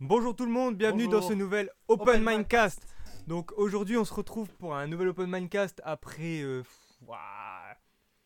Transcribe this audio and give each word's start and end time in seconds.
Bonjour 0.00 0.36
tout 0.36 0.44
le 0.44 0.52
monde, 0.52 0.76
bienvenue 0.76 1.04
Bonjour. 1.06 1.20
dans 1.22 1.28
ce 1.28 1.32
nouvel 1.32 1.70
Open, 1.88 2.08
Open 2.08 2.24
Mindcast. 2.24 2.86
Donc 3.26 3.52
aujourd'hui 3.56 3.96
on 3.96 4.04
se 4.04 4.12
retrouve 4.12 4.48
pour 4.58 4.74
un 4.76 4.86
nouvel 4.86 5.08
Open 5.08 5.28
Mindcast 5.28 5.80
après 5.84 6.42
euh, 6.42 6.62
ouah, 7.06 7.74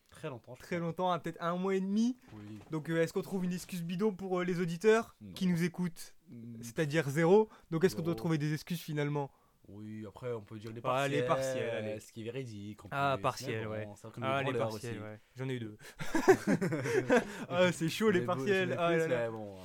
Très 0.09 0.29
longtemps. 0.29 0.55
très 0.55 0.75
crois. 0.75 0.79
longtemps, 0.87 1.11
hein, 1.11 1.19
peut-être 1.19 1.41
un 1.41 1.55
mois 1.55 1.75
et 1.75 1.79
demi. 1.79 2.17
Oui. 2.33 2.59
Donc 2.71 2.89
euh, 2.89 3.01
est-ce 3.01 3.13
qu'on 3.13 3.21
trouve 3.21 3.45
une 3.45 3.53
excuse 3.53 3.83
bidon 3.83 4.11
pour 4.13 4.39
euh, 4.39 4.43
les 4.43 4.59
auditeurs 4.59 5.15
Non. 5.21 5.31
qui 5.33 5.47
nous 5.47 5.63
écoutent 5.63 6.13
Mm, 6.29 6.61
C'est-à-dire 6.61 7.09
zéro. 7.09 7.49
Donc 7.71 7.83
est-ce 7.83 7.93
qu'on 7.93 8.03
doit 8.03 8.15
trouver 8.15 8.37
des 8.37 8.53
excuses 8.53 8.79
finalement? 8.79 9.29
Oui, 9.67 10.05
après 10.07 10.31
on 10.31 10.41
peut 10.41 10.57
dire 10.59 10.71
les 10.71 10.79
Ah, 10.79 10.81
partiels. 10.81 11.11
les 11.11 11.23
partiels, 11.27 11.69
allez. 11.69 11.99
Ce 11.99 12.09
qui 12.13 12.21
est 12.21 12.23
véridique. 12.23 12.85
on 12.85 12.87
Ah, 12.91 13.17
bon, 13.17 13.29
ouais. 13.69 13.87
Ah 14.21 14.41
les 14.43 14.53
partiels, 14.53 14.93
aussi. 14.93 15.01
ouais. 15.03 15.19
J'en 15.35 15.49
ai 15.49 15.53
eu 15.55 15.59
deux. 15.59 15.77
ah 17.49 17.69
c'est 17.73 17.89
chaud 17.89 18.11
les 18.11 18.21
partiels. 18.21 18.75
Ah 18.79 18.87
plus, 18.91 18.97
là 18.99 19.07
là. 19.07 19.25
mais 19.25 19.29
bon, 19.29 19.55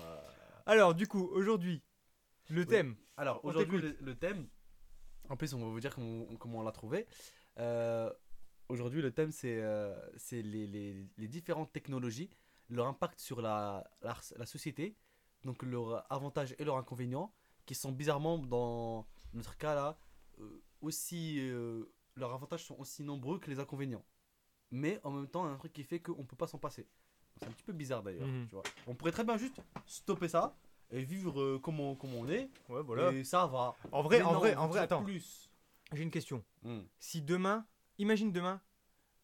Alors 0.66 0.94
du 0.96 1.06
coup 1.06 1.28
aujourd'hui 1.32 1.82
le 2.48 2.60
Oui. 2.62 2.66
thème. 2.66 2.96
Alors 3.16 3.44
aujourd'hui 3.44 3.80
le, 4.00 4.14
thème, 4.14 4.46
en 5.28 5.36
plus 5.36 5.52
on 5.54 5.58
va 5.58 5.66
vous 5.66 5.80
dire 5.80 5.94
comment, 5.94 6.26
on- 6.30 6.36
comment 6.36 6.58
on 6.58 6.62
l'a 6.62 6.72
trouvé. 6.72 7.06
Euh, 7.58 8.12
aujourd'hui 8.68 9.00
le 9.02 9.12
thème 9.12 9.30
c'est 9.30 9.60
euh, 9.62 9.94
c'est 10.16 10.42
les, 10.42 10.66
les, 10.66 11.06
les 11.16 11.28
différentes 11.28 11.72
technologies, 11.72 12.30
leur 12.68 12.86
impact 12.86 13.18
sur 13.20 13.40
la, 13.40 13.88
la, 14.02 14.16
la 14.36 14.46
société, 14.46 14.96
donc 15.44 15.62
leurs 15.62 16.10
avantages 16.12 16.54
et 16.58 16.64
leurs 16.64 16.76
inconvénients, 16.76 17.32
qui 17.64 17.74
sont 17.74 17.92
bizarrement 17.92 18.38
dans 18.38 19.06
notre 19.32 19.56
cas 19.56 19.74
là 19.74 19.98
euh, 20.40 20.62
aussi 20.82 21.40
leurs 22.16 22.32
avantages 22.32 22.64
sont 22.64 22.76
aussi 22.78 23.02
nombreux 23.02 23.38
que 23.38 23.50
les 23.50 23.58
inconvénients. 23.60 24.04
Mais 24.70 24.98
en 25.04 25.10
même 25.10 25.28
temps, 25.28 25.44
il 25.44 25.48
y 25.48 25.50
a 25.50 25.54
un 25.54 25.58
truc 25.58 25.72
qui 25.72 25.84
fait 25.84 26.00
qu'on 26.00 26.24
peut 26.24 26.36
pas 26.36 26.46
s'en 26.48 26.58
passer. 26.58 26.86
C'est 27.36 27.46
un 27.46 27.50
petit 27.52 27.62
peu 27.62 27.72
bizarre 27.72 28.02
d'ailleurs. 28.02 28.26
Mhm. 28.26 28.46
tu 28.48 28.54
vois. 28.54 28.62
On 28.86 28.94
pourrait 28.94 29.12
très 29.12 29.22
bien 29.24 29.36
juste 29.36 29.60
stopper 29.86 30.28
ça 30.28 30.56
et 30.90 31.04
vivre 31.04 31.40
euh, 31.40 31.58
comme, 31.58 31.80
on, 31.80 31.94
comme 31.94 32.14
on 32.14 32.28
est. 32.28 32.50
Ouais 32.68 32.82
voilà. 32.82 33.12
Et 33.12 33.24
ça 33.24 33.46
va. 33.46 33.76
En 33.92 34.02
vrai, 34.02 34.18
Mais 34.18 34.24
en 34.24 34.32
non, 34.32 34.38
vrai, 34.38 34.54
en 34.54 34.68
vrai, 34.68 34.80
attends. 34.80 35.02
Plus. 35.02 35.50
J'ai 35.92 36.02
une 36.02 36.10
question. 36.10 36.44
Hmm. 36.62 36.82
Si 36.98 37.22
demain, 37.22 37.66
imagine 37.98 38.32
demain, 38.32 38.60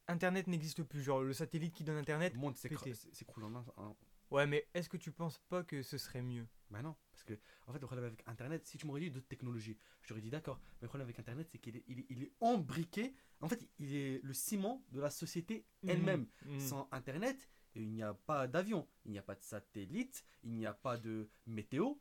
Internet 0.09 0.47
n'existe 0.47 0.83
plus, 0.83 1.03
genre 1.03 1.23
le 1.23 1.33
satellite 1.33 1.75
qui 1.75 1.85
donne 1.85 1.97
Internet. 1.97 2.35
Le 2.35 2.39
monde 2.41 2.57
s'écroule 2.57 3.45
en 3.45 3.55
un. 3.57 3.97
Ouais, 4.31 4.47
mais 4.47 4.67
est-ce 4.73 4.89
que 4.89 4.97
tu 4.97 5.13
penses 5.13 5.39
pas 5.51 5.63
que 5.63 5.83
ce 5.83 5.99
serait 5.99 6.23
mieux? 6.23 6.47
Bah 6.71 6.81
non, 6.81 6.97
parce 7.11 7.23
que 7.23 7.35
en 7.67 7.73
fait 7.73 7.79
le 7.79 7.87
problème 7.87 8.07
avec 8.07 8.23
Internet, 8.27 8.67
si 8.67 8.79
tu 8.79 8.87
m'aurais 8.87 9.01
dit 9.01 9.11
d'autres 9.11 9.29
technologies, 9.29 9.77
je 10.01 10.09
t'aurais 10.09 10.23
dit 10.23 10.31
d'accord. 10.31 10.59
Mais 10.81 10.87
le 10.87 10.89
problème 10.89 11.05
avec 11.07 11.19
Internet, 11.19 11.49
c'est 11.53 11.59
qu'il 11.59 11.77
est, 11.77 11.85
il 11.87 12.01
est, 12.01 12.07
il 12.09 12.23
est 12.23 12.33
embriqué. 12.41 13.15
En 13.43 13.49
fait, 13.49 13.69
il 13.79 13.95
est 13.95 14.21
le 14.23 14.33
ciment 14.33 14.83
de 14.91 15.01
la 15.01 15.11
société 15.11 15.67
elle-même. 15.87 16.27
Mhm. 16.47 16.61
Sans 16.61 16.89
Internet, 16.93 17.51
il 17.75 17.91
n'y 17.93 18.03
a 18.03 18.15
pas 18.15 18.47
d'avion, 18.47 18.87
il 19.05 19.13
n'y 19.13 19.19
a 19.19 19.23
pas 19.23 19.35
de 19.35 19.43
satellite, 19.43 20.25
il 20.45 20.53
n'y 20.53 20.67
a 20.67 20.73
pas 20.75 20.97
de 20.97 21.29
météo. 21.47 21.95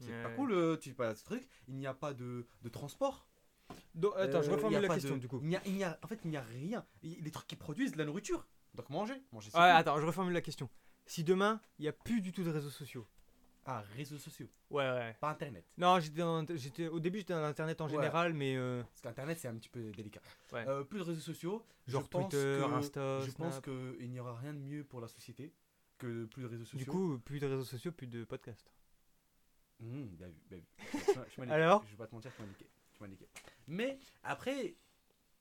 C'est 0.00 0.22
pas 0.22 0.30
cool, 0.30 0.52
euh, 0.52 0.76
tu 0.78 0.88
sais 0.90 0.94
pas 0.94 1.14
ce 1.14 1.22
truc. 1.24 1.46
Il 1.68 1.74
n'y 1.76 1.86
a 1.86 1.92
pas 1.92 2.14
de, 2.14 2.46
de 2.62 2.68
transport. 2.70 3.28
Donc, 3.94 4.14
attends, 4.16 4.40
je 4.42 4.50
Euh, 4.50 4.54
reformule 4.54 4.80
la 4.80 4.88
question 4.88 5.16
de- 5.16 5.20
du 5.20 5.28
coup. 5.28 5.40
Il 5.42 5.48
n'y 5.48 5.56
a, 5.56 5.62
il 5.66 5.74
n'y 5.74 5.84
a- 5.84 5.98
en 6.02 6.06
fait, 6.06 6.18
il 6.24 6.30
n'y 6.30 6.36
a 6.38 6.42
rien. 6.42 6.86
Il- 7.02 7.22
Les 7.22 7.30
trucs 7.30 7.46
qui 7.46 7.54
produisent 7.56 7.92
de 7.92 7.98
la 7.98 8.04
nourriture. 8.06 8.46
Donc 8.74 8.88
manger. 8.88 9.14
Manger 9.32 9.48
Ouais, 9.48 9.52
cool. 9.52 9.60
attends, 9.62 10.00
je 10.00 10.06
reformule 10.06 10.32
la 10.32 10.40
question. 10.40 10.70
Si 11.06 11.22
demain, 11.22 11.60
il 11.78 11.82
n'y 11.82 11.88
a 11.88 11.92
plus 11.92 12.20
du 12.22 12.32
tout 12.32 12.42
de 12.44 12.50
réseaux 12.50 12.70
sociaux. 12.70 13.06
Réseaux 13.96 14.18
sociaux, 14.18 14.48
Ouais, 14.70 14.82
ouais. 14.90 15.16
pas 15.20 15.30
Internet. 15.30 15.64
Non, 15.78 15.98
j'étais 16.00 16.18
dans- 16.18 16.44
j'étais 16.56 16.88
au 16.88 16.98
début 17.00 17.18
j'étais 17.20 17.32
dans 17.32 17.44
internet 17.44 17.80
en 17.80 17.84
Ouais. 17.86 17.92
général, 17.92 18.34
mais 18.34 18.56
euh, 18.56 18.82
Parce 18.82 19.00
qu'Internet, 19.00 19.38
c'est 19.38 19.48
un 19.48 19.54
petit 19.56 19.68
peu 19.68 19.90
délicat. 19.92 20.20
Ouais. 20.52 20.66
Euh, 20.68 20.84
plus 20.84 20.98
de 20.98 21.04
réseaux 21.04 21.20
sociaux. 21.20 21.64
genre 21.86 22.02
je 22.02 22.08
pense 22.08 22.30
Twitter, 22.30 22.58
que- 22.60 22.72
Insta, 22.74 23.20
Je 23.20 23.30
pense 23.32 23.52
Snap. 23.54 23.64
qu'il 23.64 24.10
n'y 24.10 24.20
aura 24.20 24.34
rien 24.36 24.52
de 24.54 24.58
mieux 24.58 24.84
pour 24.84 25.00
la 25.00 25.08
société 25.08 25.52
que 25.98 26.24
plus 26.26 26.42
de 26.42 26.48
réseaux 26.48 26.64
sociaux. 26.64 26.78
Du 26.78 26.86
coup, 26.90 27.18
plus 27.18 27.40
de 27.40 27.46
réseaux 27.46 27.64
sociaux, 27.64 27.92
plus 27.92 28.06
de 28.06 28.24
podcasts. 28.24 28.70
Mmh, 29.80 30.04
bien 30.16 30.28
vu, 30.28 30.40
bien 30.48 30.58
vu. 30.58 30.64
Je 31.36 31.40
m'as- 31.40 31.46
je. 31.46 31.50
Alors 31.52 31.84
Je 31.86 31.90
vais 31.92 31.96
pas 31.96 32.06
te 32.06 32.14
mentir, 32.14 32.32
tu 32.34 32.42
m'as 32.42 32.48
niqué. 32.48 32.66
Tu 32.92 33.02
m'as 33.02 33.08
niqué. 33.08 33.28
Mais 33.66 33.98
après, 34.22 34.76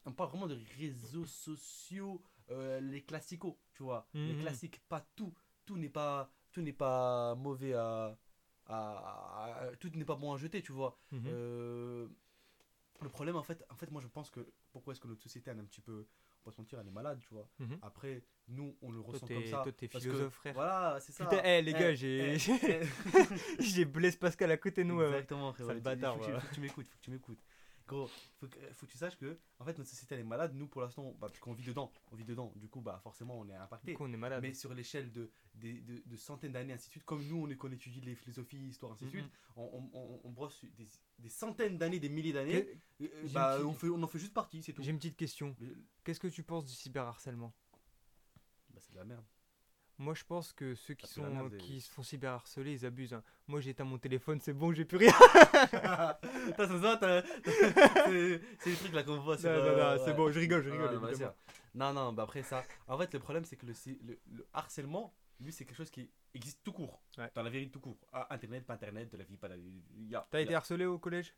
on 0.06 0.14
parle 0.14 0.30
vraiment 0.30 0.48
de 0.48 0.58
réseaux 0.78 1.26
sociaux, 1.26 2.22
euh, 2.52 2.80
les 2.80 3.02
classicaux, 3.04 3.60
tu 3.74 3.84
vois. 3.84 4.08
Les 4.14 4.34
Mhm. 4.34 4.42
classiques, 4.42 4.82
pas 4.88 5.06
tout. 5.16 5.34
Tout 5.66 5.78
n'est 5.78 5.90
pas, 5.90 6.32
tout 6.52 6.62
n'est 6.62 6.74
pas 6.74 7.36
mauvais 7.36 7.74
à, 7.74 8.18
à- 8.68 9.68
à- 9.68 9.76
Tout 9.80 9.90
n'est 9.96 10.06
pas 10.06 10.16
bon 10.16 10.34
à 10.34 10.38
jeter, 10.38 10.62
tu 10.62 10.72
vois. 10.72 10.98
Mhm. 11.12 11.24
Euh, 11.28 12.08
le 13.02 13.10
problème, 13.10 13.36
en 13.36 13.44
fait, 13.44 13.64
en 13.70 13.76
fait, 13.76 13.90
moi 13.92 14.02
je 14.02 14.08
pense 14.08 14.30
que 14.30 14.42
pourquoi 14.72 14.92
est-ce 14.94 15.00
que 15.02 15.08
notre 15.08 15.22
société 15.24 15.50
elle 15.50 15.58
est 15.58 15.62
un 15.62 15.66
petit 15.66 15.82
peu, 15.82 16.06
on 16.44 16.50
va 16.50 16.56
se 16.56 16.60
mentir, 16.62 16.80
elle 16.80 16.88
est 16.88 16.92
malade, 16.92 17.20
tu 17.22 17.34
vois. 17.34 17.48
Mhm. 17.60 17.78
Après, 17.82 18.24
nous, 18.48 18.76
on 18.82 18.92
le 18.92 19.00
ressent 19.00 19.26
comme 19.28 19.46
ça. 19.46 19.62
toi, 19.64 19.72
t'es 19.72 19.88
parce 19.88 20.04
que- 20.04 20.10
philosophe, 20.12 20.34
frère. 20.34 20.54
Voilà, 20.54 21.00
c'est 21.00 21.12
ça. 21.14 21.26
Putain, 21.26 21.42
eh, 21.44 21.62
les 21.62 21.72
Eh, 21.72 21.74
gars, 21.80 21.96
j'ai 21.96 22.36
eh, 22.36 22.38
eh. 22.82 23.60
j'ai 23.60 23.86
Blaise 23.86 24.16
Pascal 24.18 24.52
à 24.52 24.58
côté 24.58 24.84
de 24.84 24.90
nous. 24.90 25.02
Exactement, 25.02 25.54
frérot. 25.54 25.70
Sale 25.70 25.78
Il 25.78 25.84
bâtard, 25.84 26.18
voilà. 26.18 26.40
faut 26.40 26.48
que 26.50 26.54
tu 26.56 26.62
m'écoutes, 26.62 26.88
faut 26.88 26.98
que 26.98 27.04
tu 27.04 27.12
m'écoutes. 27.12 27.40
Gros, 27.90 28.08
faut 28.40 28.48
que, 28.48 28.60
faut 28.74 28.86
que 28.86 28.92
tu 28.92 29.00
saches 29.00 29.18
que 29.18 29.40
en 29.58 29.66
fait 29.66 29.76
notre 29.78 29.90
société 29.90 30.14
elle 30.14 30.22
est 30.22 30.24
malade. 30.24 30.54
Nous 30.54 30.68
pour 30.68 30.82
l'instant, 30.82 31.16
bah, 31.20 31.28
puisqu'on 31.28 31.54
vit 31.54 31.64
dedans, 31.66 31.92
on 32.12 32.16
vit 32.16 32.24
dedans. 32.24 32.54
Du 32.56 32.70
coup, 32.70 32.82
bah 32.82 33.00
forcément 33.02 33.40
on 33.40 33.50
est 33.50 33.56
impacté. 33.56 33.92
Du 33.94 33.98
coup, 33.98 34.04
on 34.06 34.14
est 34.14 34.18
malade. 34.18 34.44
Mais 34.44 34.54
sur 34.54 34.74
l'échelle 34.76 35.12
de, 35.12 35.32
de, 35.56 36.04
de 36.06 36.16
centaines 36.16 36.52
d'années, 36.52 36.74
ainsi 36.74 36.86
de 36.88 36.92
suite, 36.92 37.04
comme 37.06 37.24
nous 37.28 37.38
on 37.38 37.50
est 37.50 37.56
qu'on 37.56 37.72
étudie 37.72 38.00
les 38.02 38.14
philosophies, 38.14 38.58
histoire, 38.68 38.92
ainsi 38.92 39.06
de 39.06 39.10
suite, 39.10 39.26
on, 39.56 39.64
on, 39.64 39.90
on- 40.00 40.22
on 40.24 40.30
brosse 40.30 40.64
des, 40.78 40.88
des 41.18 41.30
centaines 41.30 41.80
d'années, 41.80 42.00
des 42.00 42.10
milliers 42.10 42.34
d'années. 42.34 42.80
Euh, 43.02 43.08
bah, 43.34 43.56
petite- 43.56 43.66
on, 43.66 43.74
fait, 43.74 43.90
on 43.90 44.04
en 44.04 44.08
fait 44.08 44.20
juste 44.20 44.34
partie, 44.36 44.62
c'est 44.62 44.74
tout. 44.74 44.84
J'ai 44.84 44.92
une 44.92 44.98
petite 45.00 45.18
question. 45.18 45.56
Qu'est-ce 46.04 46.20
que 46.20 46.28
tu 46.28 46.44
penses 46.44 46.66
du 46.66 46.74
cyberharcèlement? 46.74 47.54
Bah, 48.70 48.80
c'est 48.82 48.92
de 48.94 48.98
la 48.98 49.06
merde. 49.06 49.26
Moi, 50.00 50.14
je 50.14 50.24
pense 50.24 50.54
que 50.54 50.76
ceux 50.76 50.94
qui, 50.94 51.08
sont, 51.08 51.30
merde 51.30 51.58
qui 51.58 51.82
se 51.82 51.92
font 51.92 52.04
cyberharceler, 52.04 52.72
ils 52.72 52.86
abusent. 52.86 53.14
hein. 53.14 53.22
Moi, 53.48 53.60
j'ai 53.60 53.72
éteint 53.72 53.84
mon 53.84 53.98
téléphone, 53.98 54.40
c'est 54.40 54.54
bon, 54.54 54.72
j'ai 54.74 54.86
plus 54.86 54.96
rien. 54.98 55.12
T'as 55.72 56.68
ça, 56.68 57.24
c'est 57.46 58.70
les 58.70 58.76
trucs 58.78 58.94
là 58.94 59.04
qu'on 59.04 59.20
voit 59.20 59.36
non, 59.36 59.42
non, 59.44 59.50
euh, 59.50 59.98
c'est 60.00 60.12
ouais. 60.12 60.14
bon, 60.14 60.32
je 60.32 60.40
rigole, 60.40 60.64
je 60.64 60.70
rigole. 60.70 61.02
Non, 61.76 61.94
non, 61.94 62.14
bah 62.14 62.24
après 62.24 62.44
ça. 62.44 62.64
En 62.88 62.98
fait, 62.98 63.14
le 63.14 63.20
problème, 63.20 63.44
c'est 63.44 63.58
que 63.58 63.66
le, 63.66 63.74
le, 64.06 64.20
le 64.32 64.48
harcèlement, 64.54 65.14
lui, 65.42 65.52
c'est 65.52 65.66
quelque 65.66 65.76
chose 65.78 65.92
qui 65.92 66.10
existe 66.34 66.62
tout 66.64 66.72
court. 66.74 67.02
Ouais. 67.18 67.30
Dans 67.36 67.44
la 67.44 67.50
vérité, 67.50 67.72
tout 67.72 67.82
court. 67.82 67.98
Ah, 68.14 68.28
internet, 68.32 68.66
pas 68.66 68.76
internet, 68.76 69.12
de 69.12 69.18
la 69.18 69.24
vie, 69.26 69.36
pas 69.38 69.48
de 69.50 69.54
la 69.56 69.60
vie. 69.60 69.84
y 70.08 70.16
a- 70.16 70.26
T'as 70.32 70.40
été 70.42 70.56
harcelé 70.56 70.86
au 70.86 70.98
collège? 70.98 71.36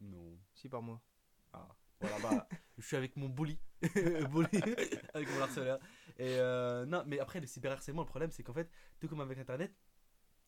Non. 0.00 0.36
Si, 0.54 0.68
par 0.68 0.82
moi. 0.82 1.00
Ah, 1.52 1.68
voilà, 2.00 2.16
bah, 2.18 2.48
je 2.80 2.86
suis 2.86 2.96
avec 2.96 3.16
mon 3.16 3.28
bully. 3.28 3.58
bully, 4.30 4.62
avec 5.14 5.30
mon 5.30 5.40
harceleur. 5.40 5.78
Et 6.18 6.36
euh, 6.38 6.84
non, 6.86 7.04
mais 7.06 7.18
après, 7.18 7.40
le 7.40 7.46
cyberharcèlement, 7.46 8.02
le 8.02 8.08
problème, 8.08 8.30
c'est 8.30 8.42
qu'en 8.42 8.52
fait, 8.52 8.70
tout 8.98 9.08
comme 9.08 9.20
avec 9.20 9.38
internet, 9.38 9.72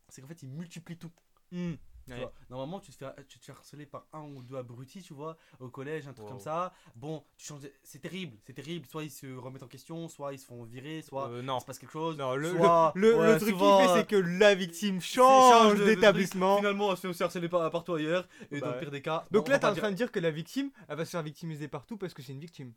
c'est 0.09 0.21
qu'en 0.21 0.29
fait, 0.29 0.43
il 0.43 0.49
multiplie 0.49 0.99
tout. 0.99 1.13
Hmm. 1.51 1.75
Tu 2.07 2.13
Ouais. 2.13 2.19
vois, 2.19 2.33
normalement, 2.51 2.81
tu 2.81 2.91
te, 2.91 2.97
fais, 2.97 3.07
tu 3.29 3.39
te 3.39 3.45
fais 3.45 3.53
harceler 3.53 3.87
par 3.87 4.07
un 4.13 4.23
ou 4.23 4.43
deux 4.43 4.57
abrutis, 4.57 5.03
tu 5.03 5.15
vois, 5.15 5.37
au 5.61 5.69
collège, 5.69 6.09
un 6.09 6.13
truc 6.13 6.27
Wow. 6.27 6.33
comme 6.33 6.41
ça. 6.41 6.73
Bon, 6.97 7.23
tu 7.37 7.47
changes. 7.47 7.61
de- 7.61 7.73
C'est 7.85 8.01
terrible, 8.01 8.37
c'est 8.45 8.53
terrible. 8.53 8.87
Soit 8.87 9.05
ils 9.05 9.11
se 9.11 9.27
remettent 9.37 9.63
en 9.63 9.69
question, 9.69 10.09
soit 10.09 10.33
ils 10.33 10.39
se 10.39 10.47
font 10.47 10.65
virer, 10.65 11.03
soit 11.03 11.29
Euh, 11.29 11.41
il 11.41 11.45
non. 11.47 11.61
se 11.61 11.65
passe 11.65 11.79
quelque 11.79 11.93
chose. 11.93 12.17
Non, 12.19 12.35
le, 12.35 12.51
le- 12.53 12.57
soit- 12.59 12.93
le, 12.97 13.17
ouais, 13.19 13.33
le 13.35 13.39
truc 13.39 13.51
souvent, 13.51 13.79
qui 13.79 13.85
fait, 13.85 13.91
euh, 13.91 13.97
c'est 13.99 14.07
que 14.09 14.17
la 14.17 14.55
victime 14.55 15.01
change 15.01 15.79
d'établissement. 15.85 16.57
Finalement, 16.57 16.91
elle 16.91 16.97
se 16.97 17.03
fait 17.03 17.09
aussi 17.09 17.23
harceler 17.23 17.49
par, 17.49 17.71
partout 17.71 17.95
ailleurs. 17.95 18.27
Et 18.51 18.59
Bah 18.59 18.61
dans 18.61 18.67
ouais. 18.69 18.73
le 18.75 18.81
pire 18.81 18.91
des 18.91 19.03
cas. 19.03 19.25
Donc 19.31 19.47
bon, 19.47 19.53
là, 19.53 19.59
t'es 19.59 19.67
en 19.67 19.73
dire- 19.73 19.83
train 19.83 19.91
de 19.91 19.97
dire 19.97 20.11
que 20.11 20.19
la 20.21 20.31
victime, 20.31 20.71
elle 20.89 20.97
va 20.97 21.05
se 21.05 21.11
faire 21.11 21.23
victimiser 21.23 21.69
partout 21.69 21.97
parce 21.97 22.15
que 22.15 22.23
c'est 22.23 22.33
une 22.33 22.41
victime. 22.41 22.73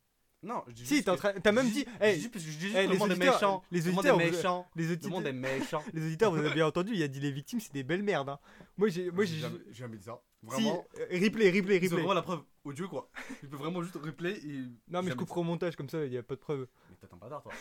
Non, 0.45 0.63
je 0.67 0.73
dis 0.73 0.85
Si, 0.85 1.09
en 1.09 1.15
que- 1.17 1.39
t'as 1.39 1.51
même 1.51 1.67
je 1.67 1.73
dit, 1.73 1.85
hey, 1.99 2.19
je 2.21 2.27
dis 2.29 2.39
juste- 2.39 2.59
je 2.61 2.67
dis 2.67 2.75
hey, 2.77 2.87
le 2.87 2.97
monde 2.97 3.09
est 3.09 3.13
auditeurs- 3.15 3.33
méchant. 3.33 3.63
les 3.71 3.79
Le 3.81 3.85
monde 3.91 3.97
auditeurs, 3.99 4.21
est 4.21 4.25
vous- 4.29 4.35
méchant. 4.37 4.67
les 4.75 4.83
Le 4.85 4.91
auditeurs, 4.93 5.11
monde 5.11 5.25
est 5.27 5.33
méchant. 5.33 5.83
les 5.93 6.05
auditeurs, 6.05 6.31
vous 6.31 6.37
avez 6.37 6.53
bien 6.53 6.67
entendu, 6.67 6.91
il 6.93 7.01
a 7.03 7.07
dit 7.07 7.19
les 7.19 7.31
victimes, 7.31 7.59
c'est 7.59 7.73
des 7.73 7.83
belles 7.83 8.03
merdes. 8.03 8.29
hein. 8.29 8.39
Moi, 8.77 8.89
j'ai, 8.89 9.09
moi, 9.11 9.25
j'ai, 9.25 9.37
jamais, 9.37 9.59
jamais 9.71 9.97
dit 9.97 10.03
ça. 10.03 10.21
si, 10.41 10.45
Vraiment. 10.47 10.85
euh, 10.99 11.05
replay, 11.11 11.49
replay, 11.49 11.79
C'est 11.79 11.85
replay. 11.85 11.87
vraiment 11.89 12.13
la 12.13 12.21
preuve 12.21 12.43
audio 12.63 12.87
quoi. 12.87 13.09
Tu 13.39 13.47
peux 13.47 13.57
vraiment 13.57 13.81
juste 13.81 13.95
replay 13.95 14.33
et. 14.45 14.65
Non, 14.87 15.01
mais 15.01 15.09
je 15.11 15.15
couperai 15.15 15.39
au 15.39 15.43
montage 15.43 15.75
comme 15.75 15.89
ça, 15.89 16.05
il 16.05 16.13
y 16.13 16.17
a 16.17 16.23
pas 16.23 16.35
de 16.35 16.39
preuve. 16.39 16.67
Mais 16.89 16.95
t'es 16.97 17.11
un 17.11 17.17
bâtard 17.17 17.41
toi. 17.41 17.51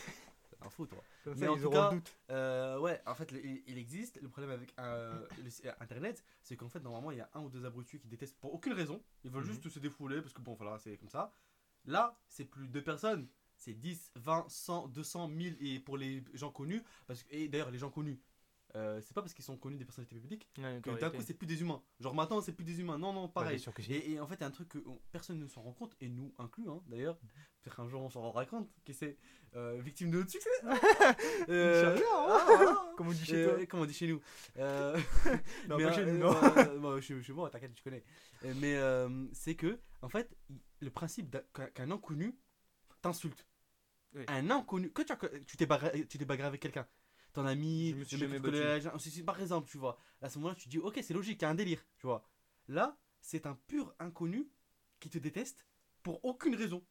T'es 0.51 0.57
un 0.63 0.69
fou 0.69 0.85
toi. 0.85 1.03
Mais 1.37 1.47
en 1.47 1.55
ils 1.55 1.61
tout 1.63 1.69
cas, 1.71 1.89
doute. 1.89 2.15
Euh, 2.29 2.77
ouais, 2.79 3.01
en 3.07 3.15
fait, 3.15 3.31
le- 3.31 3.43
il, 3.43 3.77
existe. 3.79 4.21
Le 4.21 4.29
problème 4.29 4.51
avec 4.51 4.71
euh, 4.79 5.25
le- 5.43 5.71
Internet, 5.81 6.23
c'est 6.43 6.55
qu'en 6.55 6.69
fait, 6.69 6.79
normalement, 6.81 7.09
il 7.09 7.17
y 7.17 7.21
a 7.21 7.29
un 7.33 7.41
ou 7.41 7.49
deux 7.49 7.65
abrutis 7.65 7.97
qui 7.99 8.07
détestent 8.07 8.37
pour 8.37 8.53
aucune 8.53 8.73
raison. 8.73 9.01
Ils 9.23 9.31
veulent 9.31 9.43
Mhm. 9.43 9.49
juste 9.53 9.69
se 9.69 9.79
défouler 9.79 10.21
parce 10.21 10.33
que 10.33 10.41
bon, 10.41 10.53
voilà, 10.53 10.77
c'est 10.77 10.95
comme 10.97 11.09
ça. 11.09 11.33
Là, 11.85 12.17
c'est 12.27 12.45
plus 12.45 12.67
deux 12.67 12.83
personnes. 12.83 13.27
C'est 13.57 13.73
10, 13.73 14.11
20, 14.15 14.45
100, 14.49 14.87
200, 14.89 15.27
1000 15.29 15.57
et 15.59 15.79
pour 15.79 15.97
les 15.97 16.23
gens 16.33 16.51
connus. 16.51 16.83
Parce 17.07 17.23
que, 17.23 17.33
et 17.33 17.47
d'ailleurs, 17.47 17.71
les 17.71 17.77
gens 17.77 17.89
connus, 17.89 18.19
euh, 18.75 18.99
c'est 19.01 19.13
pas 19.13 19.21
parce 19.21 19.33
qu'ils 19.33 19.45
sont 19.45 19.57
connus 19.57 19.77
des 19.77 19.85
personnalités 19.85 20.19
publiques 20.19 20.49
Ouais, 20.57 20.79
que 20.83 20.89
d'un 20.99 21.09
coup, 21.09 21.21
c'est 21.25 21.33
plus 21.33 21.47
des 21.47 21.61
humains. 21.61 21.81
Genre 21.99 22.13
maintenant, 22.13 22.41
c'est 22.41 22.51
plus 22.53 22.65
des 22.65 22.79
humains. 22.81 22.97
Non, 22.97 23.13
non, 23.13 23.25
Ouais, 23.25 23.31
pareil. 23.33 23.63
Et, 23.89 24.11
et 24.13 24.19
en 24.19 24.27
fait, 24.27 24.35
il 24.35 24.41
y 24.41 24.43
a 24.43 24.47
un 24.47 24.51
truc 24.51 24.67
que 24.69 24.79
on- 24.85 24.99
personne 25.11 25.39
ne 25.39 25.47
s'en 25.47 25.61
rend 25.61 25.73
compte, 25.73 25.95
et 26.01 26.09
nous 26.09 26.33
inclus 26.37 26.69
hein, 26.69 26.81
d'ailleurs. 26.87 27.17
Peut-être 27.61 27.79
un 27.79 27.87
jour 27.87 28.01
on 28.03 28.09
s'en 28.09 28.21
rendra 28.21 28.45
compte, 28.45 28.69
que 28.85 28.93
c'est 28.93 29.17
euh, 29.55 29.79
victime 29.81 30.11
de 30.11 30.17
notre 30.19 30.29
succès? 30.31 30.49
Euh, 31.49 31.97
ah, 32.13 32.43
voilà. 32.47 32.93
Comme 32.97 33.07
on 33.07 33.11
dit 33.11 33.25
chez 33.25 33.43
toi. 33.45 33.65
Comme 33.65 33.79
on 33.81 33.85
dit 33.85 33.93
chez 33.93 34.07
nous. 34.07 34.21
Euh, 34.57 34.97
Non, 35.69 35.77
mais, 35.77 35.83
pas 35.85 35.93
chez 35.93 36.05
nous, 36.05 36.17
non. 36.17 36.33
euh, 36.35 37.01
chez, 37.01 37.21
chez 37.21 37.33
moi, 37.33 37.49
t'inquiète, 37.49 37.73
tu 37.73 37.83
connais. 37.83 38.03
Mais 38.43 38.75
euh, 38.75 39.25
c'est 39.33 39.55
que, 39.55 39.79
en 40.01 40.09
fait, 40.09 40.35
le 40.81 40.89
principe 40.89 41.37
qu'un 41.73 41.91
inconnu 41.91 42.37
t'insulte. 43.01 43.47
Oui. 44.15 44.23
Un 44.27 44.49
inconnu, 44.49 44.91
que 44.91 45.01
tu 45.01 45.11
as- 45.11 45.39
tu 45.45 45.57
t'es 45.57 45.65
bagarré, 45.65 46.05
tu 46.07 46.17
t'es 46.17 46.25
bagarré 46.25 46.47
avec 46.47 46.61
quelqu'un, 46.61 46.87
ton 47.35 47.45
ami, 47.45 47.91
Je 47.91 47.95
me 47.97 48.03
suis 48.03 48.17
le 48.17 48.27
mec 48.27 48.43
la- 48.43 48.79
c'est- 48.99 49.09
c'est- 49.09 49.23
par 49.23 49.39
exemple, 49.39 49.69
tu 49.69 49.77
vois. 49.77 49.97
À 50.21 50.29
ce 50.29 50.39
moment-là, 50.39 50.55
tu 50.55 50.65
te 50.65 50.69
dis, 50.69 50.79
ok, 50.79 50.99
c'est 51.03 51.13
logique, 51.13 51.41
il 51.41 51.43
y 51.43 51.45
a 51.45 51.49
un 51.49 51.55
délire, 51.55 51.85
tu 51.97 52.07
vois. 52.07 52.23
Là, 52.67 52.97
c'est 53.21 53.45
un 53.45 53.55
pur 53.67 53.93
inconnu 53.99 54.49
qui 54.99 55.09
te 55.09 55.17
déteste 55.17 55.65
pour 56.03 56.23
aucune 56.25 56.55
raison. 56.55 56.83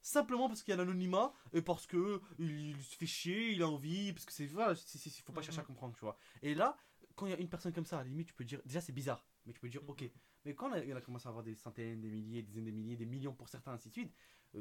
Simplement 0.00 0.48
parce 0.48 0.62
qu'il 0.62 0.70
y 0.72 0.74
a 0.74 0.76
l'anonymat 0.76 1.34
et 1.52 1.60
parce 1.60 1.86
que 1.86 2.22
il, 2.38 2.70
il 2.70 2.82
se 2.82 2.96
fait 2.96 3.06
chier, 3.06 3.52
il 3.52 3.62
a 3.62 3.68
envie, 3.68 4.12
parce 4.12 4.24
que 4.24 4.32
c'est 4.32 4.46
voilà, 4.46 4.74
c'est- 4.74 5.10
faut 5.22 5.32
pas 5.32 5.40
Mhm. 5.40 5.44
chercher 5.44 5.60
à 5.60 5.64
comprendre, 5.64 5.94
tu 5.94 6.00
vois. 6.00 6.16
Et 6.40 6.54
là, 6.54 6.76
quand 7.14 7.26
il 7.26 7.30
y 7.30 7.34
a 7.34 7.38
une 7.38 7.48
personne 7.48 7.72
comme 7.72 7.84
ça, 7.84 7.98
à 7.98 8.04
la 8.04 8.08
limite, 8.08 8.28
tu 8.28 8.34
peux 8.34 8.44
dire, 8.44 8.60
déjà 8.64 8.80
c'est 8.80 8.92
bizarre, 8.92 9.26
mais 9.44 9.52
tu 9.52 9.60
peux 9.60 9.68
dire, 9.68 9.82
ok. 9.88 10.02
Mhm. 10.02 10.10
Mais 10.44 10.54
quand 10.54 10.72
il 10.74 10.88
y 10.88 10.92
en 10.92 10.96
a 10.96 11.00
commencé 11.02 11.26
à 11.26 11.30
avoir 11.30 11.44
des 11.44 11.54
centaines, 11.56 12.00
des 12.00 12.10
milliers, 12.10 12.42
des 12.42 12.48
dizaines 12.48 12.64
de 12.64 12.70
milliers, 12.70 12.96
des 12.96 13.06
millions 13.06 13.34
pour 13.34 13.48
certains, 13.48 13.72
ainsi 13.72 13.88
de 13.88 13.92
suite, 13.92 14.14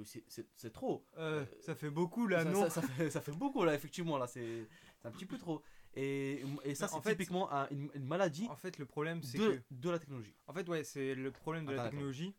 c'est- 0.04 0.24
c'est 0.56 0.72
trop. 0.74 1.06
Euh, 1.18 1.42
Euh, 1.42 1.46
ça 1.62 1.76
fait 1.76 1.90
beaucoup 1.90 2.28
là, 2.28 2.44
ça, 2.44 2.52
non 2.52 2.62
ça- 2.64 2.70
ça 2.70 2.82
fait, 2.82 3.10
ça 3.10 3.22
fait 3.22 3.32
beaucoup 3.32 3.64
là, 3.64 3.74
effectivement, 3.74 4.18
là, 4.18 4.28
c'est 4.28 4.68
un 5.04 5.12
petit 5.12 5.26
peu 5.26 5.38
trop. 5.38 5.62
Et, 5.94 6.44
et 6.64 6.76
ça, 6.76 6.88
c'est 6.88 6.96
en 6.96 7.02
fait- 7.02 7.12
typiquement 7.12 7.52
un- 7.52 7.68
une, 7.70 7.90
une 7.96 8.06
maladie 8.06 8.48
En 8.50 8.56
fait, 8.56 8.78
le 8.78 8.86
problème, 8.86 9.24
c'est 9.24 9.38
de, 9.40 9.52
que. 9.56 9.64
de 9.72 9.90
la 9.90 9.98
technologie. 10.00 10.36
En 10.48 10.54
fait, 10.54 10.68
ouais, 10.70 10.84
c'est 10.84 11.16
le 11.16 11.32
problème 11.32 11.66
de 11.66 11.72
la 11.72 11.82
Attends, 11.82 11.90
technologie. 11.92 12.36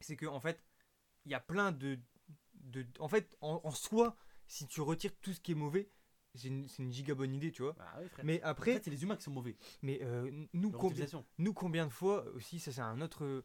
C'est 0.00 0.16
que, 0.16 0.26
en 0.26 0.40
fait, 0.40 0.62
il 1.24 1.32
y 1.32 1.34
a 1.34 1.40
plein 1.40 1.72
de. 1.72 1.98
de 2.54 2.86
en 2.98 3.08
fait, 3.08 3.36
en, 3.40 3.60
en 3.64 3.70
soi, 3.72 4.16
si 4.46 4.66
tu 4.66 4.80
retires 4.80 5.14
tout 5.20 5.32
ce 5.32 5.40
qui 5.40 5.52
est 5.52 5.56
mauvais, 5.56 5.90
c'est 6.34 6.46
une, 6.48 6.66
une 6.78 6.92
giga 6.92 7.14
bonne 7.14 7.34
idée, 7.34 7.50
tu 7.50 7.62
vois. 7.62 7.72
Bah 7.72 7.92
oui. 8.00 8.06
Mais 8.22 8.42
en 8.44 8.48
après, 8.48 8.74
fait, 8.74 8.84
c'est 8.84 8.90
les 8.90 9.02
humains 9.02 9.16
qui 9.16 9.24
sont 9.24 9.32
mauvais. 9.32 9.56
mais 9.82 9.98
euh, 10.02 10.30
nous, 10.52 10.70
combien, 10.70 11.06
nous, 11.38 11.52
combien 11.54 11.86
de 11.86 11.92
fois 11.92 12.24
aussi, 12.34 12.60
ça 12.60 12.70
c'est 12.70 12.80
un 12.82 13.00
autre, 13.00 13.42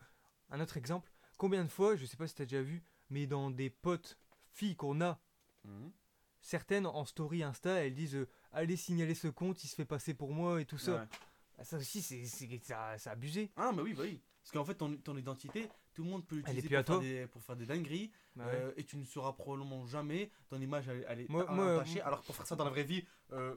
un 0.50 0.59
autre 0.62 0.77
exemple, 0.77 1.12
combien 1.38 1.63
de 1.63 1.69
fois, 1.71 1.95
je 1.95 2.06
sais 2.06 2.17
pas 2.17 2.27
si 2.27 2.35
tu 2.35 2.44
as 2.44 2.45
déjà 2.45 2.62
vu, 2.62 2.83
mais 3.09 3.27
dans 3.27 3.51
des 3.51 3.69
potes 3.69 4.17
filles 4.51 4.75
qu'on 4.75 5.01
a, 5.01 5.19
Mhm. 5.63 5.91
certaines 6.41 6.85
en 6.85 7.05
story 7.05 7.43
Insta, 7.43 7.83
elles 7.85 7.93
disent 7.95 8.15
euh, 8.15 8.27
Allez 8.51 8.77
signaler 8.77 9.15
ce 9.15 9.27
compte, 9.27 9.63
il 9.63 9.67
se 9.67 9.75
fait 9.75 9.83
passer 9.85 10.13
pour 10.13 10.31
moi 10.33 10.61
et 10.61 10.65
tout 10.65 10.77
ça. 10.77 11.01
Ouais. 11.01 11.07
Bah, 11.57 11.63
ça 11.65 11.77
aussi, 11.77 12.01
c'est 12.01 12.23
c'est- 12.25 12.63
ça- 12.63 13.11
abusé. 13.11 13.51
Ah, 13.57 13.71
bah 13.73 13.81
oui, 13.83 13.93
bah 13.93 14.03
oui. 14.03 14.21
Parce 14.41 14.51
qu'en 14.51 14.63
fait, 14.63 14.75
ton, 14.75 14.95
ton 14.97 15.17
identité, 15.17 15.67
tout 15.93 16.03
le 16.03 16.09
monde 16.09 16.25
peut 16.25 16.35
l'utiliser 16.35 16.69
pour, 16.69 16.85
faire 16.85 16.99
des- 16.99 17.27
pour 17.27 17.41
faire 17.43 17.55
des 17.55 17.65
dingueries. 17.65 18.11
Bah 18.35 18.45
ouais. 18.45 18.51
euh, 18.53 18.73
et 18.77 18.83
tu 18.85 18.95
ne 18.97 19.03
sauras 19.05 19.33
probablement 19.33 19.85
jamais. 19.87 20.29
Ton 20.49 20.61
image, 20.61 20.87
elle, 20.87 21.05
elle 21.09 21.21
est 21.21 21.29
Moi- 21.29 21.45
ta- 21.45 21.51
moi, 21.51 21.75
attachée. 21.81 21.99
Alors 22.01 22.21
que 22.21 22.25
pour 22.27 22.35
faire 22.35 22.45
ça 22.47 22.55
dans 22.55 22.63
la 22.65 22.69
vraie 22.69 22.83
vie, 22.83 23.03
euh, 23.31 23.55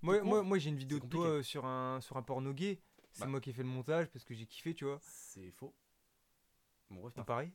Moi, 0.00 0.20
moi, 0.42 0.58
j'ai 0.58 0.70
une 0.70 0.76
vidéo 0.76 0.98
de 0.98 1.06
toi 1.06 1.42
sur 1.44 1.64
un, 1.64 2.00
sur 2.00 2.16
un 2.16 2.22
porno 2.22 2.52
gay. 2.52 2.80
C'est 3.12 3.20
Bah. 3.20 3.26
moi 3.28 3.40
qui 3.40 3.50
ai 3.50 3.52
fait 3.52 3.62
le 3.62 3.68
montage 3.68 4.08
parce 4.10 4.24
que 4.24 4.34
j'ai 4.34 4.46
kiffé, 4.46 4.74
tu 4.74 4.84
vois. 4.86 4.98
c'est 5.02 5.50
faux. 5.52 5.72
Bon, 6.90 7.00
bref, 7.02 7.14
Pas 7.14 7.22
pareil 7.24 7.52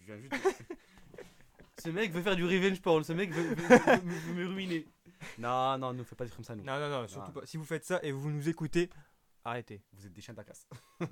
je, 0.00 0.06
je 0.06 0.12
viens 0.12 0.16
juste. 0.30 0.64
ce 1.78 1.90
mec 1.90 2.12
veut 2.12 2.22
faire 2.22 2.36
du 2.36 2.44
revenge 2.44 2.80
porn. 2.82 3.04
Ce 3.04 3.12
mec 3.12 3.30
veut, 3.32 3.42
veut- 3.42 3.54
veut- 3.54 3.78
veut- 3.78 4.18
veut 4.34 4.34
me 4.34 4.54
ruiner. 4.54 4.86
Non, 5.38 5.76
non, 5.78 5.92
ne 5.92 6.02
fais 6.02 6.14
pas 6.16 6.24
des 6.24 6.30
trucs 6.30 6.38
comme 6.38 6.44
ça, 6.44 6.56
nous. 6.56 6.64
Non, 6.64 6.78
non, 6.78 6.88
non, 6.88 7.06
surtout 7.08 7.32
Non. 7.32 7.40
pas. 7.40 7.46
Si 7.46 7.56
vous 7.56 7.64
faites 7.64 7.84
ça 7.84 8.00
et 8.02 8.10
vous 8.12 8.30
nous 8.30 8.48
écoutez, 8.48 8.88
arrêtez. 9.44 9.82
Vous 9.92 10.06
êtes 10.06 10.12
des 10.12 10.20
chiens 10.20 10.34
de 10.34 10.38
la 10.38 10.44
casse. 10.44 10.66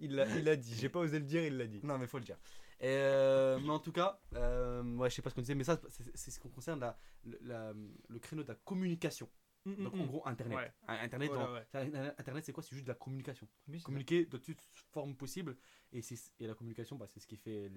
Il 0.00 0.14
l'a 0.14 0.26
il 0.36 0.44
l'a 0.44 0.54
dit. 0.54 0.76
J'ai 0.76 0.88
pas 0.88 1.00
osé 1.00 1.18
le 1.18 1.24
dire, 1.24 1.42
il 1.42 1.56
l'a 1.56 1.66
dit. 1.66 1.80
Non, 1.82 1.98
mais 1.98 2.06
faut 2.06 2.18
le 2.18 2.24
dire. 2.24 2.36
Et, 2.78 2.86
euh, 2.86 3.58
mais 3.60 3.70
en 3.70 3.80
tout 3.80 3.90
cas, 3.90 4.20
euh, 4.36 4.80
ouais, 4.94 5.10
je 5.10 5.16
sais 5.16 5.22
pas 5.22 5.30
ce 5.30 5.34
qu'on 5.34 5.40
disait, 5.40 5.56
mais 5.56 5.64
ça, 5.64 5.80
c'est 5.90 6.04
c'est 6.16 6.30
ce 6.30 6.38
qui 6.38 6.48
concerne 6.48 6.78
la, 6.78 6.96
le- 7.24 7.40
la- 7.42 7.72
le 8.08 8.18
créneau 8.20 8.44
de 8.44 8.48
la 8.48 8.54
communication. 8.54 9.28
Donc, 9.76 9.94
en 9.94 10.04
gros, 10.06 10.22
Internet. 10.26 10.56
Ouais. 10.58 10.72
Un- 10.88 11.04
Internet, 11.04 11.30
ouais. 11.30 12.14
Internet, 12.18 12.44
c'est 12.44 12.52
quoi? 12.52 12.62
C'est 12.62 12.74
juste 12.74 12.84
de 12.86 12.88
la 12.92 12.94
communication. 12.94 13.46
Oui, 13.68 13.74
c'est 13.74 13.78
ça. 13.80 13.84
Communiquer 13.86 14.24
de 14.26 14.36
toute 14.38 14.60
forme 14.92 15.14
possible. 15.16 15.56
Et, 15.92 16.02
c'est- 16.02 16.34
et 16.40 16.46
la 16.46 16.54
communication, 16.54 16.96
bah, 16.96 17.06
c'est 17.08 17.20
ce 17.20 17.26
qui 17.26 17.36
fait 17.36 17.70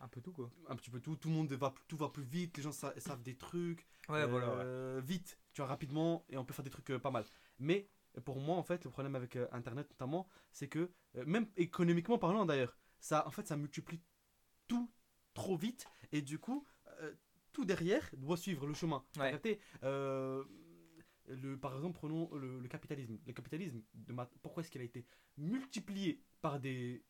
Un 0.00 0.08
peu 0.08 0.20
tout, 0.20 0.32
quoi. 0.32 0.50
un 0.68 0.76
petit 0.76 0.90
peu 0.90 1.00
tout. 1.00 1.16
Tout 1.16 1.28
le 1.28 1.34
monde 1.34 1.52
va, 1.52 1.72
tout 1.88 1.96
va 1.96 2.08
plus 2.08 2.24
vite, 2.24 2.56
les 2.56 2.62
gens 2.62 2.72
sa- 2.72 2.98
savent 3.00 3.22
des 3.22 3.36
trucs. 3.36 3.86
Ouais, 4.08 4.26
voilà. 4.26 4.48
euh, 4.48 5.00
Vite, 5.04 5.38
tu 5.52 5.60
vois, 5.60 5.68
rapidement, 5.68 6.24
et 6.28 6.36
on 6.36 6.44
peut 6.44 6.52
faire 6.54 6.64
des 6.64 6.70
trucs 6.70 6.90
euh, 6.90 6.98
pas 6.98 7.10
mal. 7.10 7.24
Mais 7.58 7.88
pour 8.24 8.40
moi, 8.40 8.56
en 8.56 8.62
fait, 8.62 8.84
le 8.84 8.90
problème 8.90 9.14
avec 9.16 9.36
euh, 9.36 9.46
Internet, 9.52 9.88
notamment, 9.90 10.28
c'est 10.52 10.68
que, 10.68 10.90
euh, 11.16 11.24
même 11.26 11.46
économiquement 11.56 12.18
parlant 12.18 12.44
d'ailleurs, 12.46 12.76
ça, 13.00 13.26
en 13.26 13.30
fait, 13.30 13.46
ça 13.46 13.56
multiplie 13.56 14.00
tout 14.68 14.90
trop 15.34 15.56
vite, 15.56 15.86
et 16.12 16.22
du 16.22 16.38
coup, 16.38 16.64
euh, 17.00 17.12
tout 17.52 17.64
derrière 17.64 18.08
doit 18.16 18.36
suivre 18.36 18.66
le 18.66 18.74
chemin. 18.74 19.04
Ouais. 19.16 19.58
Euh, 19.82 20.44
le, 21.28 21.56
par 21.58 21.74
exemple, 21.74 21.94
prenons 21.98 22.32
le, 22.34 22.60
le 22.60 22.68
capitalisme. 22.68 23.18
Le 23.26 23.32
capitalisme, 23.32 23.82
de 23.94 24.12
ma- 24.12 24.30
pourquoi 24.42 24.62
est-ce 24.62 24.70
qu'il 24.70 24.80
a 24.80 24.84
été 24.84 25.06
multiplié 25.36 26.22
par 26.40 26.60
des 26.60 27.02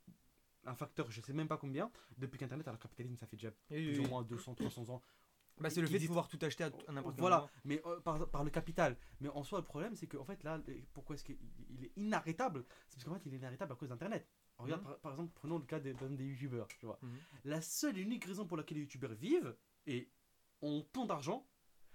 un 0.66 0.74
facteur, 0.74 1.10
je 1.10 1.20
sais 1.20 1.34
même 1.34 1.48
pas 1.48 1.58
combien, 1.58 1.90
depuis 2.16 2.38
qu'Internet, 2.38 2.66
alors 2.66 2.78
le 2.78 2.82
capitalisme, 2.82 3.16
ça 3.16 3.26
fait 3.26 3.36
déjà 3.36 3.50
Oui, 3.70 3.84
plus 3.86 3.98
oui, 3.98 4.06
ou 4.06 4.08
moins 4.08 4.22
200, 4.22 4.54
300 4.54 4.88
ans. 4.90 5.02
Bah, 5.60 5.70
c'est 5.70 5.80
le 5.80 5.86
fait 5.86 6.00
de 6.00 6.06
pouvoir 6.06 6.26
tout 6.28 6.38
acheter 6.42 6.64
à, 6.64 6.66
à 6.88 6.92
n'importe 6.92 7.14
quel 7.14 7.20
Voilà, 7.20 7.36
moment. 7.38 7.50
mais 7.64 7.80
euh, 7.86 8.00
par, 8.00 8.28
par 8.28 8.42
le 8.42 8.50
capital. 8.50 8.96
Mais 9.20 9.28
en 9.28 9.44
soi, 9.44 9.60
le 9.60 9.64
problème, 9.64 9.94
c'est 9.94 10.08
qu'en 10.08 10.24
fait, 10.24 10.42
là, 10.42 10.60
pourquoi 10.92 11.14
est-ce 11.14 11.22
qu'il 11.22 11.36
il 11.70 11.84
est 11.84 11.92
inarrêtable? 11.96 12.64
C'est 12.88 12.96
parce 12.96 13.04
qu'en 13.04 13.14
fait, 13.14 13.26
il 13.26 13.34
est 13.34 13.36
inarrêtable 13.36 13.72
à 13.72 13.76
cause 13.76 13.88
d'Internet. 13.90 14.26
Regarde, 14.58 14.80
Mhm. 14.82 14.88
par, 14.88 14.98
par 14.98 15.12
exemple, 15.12 15.32
prenons 15.34 15.58
le 15.58 15.64
cas 15.64 15.78
des, 15.78 15.94
des 15.94 16.24
youtubeurs, 16.24 16.66
tu 16.66 16.86
vois. 16.86 16.98
Mhm. 17.02 17.18
La 17.44 17.60
seule 17.60 17.98
et 17.98 18.00
unique 18.02 18.24
raison 18.24 18.46
pour 18.46 18.56
laquelle 18.56 18.78
les 18.78 18.82
youtubeurs 18.84 19.14
vivent 19.14 19.54
et 19.86 20.08
ont 20.62 20.82
tant 20.92 21.06
d'argent, 21.06 21.46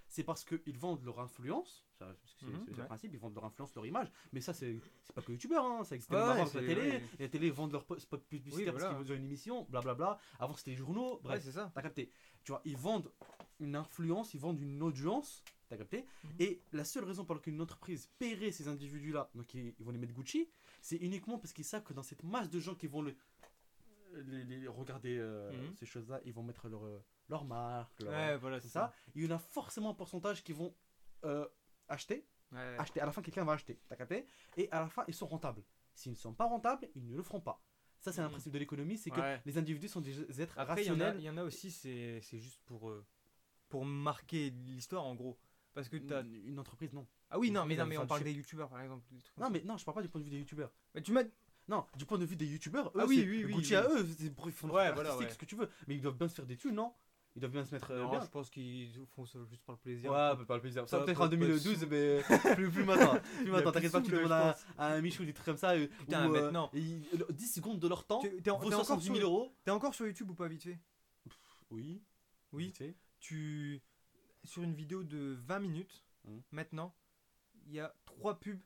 c'est 0.09 0.23
parce 0.23 0.43
qu'ils 0.43 0.77
vendent 0.77 1.03
leur 1.05 1.19
influence. 1.19 1.85
C'est 1.99 2.05
Mhm, 2.45 2.61
c'est 2.65 2.71
le 2.71 2.77
ouais. 2.77 2.85
principe, 2.85 3.13
ils 3.13 3.19
vendent 3.19 3.35
leur 3.35 3.45
influence, 3.45 3.73
leur 3.75 3.85
image. 3.85 4.11
Mais 4.33 4.41
ça, 4.41 4.53
c'est 4.53 4.77
pas 5.13 5.21
que 5.21 5.31
youtubeurs, 5.31 5.63
hein, 5.65 5.83
ça 5.83 5.95
existe 5.95 6.11
Ouais, 6.11 6.17
avant 6.17 6.43
la 6.43 6.49
télé. 6.49 6.75
ouais. 6.75 7.03
La 7.19 7.27
télé 7.29 7.51
vendent 7.51 7.71
leur 7.73 7.85
po- 7.85 7.99
spot 7.99 8.23
publicitaire 8.25 8.73
voilà. 8.73 8.89
parce 8.89 9.03
qu'ils 9.03 9.11
ont 9.13 9.15
une 9.15 9.25
émission, 9.25 9.65
blablabla. 9.69 10.19
Avant, 10.39 10.55
c'était 10.55 10.71
les 10.71 10.77
journaux, 10.77 11.19
bref. 11.23 11.43
c'est 11.43 11.51
ça. 11.51 11.71
T'as 11.75 11.81
capté 11.81 12.11
Tu 12.43 12.51
vois, 12.51 12.61
ils 12.65 12.77
vendent 12.77 13.11
une 13.59 13.75
influence, 13.75 14.33
ils 14.33 14.39
vendent 14.39 14.59
une 14.61 14.81
audience. 14.81 15.43
T'as 15.67 15.77
capté 15.77 16.05
Mhm. 16.23 16.29
Et 16.39 16.61
la 16.71 16.83
seule 16.83 17.03
raison 17.03 17.25
pour 17.25 17.35
laquelle 17.35 17.53
une 17.53 17.61
entreprise 17.61 18.09
paierait 18.17 18.51
ces 18.51 18.67
individus-là, 18.67 19.29
donc 19.35 19.53
ils, 19.53 19.75
ils 19.77 19.85
vont 19.85 19.91
les 19.91 19.99
mettre 19.99 20.13
Gucci, 20.13 20.49
c'est 20.81 20.97
uniquement 20.97 21.37
parce 21.37 21.53
qu'ils 21.53 21.65
savent 21.65 21.83
que 21.83 21.93
dans 21.93 22.01
cette 22.03 22.23
masse 22.23 22.49
de 22.49 22.59
gens 22.59 22.73
qui 22.73 22.87
vont 22.87 23.01
le, 23.03 23.13
les, 24.13 24.43
les- 24.45 24.67
regarder 24.67 25.17
euh, 25.19 25.51
Mhm. 25.51 25.75
ces 25.75 25.85
choses-là, 25.85 26.21
ils 26.25 26.33
vont 26.33 26.41
mettre 26.43 26.67
leur, 26.69 26.83
euh, 26.85 26.99
leur 27.29 27.45
marque, 27.45 27.99
leur, 28.01 28.11
Ouais, 28.11 28.37
voilà, 28.37 28.59
c'est 28.59 28.67
ça. 28.69 28.91
Il 29.15 29.23
y 29.23 29.27
en 29.31 29.35
a 29.35 29.39
forcément 29.39 29.91
un 29.91 29.93
pourcentage 29.93 30.43
qui 30.43 30.51
vont 30.53 30.75
euh, 31.25 31.47
acheter, 31.87 32.27
Ouais. 32.51 32.75
acheter. 32.79 32.99
À 33.01 33.05
la 33.05 33.11
fin, 33.11 33.21
quelqu'un 33.21 33.43
va 33.45 33.53
acheter. 33.53 33.79
T'as 33.87 33.95
capté? 33.95 34.25
Et 34.57 34.69
à 34.71 34.79
la 34.81 34.87
fin, 34.89 35.03
ils 35.07 35.13
sont 35.13 35.27
rentables. 35.27 35.63
S'ils 35.93 36.11
ne 36.11 36.17
sont 36.17 36.33
pas 36.33 36.45
rentables, 36.45 36.89
ils 36.95 37.05
ne 37.05 37.15
le 37.15 37.21
feront 37.23 37.41
pas. 37.41 37.61
Ça, 37.99 38.11
c'est 38.13 38.21
un 38.21 38.25
Mhm. 38.25 38.31
principe 38.31 38.53
de 38.53 38.59
l'économie, 38.59 38.97
c'est 38.97 39.09
que 39.11 39.19
les 39.45 39.57
individus 39.57 39.89
sont 39.89 39.99
des 40.01 40.41
êtres 40.41 40.57
Après, 40.57 40.81
il 40.83 40.87
y, 40.87 40.91
en 40.91 40.99
a- 40.99 41.03
rationnels. 41.05 41.21
il 41.21 41.25
y 41.25 41.29
en 41.29 41.37
a 41.37 41.43
aussi, 41.43 41.69
c'est 41.71 42.21
juste 42.39 42.61
pour, 42.65 42.89
euh, 42.89 43.05
pour 43.67 43.85
marquer 43.85 44.49
l'histoire 44.51 45.05
en 45.05 45.15
gros. 45.15 45.37
Parce 45.73 45.87
que 45.89 45.97
t'as. 45.97 46.23
Une, 46.23 46.33
une 46.47 46.59
entreprise, 46.59 46.91
non. 46.93 47.05
Ah 47.29 47.37
oui, 47.37 47.51
non, 47.51 47.65
mais, 47.65 47.75
non, 47.75 47.85
mais 47.85 47.97
on 47.97 48.07
parle 48.07 48.23
des 48.23 48.31
youtubeurs 48.33 48.69
par 48.69 48.81
exemple. 48.81 49.05
Non, 49.37 49.49
mais 49.51 49.61
non, 49.63 49.77
je 49.77 49.85
parle 49.85 49.95
pas 49.95 50.01
du 50.01 50.09
point 50.09 50.19
de 50.19 50.25
vue 50.25 50.31
des 50.31 50.39
youtubeurs. 50.39 50.71
Mais 50.95 51.01
tu 51.01 51.11
m'as. 51.11 51.23
Non, 51.67 51.85
du 51.95 52.05
point 52.05 52.17
de 52.17 52.25
vue 52.25 52.35
des 52.35 52.47
youtubeurs, 52.47 52.87
eux, 52.95 53.01
Ah 53.01 53.05
oui, 53.05 53.23
oui, 53.29 53.45
oui, 53.45 53.53
Gucci 53.53 53.71
oui. 53.73 53.75
à 53.75 53.83
eux, 53.87 54.07
c'est 54.17 54.33
pour- 54.33 54.45
Ouais, 54.73 54.91
voilà, 54.91 55.15
ouais. 55.15 55.29
ce 55.29 55.37
que 55.37 55.45
tu 55.45 55.55
veux. 55.55 55.69
Mais 55.87 55.95
ils 55.95 56.01
doivent 56.01 56.17
bien 56.17 56.27
se 56.27 56.33
faire 56.33 56.47
des 56.47 56.57
thunes, 56.57 56.73
non? 56.73 56.93
Ils 57.35 57.39
doivent 57.41 57.51
bien 57.51 57.63
se 57.63 57.73
mettre 57.73 57.91
euh, 57.91 58.01
Non, 58.03 58.09
bien. 58.11 58.21
je 58.21 58.27
pense 58.29 58.49
qu'ils 58.49 58.91
font 59.15 59.25
ça 59.25 59.39
juste 59.49 59.63
par 59.63 59.75
le 59.75 59.79
plaisir. 59.81 60.11
Ouais, 60.11 60.45
pas 60.45 60.55
le 60.55 60.61
plaisir. 60.61 60.87
Ça, 60.89 60.97
Pas- 60.99 61.05
peut-être 61.05 61.17
en 61.21 61.25
pas 61.25 61.27
de 61.29 61.35
2012, 61.37 61.79
sous. 61.79 61.87
mais 61.87 62.21
plus, 62.55 62.71
plus 62.71 62.83
maintenant. 62.83 63.19
Plus 63.37 63.51
maintenant, 63.51 63.71
t'inquiète 63.71 63.91
pas, 63.91 64.01
tu 64.01 64.11
demandes 64.11 64.31
à, 64.31 64.57
à 64.77 64.93
un 64.93 65.01
Michou 65.01 65.23
des 65.25 65.33
trucs 65.33 65.45
comme 65.45 65.57
ça. 65.57 65.71
euh, 65.71 65.87
Putain, 65.99 66.27
où, 66.27 66.35
euh, 66.35 66.41
maintenant. 66.43 66.69
ils- 66.73 67.05
le- 67.17 67.27
10 67.31 67.47
secondes 67.53 67.79
de 67.79 67.87
leur 67.87 68.03
temps 68.05 68.19
Tu- 68.19 68.41
T'es 68.41 68.49
en- 68.49 68.57
vaut 68.57 68.67
t'es 68.69 68.73
encore, 68.75 68.85
70 68.87 69.05
sur- 69.05 69.15
000 69.15 69.27
euros. 69.27 69.55
t'es 69.63 69.71
encore 69.71 69.93
sur 69.93 70.05
YouTube 70.07 70.31
ou 70.31 70.33
pas 70.33 70.47
vite 70.47 70.63
fait? 70.63 70.79
Oui. 71.69 72.01
Oui. 72.51 72.65
vite 72.65 72.77
fait. 72.77 72.95
Tu. 73.19 73.81
Sur 74.43 74.63
une 74.63 74.73
vidéo 74.73 75.03
de 75.03 75.37
20 75.45 75.59
minutes, 75.59 76.03
Mhm. 76.25 76.41
maintenant, 76.51 76.95
il 77.67 77.73
y 77.73 77.79
a 77.79 77.93
3 78.05 78.39
pubs 78.39 78.59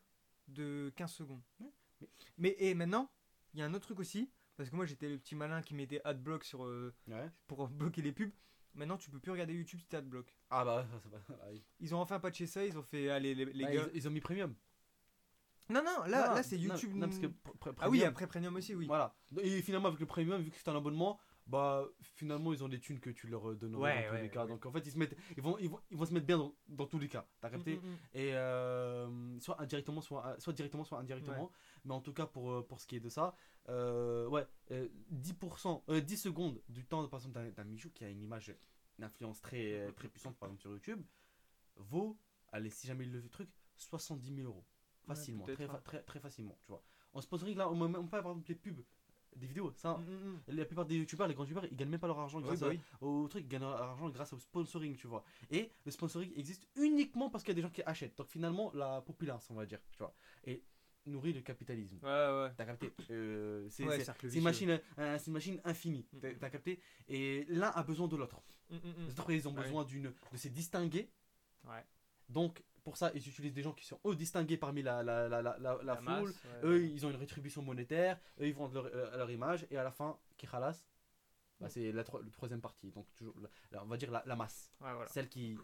de 0.48 0.92
15 0.96 1.12
secondes. 1.12 1.42
Mais- 1.60 2.08
Mais 2.38 2.56
et 2.60 2.74
maintenant, 2.76 3.12
il 3.54 3.60
y 3.60 3.64
a 3.64 3.66
un 3.66 3.74
autre 3.74 3.86
truc 3.86 4.00
aussi. 4.00 4.32
Parce 4.56 4.70
que 4.70 4.76
moi 4.76 4.86
j'étais 4.86 5.10
le 5.10 5.18
petit 5.18 5.34
malin 5.36 5.64
qui 5.64 5.74
mettait 5.74 6.00
adblock 6.06 6.44
sur, 6.44 6.64
euh, 6.64 6.94
Ouais. 7.08 7.28
pour 7.48 7.68
bloquer 7.70 8.04
les 8.04 8.12
pubs. 8.12 8.32
Maintenant 8.76 8.98
tu 8.98 9.10
peux 9.12 9.20
plus 9.20 9.32
regarder 9.32 9.54
YouTube 9.54 9.80
si 9.80 9.88
t'es 9.88 9.98
adblock. 9.98 10.26
Ah 10.50 10.66
bah, 10.66 10.86
ça, 11.04 11.10
pas. 11.10 11.18
ah 11.44 11.48
oui. 11.52 11.64
Ils 11.80 11.94
ont 11.94 12.00
enfin 12.00 12.20
patché 12.20 12.48
ça, 12.48 12.66
ils 12.66 12.78
ont 12.78 12.84
fait 12.84 13.10
allez 13.10 13.36
les, 13.36 13.46
les 13.46 13.64
Bah, 13.66 13.72
gars. 13.74 13.84
ils, 13.94 13.98
ils 13.98 14.08
ont 14.08 14.12
mis 14.12 14.22
premium. 14.22 14.54
Non 15.70 15.82
non, 15.84 16.04
là, 16.08 16.30
Non, 16.30 16.36
là 16.36 16.44
c'est 16.44 16.58
non, 16.58 16.64
YouTube. 16.64 16.94
Non, 16.96 17.08
parce 17.08 17.20
que 17.20 17.28
pr- 17.28 17.58
pr- 17.60 17.74
ah 17.80 17.90
oui, 17.90 18.00
premium, 18.00 18.08
après 18.10 18.28
premium 18.28 18.56
aussi, 18.56 18.76
oui. 18.76 18.86
Voilà. 18.86 19.16
Et 19.42 19.62
finalement, 19.62 19.88
avec 19.88 20.00
le 20.00 20.06
premium, 20.06 20.42
vu 20.42 20.52
que 20.52 20.58
c'est 20.58 20.68
un 20.70 20.76
abonnement, 20.76 21.20
bah 21.46 21.86
finalement, 22.02 22.54
ils 22.54 22.64
ont 22.64 22.70
des 22.70 22.80
thunes 22.80 23.00
que 23.00 23.10
tu 23.10 23.28
leur 23.28 23.50
euh, 23.50 23.56
donnes 23.56 23.76
Ouais, 23.76 23.96
dans 24.04 24.08
tous 24.10 24.14
ouais, 24.14 24.22
les 24.24 24.30
cas. 24.30 24.44
ouais. 24.44 24.48
Donc 24.52 24.66
en 24.66 24.72
fait, 24.72 24.80
ils, 24.86 24.92
se 24.92 24.98
mettent, 24.98 25.16
ils, 25.36 25.44
vont, 25.44 25.58
ils, 25.58 25.70
vont, 25.70 25.80
ils 25.92 25.98
vont 25.98 26.06
se 26.06 26.14
mettre 26.14 26.26
bien 26.26 26.38
dans, 26.38 26.56
dans 26.68 26.88
tous 26.88 27.00
les 27.00 27.10
cas. 27.10 27.28
T'as 27.42 27.50
capté 27.50 27.76
Mm, 27.76 27.80
mm, 27.80 27.92
mm. 27.92 27.98
Et 28.14 28.34
euh, 28.36 29.40
soit 29.40 29.62
indirectement, 29.62 30.02
soit, 30.02 30.40
soit 30.40 30.54
directement, 30.54 30.84
soit 30.84 31.00
indirectement. 31.00 31.52
Mais 31.86 31.94
en 31.94 32.02
tout 32.02 32.14
cas, 32.14 32.26
pour, 32.26 32.52
euh, 32.52 32.66
pour 32.66 32.80
ce 32.80 32.88
qui 32.88 32.96
est 32.96 33.00
de 33.02 33.10
ça, 33.10 33.36
euh, 33.70 34.28
ouais, 34.28 34.46
euh, 34.72 34.88
10%, 35.12 35.84
euh, 35.90 36.00
10 36.02 36.18
secondes 36.18 36.62
du 36.70 36.86
temps, 36.86 37.06
par 37.08 37.20
exemple, 37.20 37.52
d'un- 37.52 37.64
Michou 37.66 37.90
qui 37.92 38.06
a 38.06 38.10
une 38.10 38.22
image, 38.22 38.56
une 38.98 39.04
influence 39.06 39.42
très, 39.42 39.74
euh, 39.74 39.92
très 39.92 40.08
puissante, 40.08 40.38
par 40.38 40.48
exemple, 40.48 40.62
sur 40.62 40.72
YouTube, 40.72 41.02
vaut, 41.76 42.18
allez, 42.52 42.70
si 42.70 42.88
jamais 42.88 43.04
il 43.06 43.12
le 43.12 43.28
truc, 43.30 43.50
70 43.76 44.34
000 44.34 44.48
euros. 44.48 44.66
Facilement, 45.06 45.44
très, 45.46 45.66
hein. 45.66 45.82
très, 45.84 46.02
très 46.04 46.20
facilement, 46.20 46.58
tu 46.62 46.68
vois. 46.72 46.82
En 47.12 47.20
sponsoring, 47.20 47.58
là, 47.58 47.70
on 47.70 47.76
ne 47.76 47.88
même 47.88 48.10
pas, 48.10 48.22
par 48.22 48.32
exemple, 48.32 48.48
les 48.50 48.56
pubs. 48.56 48.82
Des 49.36 49.48
vidéos. 49.48 49.72
Ça, 49.76 49.98
Mm, 49.98 50.12
mm, 50.12 50.56
la 50.56 50.66
plupart 50.66 50.86
des 50.86 50.96
youtubeurs, 50.96 51.28
les 51.28 51.34
grands 51.34 51.44
youtubeurs, 51.44 51.66
ils 51.66 51.76
gagnent 51.76 51.90
même 51.90 52.00
pas 52.00 52.08
leur 52.08 52.20
argent 52.20 52.40
mm. 52.40 52.44
grâce 52.44 52.60
bah 52.60 52.68
oui. 52.70 52.80
au 53.02 53.28
truc, 53.28 53.44
ils 53.46 53.48
gagnent 53.48 53.62
leur 53.62 53.82
argent 53.82 54.10
grâce 54.10 54.34
au 54.34 54.40
sponsoring, 54.40 54.96
tu 54.96 55.08
vois. 55.08 55.24
Et 55.52 55.70
le 55.86 55.92
sponsoring 55.92 56.32
existe 56.36 56.68
uniquement 56.76 57.30
parce 57.30 57.44
qu'il 57.44 57.52
y 57.52 57.56
a 57.56 57.56
des 57.56 57.62
gens 57.62 57.70
qui 57.70 57.84
achètent. 57.84 58.18
Donc 58.18 58.28
finalement, 58.28 58.72
la 58.74 59.02
populace, 59.02 59.50
on 59.50 59.56
va 59.56 59.66
dire, 59.66 59.80
tu 59.92 60.00
vois. 60.00 60.14
Et 60.46 60.64
nourrit 61.06 61.34
le 61.34 61.42
capitalisme. 61.42 61.98
Ouais, 62.02 62.10
ouais. 62.10 62.52
T'as 62.56 62.66
capté 62.66 62.92
Euh, 63.10 63.68
C'est 63.70 63.86
Ouais, 63.86 64.04
une 64.34 64.44
machine, 64.44 64.80
euh, 65.00 65.20
une 65.28 65.34
machine 65.34 65.62
infinie. 65.66 66.06
Mm, 66.14 66.20
T'as 66.40 66.48
mm. 66.48 66.52
capté 66.52 66.80
Et 67.08 67.46
l'un 67.50 67.70
a 67.70 67.84
besoin 67.84 68.08
de 68.08 68.16
l'autre. 68.16 68.42
Mm, 68.70 68.76
mm, 68.76 68.80
mm. 68.80 69.06
Les 69.06 69.12
entreprises 69.12 69.48
ont 69.48 69.54
besoin 69.54 69.84
d'une 69.84 70.14
de 70.32 70.38
se 70.38 70.48
distinguer. 70.48 71.10
Ouais. 71.66 71.84
Donc 72.30 72.64
pour 72.84 72.98
ça, 72.98 73.12
ils 73.16 73.28
utilisent 73.28 73.54
des 73.54 73.64
gens 73.64 73.74
qui 73.74 73.86
sont 73.86 74.00
eux 74.06 74.16
distingués 74.16 74.58
parmi 74.58 74.82
la, 74.82 75.02
la, 75.04 75.28
la, 75.30 75.42
la, 75.42 75.58
la, 75.60 75.80
la 75.84 76.02
masse, 76.02 76.20
foule. 76.20 76.30
ouais, 76.30 76.60
Eux, 76.64 76.80
ouais. 76.82 76.90
ils 76.90 77.06
ont 77.06 77.10
une 77.10 77.16
rétribution 77.16 77.62
monétaire. 77.62 78.20
Eux, 78.40 78.48
ils 78.48 78.54
vendent 78.54 78.74
leur, 78.74 78.86
euh, 78.88 79.18
leur 79.18 79.32
image. 79.32 79.66
Et 79.72 79.78
à 79.78 79.84
la 79.84 79.92
fin, 79.92 80.18
qui 80.38 80.46
ralasse 80.46 80.86
bah. 81.60 81.70
C'est 81.70 81.92
la, 81.92 82.04
tro- 82.04 82.22
le 82.22 82.30
troisième 82.32 82.60
partie. 82.62 82.92
Donc 82.92 83.08
toujours, 83.16 83.36
la- 83.40 83.50
la- 83.72 83.84
on 83.84 83.88
va 83.88 83.96
dire 83.98 84.12
la, 84.12 84.22
la 84.26 84.36
masse. 84.36 84.72
Ouais, 84.82 84.92
voilà. 84.94 85.08
Celle 85.08 85.30
qui, 85.30 85.58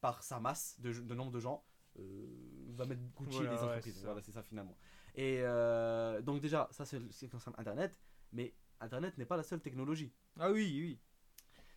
par 0.00 0.22
sa 0.22 0.38
masse 0.40 0.78
de, 0.80 0.92
de 0.92 1.14
nombre 1.14 1.32
de 1.32 1.40
gens, 1.40 1.64
euh, 1.98 2.26
va 2.74 2.84
mettre 2.84 3.00
Gucci 3.16 3.36
Voilà, 3.36 3.50
les 3.52 3.56
ouais, 3.56 3.62
entreprises. 3.62 3.94
c'est 3.94 4.00
ça. 4.00 4.06
voilà, 4.06 4.20
c'est 4.20 4.32
ça 4.32 4.42
finalement. 4.42 4.76
Et 5.14 5.38
euh, 5.42 6.20
donc 6.20 6.40
déjà, 6.40 6.68
ça 6.72 6.84
c'est 6.84 7.00
ce 7.10 7.18
qui 7.20 7.28
concerne 7.30 7.54
Internet. 7.58 7.98
Mais 8.32 8.52
Internet 8.80 9.16
n'est 9.16 9.24
pas 9.26 9.36
la 9.36 9.44
seule 9.44 9.60
technologie. 9.60 10.12
Ah 10.38 10.50
oui, 10.50 10.78
oui. 10.82 11.00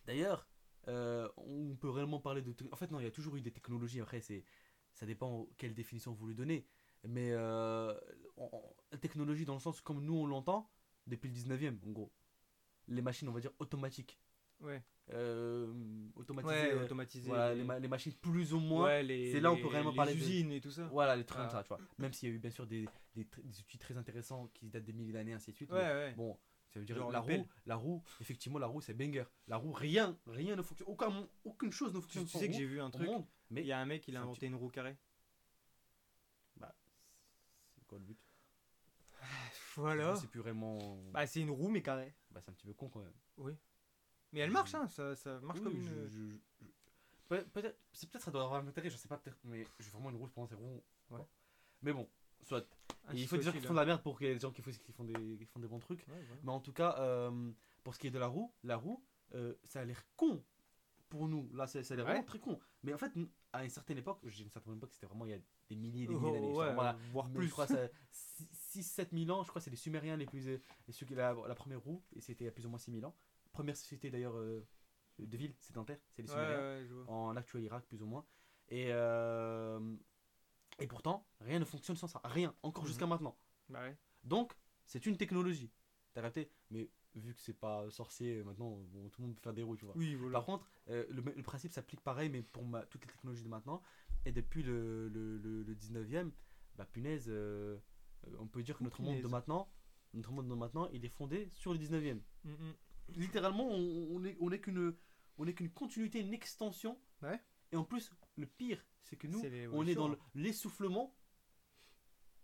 D'ailleurs, 0.04 0.46
euh, 0.88 1.28
on 1.36 1.76
peut 1.76 1.90
réellement 1.90 2.18
parler 2.20 2.42
de. 2.42 2.52
En 2.72 2.76
fait, 2.76 2.90
non, 2.90 2.98
il 3.00 3.04
y 3.04 3.06
a 3.06 3.10
toujours 3.10 3.36
eu 3.36 3.40
des 3.40 3.52
technologies. 3.52 4.00
Après, 4.00 4.20
c'est, 4.20 4.44
ça 4.94 5.06
dépend 5.06 5.46
quelle 5.56 5.74
définition 5.74 6.12
vous 6.12 6.26
lui 6.26 6.34
donnez. 6.34 6.66
Mais 7.06 7.30
euh, 7.32 7.94
technologie, 9.00 9.44
dans 9.44 9.54
le 9.54 9.60
sens 9.60 9.80
comme 9.80 10.04
nous 10.04 10.14
on 10.14 10.26
l'entend, 10.26 10.70
depuis 11.06 11.28
le 11.28 11.34
19e, 11.34 11.76
en 11.86 11.90
gros. 11.90 12.12
Les 12.88 13.02
machines, 13.02 13.28
on 13.28 13.32
va 13.32 13.40
dire, 13.40 13.52
automatiques. 13.58 14.18
Ouais. 14.60 14.82
Euh, 15.12 15.72
automatisées. 16.16 16.54
Ouais, 16.54 16.70
euh, 16.72 16.84
automatisé. 16.84 17.28
voilà, 17.28 17.54
les, 17.54 17.62
ma- 17.64 17.78
les 17.78 17.86
machines 17.88 18.12
plus 18.14 18.52
ou 18.52 18.58
moins. 18.58 18.84
Ouais, 18.86 19.02
les, 19.02 19.30
c'est 19.32 19.40
là 19.40 19.50
où 19.50 19.54
on 19.54 19.56
les- 19.56 19.62
peut 19.62 19.68
réellement 19.68 19.90
les 19.90 19.96
parler 19.96 20.14
de- 20.14 20.18
usines 20.18 20.50
et 20.52 20.60
tout 20.60 20.70
ça. 20.70 20.86
Voilà, 20.88 21.14
les 21.16 21.24
trucs 21.24 21.38
Ah. 21.40 21.44
comme 21.44 21.52
ça, 21.52 21.62
tu 21.62 21.68
vois. 21.68 21.78
Même 21.98 22.12
s'il 22.12 22.28
y 22.28 22.32
a 22.32 22.34
eu 22.34 22.38
bien 22.38 22.50
sûr 22.50 22.66
des, 22.66 22.86
des, 23.14 23.26
outils 23.60 23.78
très 23.78 23.96
intéressants 23.96 24.48
qui 24.54 24.68
datent 24.68 24.84
des 24.84 24.92
milliers 24.92 25.12
d'années, 25.12 25.32
ainsi 25.34 25.52
de 25.52 25.56
suite. 25.56 25.70
Ouais, 25.70 25.78
mais 25.78 25.92
ouais. 25.94 26.14
Bon, 26.14 26.36
ça 26.70 26.78
veut 26.80 26.84
dire 26.86 26.96
Genre 26.96 27.10
la 27.10 27.20
roue, 27.20 27.46
la 27.66 27.76
roue, 27.76 28.02
effectivement, 28.20 28.58
la 28.58 28.66
roue 28.66 28.80
c'est 28.80 28.94
banger. 28.94 29.24
La 29.46 29.56
roue, 29.56 29.72
rien, 29.72 30.18
rien 30.26 30.54
ne 30.56 30.62
fonctionne. 30.62 30.88
Aucun, 30.88 31.28
aucune 31.44 31.72
chose 31.72 31.94
ne 31.94 32.00
fonctionne 32.00 32.26
tu 32.26 32.38
sais 32.38 32.46
que 32.48 32.54
j'ai 32.54 32.66
vu 32.66 32.80
un 32.80 32.90
truc. 32.90 33.06
monde. 33.06 33.26
Mais 33.50 33.62
Il 33.62 33.66
y 33.66 33.72
a 33.72 33.78
un 33.78 33.86
mec, 33.86 34.06
il 34.08 34.14
a 34.16 34.18
c'est 34.18 34.22
un 34.22 34.22
inventé 34.24 34.46
une 34.46 34.54
roue 34.56 34.68
carrée. 34.68 34.96
Bah, 36.56 36.74
c'est 37.76 37.86
quoi 37.86 37.98
le 37.98 38.04
but? 38.04 38.18
Voilà. 39.76 40.16
C'est 40.16 40.26
plus 40.28 40.40
vraiment. 40.40 40.96
Bah, 41.12 41.26
c'est 41.26 41.40
une 41.40 41.50
roue 41.50 41.68
mais 41.68 41.82
carrée. 41.82 42.14
Bah, 42.30 42.40
c'est 42.42 42.50
un 42.50 42.54
petit 42.54 42.66
peu 42.66 42.72
con 42.74 42.88
quand 42.88 43.00
même. 43.00 43.56
Mais 44.32 44.40
elle 44.40 44.50
marche, 44.50 44.74
hein. 44.74 44.86
Ça, 44.88 45.16
ça 45.16 45.40
marche 45.40 45.58
Oui, 45.60 45.64
comme 45.64 45.80
je- 45.80 45.88
une. 45.92 46.08
je- 46.08 46.08
je- 46.08 46.36
je- 46.60 46.66
Peut- 47.28 47.44
Peut-être, 47.52 47.78
c'est 47.92 48.08
peut-être 48.10 48.24
ça 48.24 48.30
doit 48.30 48.42
avoir 48.44 48.62
un 48.62 48.66
intérêt, 48.66 48.88
je 48.90 48.96
sais 48.96 49.06
pas 49.08 49.18
peut-être, 49.18 49.38
mais 49.44 49.66
j'ai 49.78 49.90
vraiment 49.90 50.08
une 50.10 50.16
roue, 50.16 50.28
moi 50.34 50.46
c'est 50.48 50.54
rond. 50.54 50.82
Ouais. 51.10 51.20
Mais 51.82 51.92
bon, 51.92 52.08
soit. 52.42 52.66
Et 53.12 53.20
il 53.20 53.26
faut 53.28 53.36
des 53.36 53.42
gens 53.42 53.50
qui 53.50 53.56
chiffre 53.58 53.68
font 53.68 53.74
de 53.74 53.78
la 53.80 53.86
merde 53.86 54.02
pour 54.02 54.18
qu'il 54.18 54.26
y 54.26 54.30
ait 54.30 54.34
des 54.34 54.40
gens 54.40 54.50
qui 54.52 54.62
font, 54.62 54.70
qui 54.70 54.92
font, 54.92 55.04
des, 55.04 55.14
qui 55.38 55.44
font 55.46 55.60
des 55.60 55.68
bons 55.68 55.78
trucs. 55.78 56.06
Ouais. 56.08 56.22
Mais 56.42 56.50
en 56.52 56.60
tout 56.60 56.72
cas, 56.72 56.96
euh, 56.98 57.50
pour 57.84 57.94
ce 57.94 57.98
qui 57.98 58.06
est 58.06 58.10
de 58.10 58.18
la 58.18 58.26
roue, 58.26 58.52
la 58.64 58.76
roue, 58.76 59.02
euh, 59.34 59.54
ça 59.64 59.80
a 59.80 59.84
l'air 59.84 60.02
con 60.16 60.42
pour 61.08 61.26
nous. 61.28 61.50
Là, 61.54 61.66
ça, 61.66 61.82
ça 61.82 61.94
a 61.94 61.96
l'air 61.96 62.06
Ouais. 62.06 62.12
vraiment 62.12 62.26
très 62.26 62.38
con. 62.38 62.58
Mais 62.82 62.92
en 62.92 62.98
fait, 62.98 63.12
à 63.52 63.64
une 63.64 63.70
certaine 63.70 63.98
époque, 63.98 64.20
j'ai 64.24 64.44
une 64.44 64.50
certaine 64.50 64.74
époque, 64.76 64.92
c'était 64.92 65.06
vraiment 65.06 65.24
il 65.24 65.30
y 65.30 65.34
a 65.34 65.38
des 65.68 65.76
milliers 65.76 66.04
et 66.04 66.06
des 66.06 66.14
Oh, 66.14 66.20
milliers 66.20 66.32
d'années. 66.32 66.54
Genre, 66.54 66.74
voilà, 66.74 66.96
voire 67.12 67.30
plus. 67.30 67.46
Je 67.46 67.50
crois 67.52 67.66
6-7 67.66 69.08
000 69.12 69.30
ans, 69.38 69.42
je 69.42 69.48
crois 69.48 69.60
c'est 69.60 69.70
les 69.70 69.76
Sumériens 69.76 70.16
les 70.16 70.26
plus. 70.26 70.46
euh, 70.48 70.60
les 70.86 70.92
ceux 70.92 71.06
qui- 71.06 71.14
la, 71.14 71.34
la 71.46 71.54
première 71.54 71.80
roue, 71.80 72.02
et 72.14 72.20
c'était 72.20 72.44
il 72.44 72.46
y 72.46 72.50
a 72.50 72.52
plus 72.52 72.66
ou 72.66 72.68
moins 72.70 72.78
6 72.78 72.92
000 72.92 73.04
ans. 73.06 73.14
Première 73.52 73.76
société 73.76 74.10
d'ailleurs 74.10 74.36
euh, 74.36 74.66
de 75.18 75.36
ville 75.36 75.54
sédentaire, 75.60 75.98
c'est 76.10 76.22
les 76.22 76.28
Sumériens 76.28 77.04
en 77.06 77.36
actuel 77.36 77.64
Irak 77.64 77.84
plus 77.86 78.02
ou 78.02 78.06
moins. 78.06 78.24
Et, 78.68 78.88
euh, 78.92 79.80
et 80.78 80.86
pourtant, 80.86 81.26
rien 81.40 81.58
ne 81.58 81.64
fonctionne 81.64 81.96
sans 81.96 82.06
ça. 82.08 82.20
Rien, 82.24 82.54
encore 82.62 82.84
Mhm. 82.84 82.88
jusqu'à 82.88 83.06
maintenant. 83.06 83.36
Bah 83.68 83.80
ouais. 83.82 83.96
Donc, 84.24 84.52
c'est 84.86 85.06
une 85.06 85.16
technologie. 85.16 85.70
T'as 86.14 86.22
capté? 86.22 86.50
Mais 86.70 86.90
vu 87.14 87.34
que 87.34 87.40
c'est 87.40 87.52
pas 87.58 87.90
sorcier, 87.90 88.42
maintenant, 88.44 88.70
bon, 88.92 89.08
tout 89.10 89.20
le 89.20 89.26
monde 89.28 89.36
peut 89.36 89.42
faire 89.42 89.52
des 89.54 89.62
roues, 89.62 89.76
tu 89.76 89.84
vois. 89.84 89.96
Oui, 89.96 90.14
voilà. 90.14 90.32
Par 90.38 90.44
contre, 90.46 90.70
euh, 90.88 91.04
le, 91.10 91.20
le 91.22 91.42
principe 91.42 91.72
s'applique 91.72 92.00
pareil, 92.00 92.28
mais 92.28 92.42
pour 92.42 92.64
ma- 92.64 92.84
toutes 92.86 93.04
les 93.04 93.10
technologies 93.10 93.42
de 93.44 93.48
maintenant. 93.48 93.82
Et 94.24 94.32
depuis 94.32 94.62
le, 94.62 95.08
le, 95.08 95.38
le, 95.38 95.62
le 95.62 95.74
19e, 95.74 96.30
bah 96.76 96.84
punaise, 96.86 97.26
euh, 97.28 97.78
euh, 98.26 98.36
on 98.38 98.46
peut 98.46 98.62
dire 98.62 98.76
que 98.78 98.84
notre 98.84 99.00
monde 99.02 99.20
de 99.20 99.26
maintenant, 99.28 99.70
notre 100.14 100.32
monde 100.32 100.48
de 100.48 100.54
maintenant, 100.54 100.88
il 100.92 101.04
est 101.04 101.08
fondé 101.08 101.50
sur 101.54 101.72
le 101.72 101.78
19e. 101.78 102.20
Mm, 102.44 102.50
mm. 102.50 102.74
Littéralement, 103.16 103.68
on, 103.68 104.08
on 104.16 104.24
est, 104.24 104.36
on 104.40 104.50
est 104.52 104.60
qu'une 104.60 104.94
on 105.38 105.46
est 105.46 105.54
qu'une 105.54 105.70
continuité, 105.70 106.20
une 106.20 106.34
extension. 106.34 107.00
Ouais. 107.22 107.40
Et 107.72 107.76
en 107.76 107.84
plus, 107.84 108.12
le 108.38 108.46
pire, 108.46 108.84
c'est 109.02 109.16
que 109.16 109.26
nous, 109.26 109.42
on 109.72 109.86
est 109.86 109.94
dans 109.94 110.08
le- 110.08 110.18
l'essoufflement. 110.34 111.14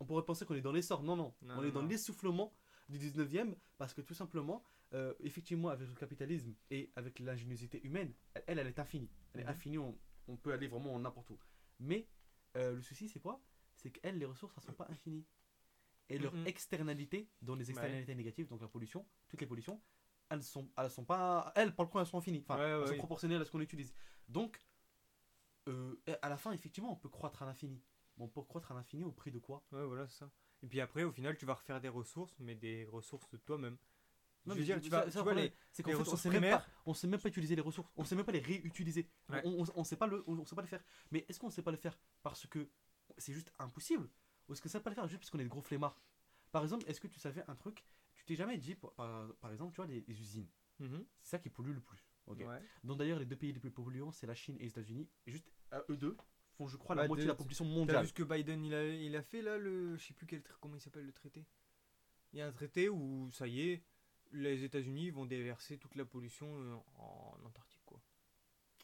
On 0.00 0.04
pourrait 0.04 0.24
penser 0.24 0.44
qu'on 0.44 0.54
est 0.54 0.60
dans 0.60 0.72
l'essor. 0.72 1.02
Non, 1.02 1.16
non. 1.16 1.34
Non, 1.42 1.54
on 1.54 1.62
non, 1.62 1.68
est 1.68 1.70
dans 1.72 1.82
l'essoufflement 1.82 2.52
du 2.88 2.98
19e 2.98 3.54
parce 3.78 3.94
que 3.94 4.00
tout 4.00 4.14
simplement, 4.14 4.62
euh, 4.92 5.14
effectivement, 5.20 5.68
avec 5.68 5.88
le 5.88 5.94
capitalisme 5.94 6.54
et 6.70 6.90
avec 6.96 7.18
l'ingéniosité 7.20 7.80
humaine, 7.86 8.12
elle, 8.46 8.58
elle 8.58 8.66
est 8.66 8.78
infinie. 8.78 9.10
Elle 9.32 9.40
est 9.40 9.44
Mhm. 9.44 9.50
infinie, 9.50 9.78
on, 9.78 9.98
on 10.28 10.36
peut 10.36 10.52
aller 10.52 10.66
vraiment 10.68 10.98
n'importe 10.98 11.30
où. 11.30 11.38
Mais 11.78 12.08
euh, 12.56 12.74
le 12.74 12.82
souci, 12.82 13.08
c'est 13.08 13.20
quoi? 13.20 13.40
C'est 13.76 13.90
qu'elles, 13.90 14.18
les 14.18 14.26
ressources, 14.26 14.54
elles 14.56 14.64
sont 14.64 14.72
pas 14.72 14.86
infinies. 14.90 15.24
Et 16.10 16.18
leurs 16.18 16.34
Mhm. 16.34 16.46
externalités, 16.46 17.30
dont 17.40 17.54
les 17.54 17.64
Ouais. 17.64 17.70
externalités 17.70 18.14
négatives, 18.14 18.48
donc 18.48 18.60
la 18.60 18.68
pollution, 18.68 19.06
toutes 19.28 19.40
les 19.40 19.46
pollutions, 19.46 19.80
elles 20.28 20.42
sont, 20.42 20.68
elles 20.76 20.90
sont 20.90 21.04
pas. 21.04 21.52
Elles, 21.56 21.74
par 21.74 21.86
le 21.86 21.90
coup, 21.90 21.98
elles 21.98 22.06
sont 22.06 22.18
infinies. 22.18 22.44
Enfin, 22.46 22.56
Ouais, 22.58 22.62
ouais, 22.74 22.82
elles 22.82 22.88
sont 22.88 22.96
proportionnelles 22.98 23.40
à 23.40 23.44
ce 23.44 23.50
qu'on 23.50 23.60
utilise. 23.60 23.94
Donc, 24.28 24.60
euh, 25.68 25.96
à 26.22 26.28
la 26.28 26.36
fin, 26.36 26.52
effectivement, 26.52 26.92
on 26.92 26.96
peut 26.96 27.08
croître 27.08 27.42
à 27.42 27.46
l'infini. 27.46 27.82
Mais 28.16 28.24
on 28.24 28.28
peut 28.28 28.42
croître 28.42 28.70
à 28.72 28.74
l'infini 28.74 29.04
au 29.04 29.12
prix 29.12 29.30
de 29.30 29.38
quoi? 29.38 29.64
Ouais, 29.72 29.84
voilà, 29.84 30.08
ça. 30.08 30.30
Et 30.62 30.66
puis 30.66 30.80
après, 30.80 31.02
au 31.02 31.12
final, 31.12 31.36
tu 31.36 31.46
vas 31.46 31.54
refaire 31.54 31.80
des 31.80 31.88
ressources, 31.88 32.34
mais 32.38 32.54
des 32.54 32.86
ressources 32.86 33.28
de 33.30 33.36
toi-même. 33.36 33.76
Non, 34.46 34.54
Je 34.54 34.60
veux 34.60 34.64
dire, 34.64 34.80
tu 34.80 34.90
vas, 34.90 35.10
tu 35.10 35.18
vois 35.18 35.34
les, 35.34 35.54
C'est 35.72 35.82
qu'en 35.82 35.92
fait, 35.92 36.08
on 36.08 36.16
sait, 36.16 36.30
même 36.30 36.50
pas, 36.50 36.66
on 36.84 36.92
sait 36.92 37.06
même 37.06 37.20
pas 37.20 37.28
utiliser 37.28 37.56
les 37.56 37.62
ressources. 37.62 37.90
On 37.96 38.04
sait 38.04 38.14
même 38.14 38.26
pas 38.26 38.32
les 38.32 38.40
réutiliser. 38.40 39.10
Ouais. 39.30 39.40
On, 39.44 39.62
on, 39.62 39.66
on 39.74 39.84
sait 39.84 39.96
pas 39.96 40.06
le, 40.06 40.22
on, 40.26 40.38
on 40.38 40.44
sait 40.44 40.54
pas 40.54 40.62
le 40.62 40.68
faire. 40.68 40.84
Mais 41.10 41.24
est-ce 41.28 41.40
qu'on 41.40 41.50
sait 41.50 41.62
pas 41.62 41.70
le 41.70 41.78
faire 41.78 41.98
parce 42.22 42.46
que 42.46 42.68
c'est 43.16 43.32
juste 43.32 43.50
impossible? 43.58 44.08
Ou 44.48 44.52
est-ce 44.52 44.60
qu'on 44.60 44.68
sait 44.68 44.80
pas 44.80 44.90
le 44.90 44.94
faire 44.94 45.08
juste 45.08 45.20
parce 45.20 45.30
qu'on 45.30 45.38
est 45.38 45.44
des 45.44 45.48
gros 45.48 45.62
flemmards? 45.62 45.98
Par 46.52 46.62
exemple, 46.62 46.84
est-ce 46.86 47.00
que 47.00 47.08
tu 47.08 47.18
savais 47.18 47.42
un 47.48 47.56
truc? 47.56 47.84
Tu 48.14 48.24
t'es 48.24 48.36
jamais 48.36 48.58
dit, 48.58 48.74
par, 48.74 49.50
exemple, 49.50 49.72
tu 49.72 49.76
vois, 49.76 49.86
les, 49.86 50.04
les 50.06 50.20
usines. 50.20 50.48
Mhm. 50.78 51.06
C'est 51.22 51.30
ça 51.30 51.38
qui 51.38 51.48
pollue 51.48 51.72
le 51.72 51.80
plus. 51.80 52.13
Ouais. 52.26 52.60
Donc 52.82 52.98
d'ailleurs, 52.98 53.18
les 53.18 53.26
deux 53.26 53.36
pays 53.36 53.52
les 53.52 53.60
plus 53.60 53.70
polluants, 53.70 54.12
c'est 54.12 54.26
la 54.26 54.34
Chine 54.34 54.56
et 54.58 54.62
les 54.64 54.68
États-Unis. 54.68 55.08
Et 55.26 55.30
juste, 55.30 55.50
à 55.70 55.82
eux 55.90 55.96
deux, 55.96 56.16
font, 56.56 56.66
je 56.68 56.76
crois, 56.76 56.94
la 56.94 57.06
moitié 57.06 57.24
de- 57.24 57.28
la 57.30 57.34
population 57.34 57.64
T'as 57.64 57.70
mondiale. 57.70 58.02
vu 58.02 58.08
ce 58.08 58.12
que 58.14 58.22
Biden 58.22 58.64
il 58.64 58.74
a, 58.74 58.86
il 58.86 59.14
a 59.16 59.22
fait 59.22 59.42
là 59.42 59.58
le 59.58 59.96
je 59.96 60.06
sais 60.06 60.14
plus 60.14 60.26
quel 60.26 60.42
comment 60.60 60.74
il 60.76 60.80
s'appelle 60.80 61.04
le 61.06 61.12
traité? 61.12 61.44
Il 62.32 62.38
y 62.38 62.42
a 62.42 62.46
un 62.46 62.52
traité 62.52 62.88
où 62.88 63.30
ça 63.30 63.46
y 63.46 63.60
est, 63.68 63.82
les 64.32 64.64
États-Unis 64.64 65.10
vont 65.10 65.26
déverser 65.26 65.78
toute 65.78 65.94
la 65.96 66.04
pollution 66.04 66.46
euh, 66.60 66.74
en 66.98 67.38
Antarctique 67.44 67.82
quoi. 67.84 68.00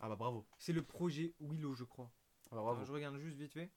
Ah 0.01 0.09
bah 0.09 0.17
bravo. 0.17 0.47
C'est 0.59 0.73
le 0.73 0.83
projet 0.83 1.35
Willow 1.41 1.75
je 1.75 1.85
crois. 1.85 2.13
Ah 2.53 2.57
bah, 2.57 2.63
bravo. 2.63 2.77
Alors, 2.77 2.85
je 2.87 2.93
regarde 2.93 3.19
juste 3.19 3.37
vite 3.39 3.53
fait. 3.53 3.71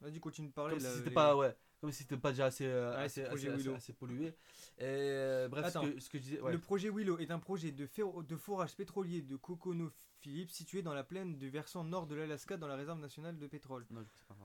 Vas-y 0.00 0.20
continue 0.20 0.48
de 0.48 0.52
parler 0.52 0.74
Comme 0.74 0.82
là, 0.84 0.90
si 0.90 0.96
c'était 0.98 1.08
les- 1.10 1.14
pas, 1.14 1.36
ouais, 1.36 1.56
comme 1.80 1.90
si 1.90 2.02
c'était 2.02 2.16
pas 2.18 2.30
déjà 2.30 2.46
assez, 2.46 2.66
euh, 2.66 2.90
Ouais, 2.96 3.04
assez, 3.04 3.92
pollué. 3.94 4.26
Et 4.26 4.32
euh, 4.84 5.48
bref, 5.48 5.64
ce 5.64 5.68
Attends. 5.70 5.90
que, 5.90 6.00
ce 6.00 6.10
que 6.10 6.18
je 6.18 6.22
disais, 6.22 6.40
ouais. 6.40 6.52
Le 6.52 6.58
projet 6.58 6.90
Willow 6.90 7.18
est 7.18 7.30
un 7.30 7.38
projet 7.38 7.72
de, 7.72 7.86
ferro- 7.86 8.22
de 8.22 8.36
forage 8.36 8.76
pétrolier 8.76 9.22
de 9.22 9.36
CoconoPhillips 9.36 10.50
situé 10.50 10.82
dans 10.82 10.92
la 10.94 11.02
plaine 11.04 11.36
du 11.38 11.48
versant 11.48 11.82
nord 11.84 12.06
de 12.06 12.14
l'Alaska 12.14 12.56
dans 12.56 12.66
la 12.68 12.76
réserve 12.76 12.98
nationale 13.00 13.38
de 13.38 13.46
pétrole. 13.46 13.86
Non, 13.90 14.04
c'est 14.04 14.26
pas. 14.26 14.36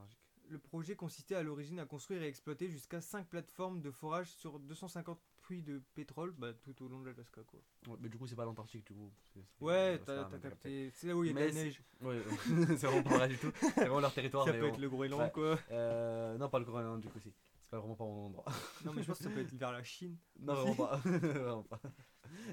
Le 0.49 0.57
projet 0.57 0.95
consistait 0.95 1.35
à 1.35 1.43
l'origine 1.43 1.79
à 1.79 1.85
construire 1.85 2.21
et 2.23 2.27
exploiter 2.27 2.69
jusqu'à 2.69 2.99
5 3.01 3.27
plateformes 3.27 3.81
de 3.81 3.89
forage 3.91 4.27
sur 4.27 4.59
250 4.59 5.19
puits 5.51 5.63
de 5.63 5.81
pétrole 5.95 6.33
bah, 6.37 6.53
tout 6.63 6.81
au 6.83 6.87
long 6.87 7.01
de 7.01 7.09
l'Alaska. 7.09 7.41
quoi. 7.45 7.59
Ouais, 7.87 7.97
mais 7.99 8.07
du 8.09 8.17
coup, 8.17 8.25
c'est 8.25 8.35
pas 8.35 8.45
l'Antarctique, 8.45 8.85
du 8.87 8.93
coup. 8.93 9.11
parce 9.17 9.29
que 9.33 9.39
c'est- 9.57 9.63
Ouais, 9.65 9.99
t'as 10.05 10.23
capté. 10.39 10.91
C'est 10.93 11.07
là 11.07 11.15
où 11.15 11.23
il 11.23 11.27
y 11.27 11.29
a 11.31 11.33
de 11.33 11.39
Mais 11.39 11.45
la 11.47 11.51
c'est- 11.53 11.63
neige. 11.65 11.81
Ouais, 12.01 12.15
ouais. 12.17 12.23
c'est 12.77 12.87
vraiment 12.87 13.03
pas 13.03 13.17
vrai 13.17 13.27
du 13.27 13.37
tout. 13.37 13.51
C'est 13.59 13.75
vraiment 13.75 13.99
leur 13.99 14.13
territoire. 14.13 14.45
Ça 14.45 14.53
mais 14.53 14.59
peut 14.59 14.67
bon. 14.67 14.73
être 14.73 14.79
le 14.81 14.89
Groenland 14.89 15.21
Ouais. 15.21 15.31
quoi. 15.31 15.59
Euh, 15.71 16.37
non, 16.37 16.47
pas 16.49 16.59
le 16.59 16.65
Groenland, 16.65 17.01
du 17.01 17.09
coup, 17.09 17.19
si. 17.19 17.33
C'est 17.63 17.69
pas 17.71 17.79
vraiment 17.79 17.95
pas 17.95 18.03
mon 18.05 18.25
endroit. 18.27 18.45
Non 18.85 18.93
mais 18.93 19.01
je 19.03 19.07
pense 19.07 19.17
que 19.17 19.23
ça 19.25 19.29
peut 19.29 19.39
être 19.41 19.53
vers 19.53 19.71
la 19.73 19.83
Chine. 19.83 20.15
Non, 20.39 20.53
vraiment 20.53 20.75
pas. 20.75 20.95
Vraiment 21.05 21.63
pas. 21.63 21.81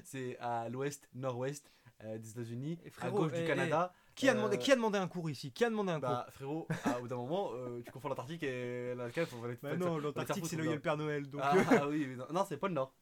C'est 0.03 0.37
à 0.39 0.67
l'ouest, 0.69 1.09
nord-ouest 1.13 1.71
euh, 2.03 2.17
des 2.17 2.29
États-Unis, 2.31 2.79
à 3.01 3.09
gauche 3.09 3.31
eh, 3.33 3.37
du 3.37 3.43
eh, 3.43 3.47
Canada. 3.47 3.93
Qui 4.15 4.27
a, 4.27 4.31
Euh, 4.31 4.35
demandé, 4.35 4.57
qui 4.57 4.71
a 4.71 4.75
demandé 4.75 4.97
un 4.97 5.07
cours 5.07 5.29
ici? 5.29 5.51
Qui 5.51 5.63
a 5.65 5.69
demandé 5.69 5.91
un 5.91 5.99
Bah, 5.99 6.27
frérot, 6.31 6.67
à, 6.83 6.97
au 6.97 7.01
bout 7.01 7.07
d'un 7.07 7.15
moment, 7.15 7.51
euh, 7.53 7.81
tu 7.85 7.91
confonds 7.91 8.09
l'Antarctique 8.09 8.43
et 8.43 8.93
cours 9.29 9.47
Bah 9.61 9.75
non, 9.77 9.97
l'Antarctique 9.97 10.45
c'est 10.45 10.55
là 10.57 10.63
où 10.63 10.65
il 10.65 10.69
y 10.69 10.71
a 10.71 10.75
le 10.75 10.81
Père 10.81 10.97
Noël. 10.97 11.29
Donc, 11.29 11.41
Ah, 11.43 11.53
ah 11.71 11.87
oui, 11.89 12.05
mais 12.07 12.15
non, 12.15 12.25
non, 12.31 12.45
c'est 12.47 12.57
pas 12.57 12.67
le 12.67 12.73
nord. 12.73 12.93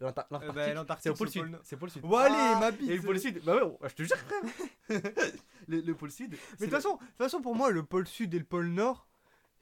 L'Antarctique, 0.00 0.54
bah, 0.54 0.74
l'Antarctique, 0.74 1.02
c'est 1.04 1.10
au 1.10 1.14
pôle 1.14 1.28
sud. 1.30 1.42
pôle 1.42 1.60
C'est 1.62 1.76
pôle 1.76 1.90
sud. 1.90 2.02
Bon, 2.02 2.16
allez, 2.16 2.34
Ah, 2.36 2.58
ma 2.58 2.70
bite. 2.72 2.90
Et 2.90 2.96
le 2.96 3.02
pôle 3.02 3.20
sud, 3.20 3.40
bah 3.44 3.54
ouais, 3.64 3.88
je 3.88 3.94
te 3.94 4.02
jure, 4.02 4.16
frère. 4.16 4.42
le, 5.68 5.80
le 5.80 5.94
pôle 5.94 6.10
sud. 6.10 6.32
Mais 6.58 6.66
de 6.66 6.72
toute 6.72 6.98
façon, 7.18 7.40
pour 7.40 7.54
moi, 7.54 7.70
le 7.70 7.84
pôle 7.84 8.08
sud 8.08 8.34
et 8.34 8.38
le 8.38 8.44
pôle 8.44 8.66
nord, 8.68 9.06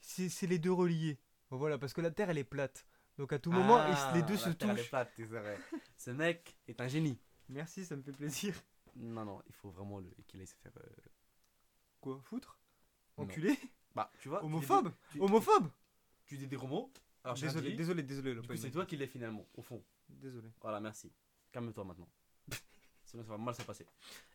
c'est 0.01 0.47
les 0.47 0.59
deux 0.59 0.73
reliés. 0.73 1.19
Voilà, 1.51 1.77
parce 1.79 1.93
que 1.93 2.01
la 2.01 2.11
Terre, 2.11 2.31
elle 2.31 2.39
est 2.39 2.45
plate. 2.45 2.87
Donc 3.19 3.33
à 3.35 3.39
tout 3.39 3.51
moment, 3.53 3.77
Ah, 3.79 4.13
les 4.15 4.23
deux 4.23 4.37
se 4.39 4.49
la 4.49 4.55
terre, 4.55 4.71
elle 4.71 4.77
est 4.77 4.81
touchent. 4.81 4.89
plate, 4.91 5.11
c'est 5.15 5.25
vrai. 5.25 5.59
Ce 5.99 6.11
mec 6.11 6.57
est 6.69 6.81
un 6.81 6.89
génie. 6.89 7.19
Merci, 7.51 7.85
ça 7.85 7.97
me 7.97 8.03
fait 8.03 8.13
plaisir. 8.13 8.55
Non, 9.01 9.25
non, 9.25 9.43
il 9.47 9.53
faut 9.55 9.71
vraiment 9.71 9.99
le- 9.99 10.11
qu'il 10.27 10.41
aille 10.41 10.47
se 10.47 10.55
faire. 10.57 10.73
euh, 10.79 10.89
Quoi 12.01 12.21
Foutre? 12.23 12.59
Non. 13.19 13.25
Enculé? 13.25 13.59
Bah, 13.95 14.11
tu 14.21 14.29
vois. 14.29 14.41
tu 14.41 14.47
dis 14.47 14.51
des- 14.51 14.57
Homophobe 14.57 14.93
tu- 15.11 15.21
Homophobe? 15.21 15.69
Tu 16.27 16.37
dis 16.39 16.47
des 16.47 16.57
gros 16.57 16.69
mots. 16.69 16.93
Alors, 17.25 17.37
j'ai 17.37 17.47
rien 17.49 17.55
Désolé, 17.55 17.71
dit. 17.73 17.77
désolé, 17.77 18.03
désolé. 18.03 18.35
Du 18.41 18.57
c'est 18.57 18.71
toi 18.71 18.87
qui 18.87 18.97
l'es 18.97 19.07
finalement, 19.07 19.47
au 19.55 19.63
fond. 19.63 19.85
Désolé. 20.09 20.49
Voilà, 20.61 20.81
merci. 20.81 21.13
Calme-toi 21.53 21.85
maintenant. 21.85 22.09
Sinon, 23.05 23.25
ça 23.25 23.31
va 23.31 23.39
mal 23.39 23.55
se 23.55 23.63
passer. 23.63 23.87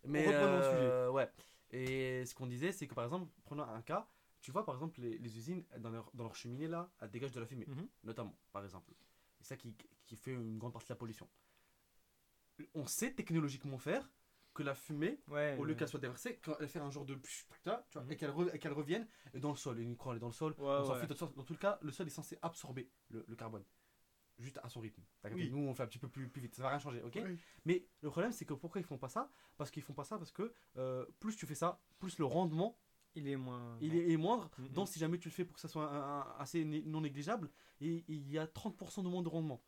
Mais 0.04 0.26
le 0.26 0.34
euh, 0.36 1.10
ouais. 1.12 1.32
Et 1.72 2.26
ce 2.26 2.36
qu'on 2.36 2.46
disait, 2.48 2.72
c'est 2.72 2.88
que 2.88 2.94
par 2.94 3.06
exemple, 3.06 3.32
prenons 3.44 3.64
un 3.64 3.82
cas. 3.82 4.08
Tu 4.42 4.52
vois, 4.52 4.64
par 4.66 4.76
exemple, 4.76 5.00
les, 5.02 5.18
les 5.18 5.38
usines 5.38 5.64
dans 5.80 5.90
leur, 5.90 6.12
dans 6.14 6.24
leur 6.26 6.36
cheminée 6.36 6.68
là, 6.68 6.92
elles 7.00 7.10
dégagent 7.10 7.32
de 7.32 7.40
la 7.40 7.48
fumée, 7.48 7.66
Mhm. 7.68 7.88
notamment, 8.04 8.38
par 8.52 8.64
exemple. 8.64 8.92
C'est 9.40 9.48
ça 9.48 9.58
qui, 9.58 9.74
qui 10.06 10.16
fait 10.16 10.34
une 10.34 10.60
grande 10.60 10.74
partie 10.74 10.88
de 10.90 10.94
la 10.94 10.98
pollution. 10.98 11.28
On 12.76 12.86
sait 12.86 13.12
technologiquement 13.14 13.78
faire 13.80 14.10
que 14.56 14.64
la 14.64 14.74
fumée, 14.74 15.20
Ouais. 15.28 15.56
au 15.60 15.64
lieu 15.66 15.74
ouais. 15.74 15.78
qu'elle 15.78 15.88
soit 15.88 16.00
déversée, 16.00 16.40
quand 16.44 16.56
elle 16.60 16.68
fait 16.68 16.80
un 16.80 16.90
genre 16.90 17.06
de 17.06 17.14
psh, 17.16 17.46
là, 17.66 17.86
tu 17.92 17.98
vois, 18.00 18.06
Mhm. 18.06 18.12
et 18.12 18.16
qu'elle 18.18 18.32
re- 18.32 18.58
qu'elle 18.58 18.74
revienne 18.74 19.08
dans 19.36 19.52
le 19.52 19.56
sol. 19.58 19.80
Et 19.80 19.84
une 19.84 19.96
croix, 19.98 20.14
elle 20.14 20.18
est 20.18 20.22
dans 20.22 20.28
le 20.28 20.34
sol. 20.34 20.54
Ouais, 20.58 20.66
on 20.68 20.96
fout. 20.96 21.36
Dans 21.36 21.44
tout 21.44 21.54
le 21.54 21.60
cas, 21.60 21.78
le 21.84 21.92
sol 21.92 22.08
est 22.08 22.10
censé 22.10 22.40
absorber 22.42 22.90
le, 23.10 23.24
le 23.28 23.36
carbone. 23.36 23.64
Juste 24.40 24.60
à 24.64 24.68
son 24.70 24.82
rythme. 24.82 25.02
Oui. 25.32 25.50
Nous, 25.50 25.60
on 25.60 25.74
fait 25.74 25.84
un 25.84 25.88
petit 25.88 26.00
peu 26.00 26.10
plus, 26.10 26.28
plus 26.28 26.42
vite. 26.42 26.56
Ça 26.56 26.64
va 26.64 26.70
rien 26.70 26.80
changer, 26.80 27.02
ok? 27.04 27.20
Oui. 27.24 27.38
Mais 27.66 27.86
le 28.02 28.10
problème, 28.10 28.32
c'est 28.34 28.44
que 28.46 28.54
pourquoi 28.54 28.82
ils 28.82 28.84
font 28.84 28.98
pas 28.98 29.08
ça? 29.10 29.32
Parce 29.58 29.72
qu'ils 29.72 29.84
font 29.84 29.94
pas 29.94 30.04
ça 30.04 30.18
parce 30.18 30.32
que 30.32 30.52
euh, 30.78 31.06
plus 31.20 31.36
tu 31.38 31.46
fais 31.46 31.56
ça, 31.56 31.80
plus 32.00 32.18
le 32.18 32.26
rendement 32.26 32.78
Il 33.16 33.28
est 33.30 33.38
moins. 33.38 33.78
il 33.80 33.96
est, 33.96 34.12
est 34.12 34.18
moindre. 34.18 34.50
Mhm. 34.58 34.68
Donc, 34.70 34.90
si 34.90 35.00
jamais 35.00 35.18
tu 35.20 35.30
le 35.30 35.34
fais 35.34 35.46
pour 35.46 35.56
que 35.56 35.62
ça 35.62 35.70
soit 35.70 35.90
un- 35.90 36.20
un- 36.22 36.36
assez 36.38 36.66
né- 36.66 36.84
non 36.86 37.00
négligeable, 37.02 37.50
et 37.80 38.04
il 38.10 38.30
y 38.30 38.38
a 38.38 38.46
30% 38.46 39.04
de 39.04 39.08
moins 39.10 39.22
de 39.24 39.30
rendement. 39.30 39.62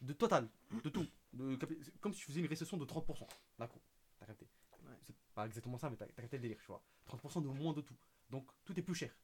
De 0.00 0.12
total, 0.12 0.48
de 0.84 0.88
tout. 0.88 1.06
De 1.32 1.56
comme 2.00 2.12
si 2.12 2.20
tu 2.20 2.26
faisais 2.26 2.40
une 2.40 2.46
récession 2.46 2.76
de 2.76 2.84
30% 2.84 3.26
d'un 3.58 3.66
coup. 3.66 3.80
T'as 4.18 4.26
capté 4.26 4.46
Ouais. 4.84 4.94
C'est 5.02 5.14
pas 5.34 5.46
exactement 5.46 5.78
ça, 5.78 5.90
mais 5.90 5.96
t'as 5.96 6.06
capté 6.06 6.36
le 6.36 6.42
délire, 6.42 6.58
tu 6.60 6.66
vois. 6.66 6.82
30% 7.06 7.42
de 7.42 7.48
moins 7.48 7.72
de 7.72 7.80
tout. 7.80 7.96
Donc, 8.30 8.48
tout 8.64 8.78
est 8.78 8.82
plus 8.82 8.94
cher. 8.94 9.14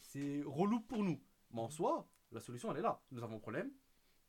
C'est 0.00 0.42
relou 0.44 0.80
pour 0.80 1.02
nous. 1.02 1.20
Mais 1.50 1.60
en 1.60 1.70
soi, 1.70 2.08
la 2.32 2.40
solution, 2.40 2.70
elle 2.70 2.78
est 2.78 2.82
là. 2.82 3.02
Nous 3.10 3.22
avons 3.22 3.36
un 3.36 3.40
problème. 3.40 3.70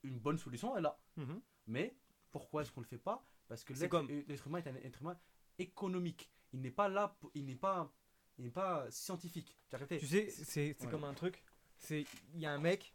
Une 0.03 0.19
bonne 0.19 0.37
solution, 0.37 0.73
elle 0.75 0.79
est 0.79 0.83
là. 0.83 0.99
Mhm. 1.17 1.41
Mais 1.67 1.95
pourquoi 2.31 2.61
est-ce 2.61 2.71
qu'on 2.71 2.81
le 2.81 2.87
fait 2.87 2.97
pas? 2.97 3.25
Parce 3.47 3.63
que 3.63 3.73
l'être 3.73 3.89
comme- 3.89 4.09
humain 4.09 4.59
est 4.59 4.67
un 4.67 4.75
être 4.75 5.01
humain 5.01 5.19
économique. 5.57 6.31
Il 6.53 6.61
n'est 6.61 6.71
pas 6.71 6.87
là, 6.89 7.15
pour- 7.19 7.31
il 7.33 7.45
n'est 7.45 7.55
pas, 7.55 7.91
il 8.37 8.43
n'est 8.45 8.51
pas 8.51 8.89
scientifique. 8.91 9.57
Tu 9.69 9.99
sais, 10.07 10.29
c'est 10.29 10.45
c'est 10.45 10.83
Ouais. 10.85 10.91
comme 10.91 11.03
un 11.03 11.13
truc. 11.13 11.43
C'est 11.77 12.05
il 12.33 12.39
y 12.39 12.45
a 12.45 12.51
un 12.53 12.59
mec, 12.59 12.93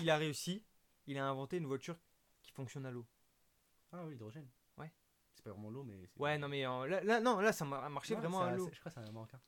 il 0.00 0.08
a 0.10 0.16
réussi, 0.16 0.64
il 1.06 1.18
a 1.18 1.26
inventé 1.28 1.56
une 1.56 1.66
voiture 1.66 1.98
qui 2.42 2.52
fonctionne 2.52 2.86
à 2.86 2.90
l'eau. 2.90 3.06
Ah 3.92 4.04
oui, 4.04 4.12
l'hydrogène. 4.12 4.48
Ouais. 5.40 5.44
C'est 5.44 5.50
pas 5.50 5.50
vraiment 5.52 5.70
l'eau, 5.70 5.84
mais. 5.84 6.08
Ouais, 6.16 6.38
non 6.38 6.48
mais 6.48 6.66
euh, 6.66 6.86
là, 6.86 7.00
là, 7.02 7.20
non, 7.20 7.40
là 7.40 7.52
ça 7.52 7.64
a 7.64 7.88
marché 7.88 8.14
vraiment 8.14 8.42
à 8.42 8.52
l'eau. 8.56 8.66
c'est- 8.68 8.74
Je 8.74 8.80
crois 8.80 8.90
que 8.92 9.00
c'est 9.00 9.06
un 9.08 9.12
Marocain. 9.12 9.40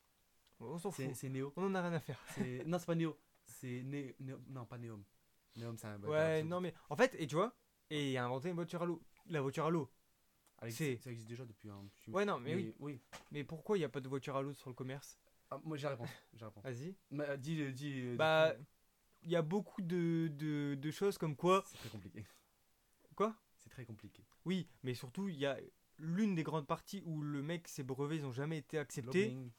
On 0.61 0.79
s'en 0.79 0.91
fout. 0.91 1.05
C'est 1.07 1.15
c'est 1.15 1.29
Néo. 1.29 1.53
On 1.57 1.65
en 1.67 1.75
a 1.75 1.83
rien 1.83 1.93
à 1.93 2.01
faire. 2.01 2.19
C'est- 2.35 2.65
non, 2.67 2.79
c'est 2.79 2.87
pas 2.87 2.95
Néo. 2.95 3.19
C'est 3.45 3.83
Né... 3.83 4.15
Néo- 4.21 4.41
Non, 4.49 4.65
pas 4.65 4.79
Néom. 4.79 5.03
Néom, 5.57 5.77
c'est 5.77 5.87
un. 5.89 6.01
Ouais, 6.05 6.43
non 6.45 6.61
mais 6.61 6.73
en 6.89 6.97
fait, 6.97 7.15
et 7.19 7.27
tu 7.27 7.35
vois, 7.35 7.55
et 7.91 8.13
il 8.13 8.17
a 8.17 8.25
inventé 8.25 8.49
une 8.49 8.55
voiture 8.55 8.83
à 8.83 8.87
l'eau. 8.87 9.03
La 9.27 9.41
voiture 9.43 9.67
à 9.67 9.71
l'eau. 9.71 9.91
C'est- 10.71 10.97
Ça 10.99 11.11
existe 11.11 11.29
déjà 11.29 11.45
depuis 11.45 11.69
un 11.69 11.85
petit 12.01 12.11
Ouais, 12.13 12.25
non, 12.25 12.39
mais 12.39 12.55
oui. 12.55 12.75
oui. 12.79 13.01
Mais 13.33 13.43
pourquoi 13.43 13.77
il 13.77 13.81
n'y 13.81 13.85
a 13.85 13.89
pas 13.89 14.01
de 14.01 14.09
voiture 14.09 14.37
à 14.37 14.43
l'eau 14.43 14.53
sur 14.53 14.71
le 14.71 14.75
commerce? 14.77 15.19
Ah, 15.51 15.61
moi, 15.65 15.77
j'ai 15.77 15.85
la 15.85 15.91
réponse. 15.91 16.09
J'ai 16.33 16.41
la 16.41 16.47
réponse. 16.47 16.63
Vas-y. 16.65 16.95
Mais, 17.11 17.29
euh, 17.29 17.37
dis, 17.37 17.61
euh, 17.61 17.73
dis. 17.73 18.01
euh, 18.01 18.17
Bah, 18.17 18.55
il 19.23 19.31
y 19.31 19.37
a 19.37 19.43
beaucoup 19.43 19.83
de, 19.83 20.29
de, 20.33 20.77
de 20.77 20.91
choses 20.93 21.19
comme 21.19 21.35
quoi. 21.35 21.65
C'est 21.67 21.79
très 21.79 21.89
compliqué. 21.89 22.25
Quoi? 23.17 23.35
C'est 23.57 23.71
très 23.71 23.85
compliqué. 23.85 24.25
Oui, 24.45 24.69
mais 24.85 24.95
surtout, 24.95 25.29
il 25.29 25.37
y 25.37 25.47
a 25.47 25.59
l'une 25.99 26.35
des 26.35 26.43
grandes 26.43 26.67
parties 26.67 27.03
où 27.05 27.21
le 27.21 27.43
mec, 27.43 27.69
ses 27.69 27.83
brevets, 27.83 28.17
ils 28.19 28.27
ont 28.27 28.33
jamais 28.33 28.59
été 28.59 28.79
acceptés. 28.79 29.27
Lobbying. 29.29 29.51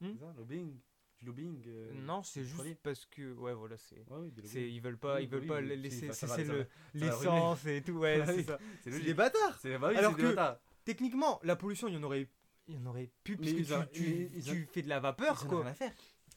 Hmm 0.00 0.18
ça, 0.18 0.32
lobbying. 0.36 0.78
Du 1.18 1.24
lobbying. 1.26 1.62
euh, 1.68 1.92
Non, 2.04 2.22
c'est 2.22 2.44
juste 2.44 2.78
parce 2.82 3.06
que. 3.06 3.32
Ouais, 3.34 3.54
voilà, 3.54 3.76
c'est. 3.78 3.96
Ouais, 4.10 4.18
oui, 4.20 4.30
du 4.32 4.42
C'est, 4.46 4.58
lobbying. 4.58 4.74
ils 4.76 4.80
veulent 4.82 4.98
pas, 4.98 5.16
Oui, 5.16 5.22
ils 5.24 5.28
veulent 5.28 5.40
oui, 5.42 5.46
pas 5.48 5.60
oui, 5.60 5.76
laisser 5.76 6.12
cesser 6.12 6.44
le- 6.44 6.66
l'essence 6.94 7.64
et 7.66 7.82
tout. 7.82 7.92
Ouais, 7.92 8.22
c'est 8.26 8.42
ça. 8.42 8.58
C'est 8.82 9.00
des 9.02 9.14
bâtards. 9.14 9.58
C'est 9.60 9.78
bah 9.78 9.88
oui, 9.90 9.96
Alors 9.96 10.16
que- 10.16 10.22
bâtards. 10.22 10.58
Techniquement, 10.84 11.40
la 11.42 11.56
pollution, 11.56 11.88
il 11.88 11.94
y 11.94 11.96
en 11.96 12.02
aurait, 12.04 12.28
il 12.68 12.74
y 12.74 12.78
en 12.78 12.86
aurait 12.86 13.10
plus 13.24 13.36
Mais 13.38 13.52
puisque 13.52 13.70
ils 13.70 13.88
tu, 13.92 14.30
ils- 14.34 14.66
fais 14.72 14.82
de 14.82 14.88
la 14.88 15.00
vapeur, 15.00 15.36
Ils 15.40 15.44
en 15.44 15.46
ont 15.46 15.48
quoi. 15.50 15.62
rien 15.62 15.70
à 15.70 15.74
faire. 15.74 15.92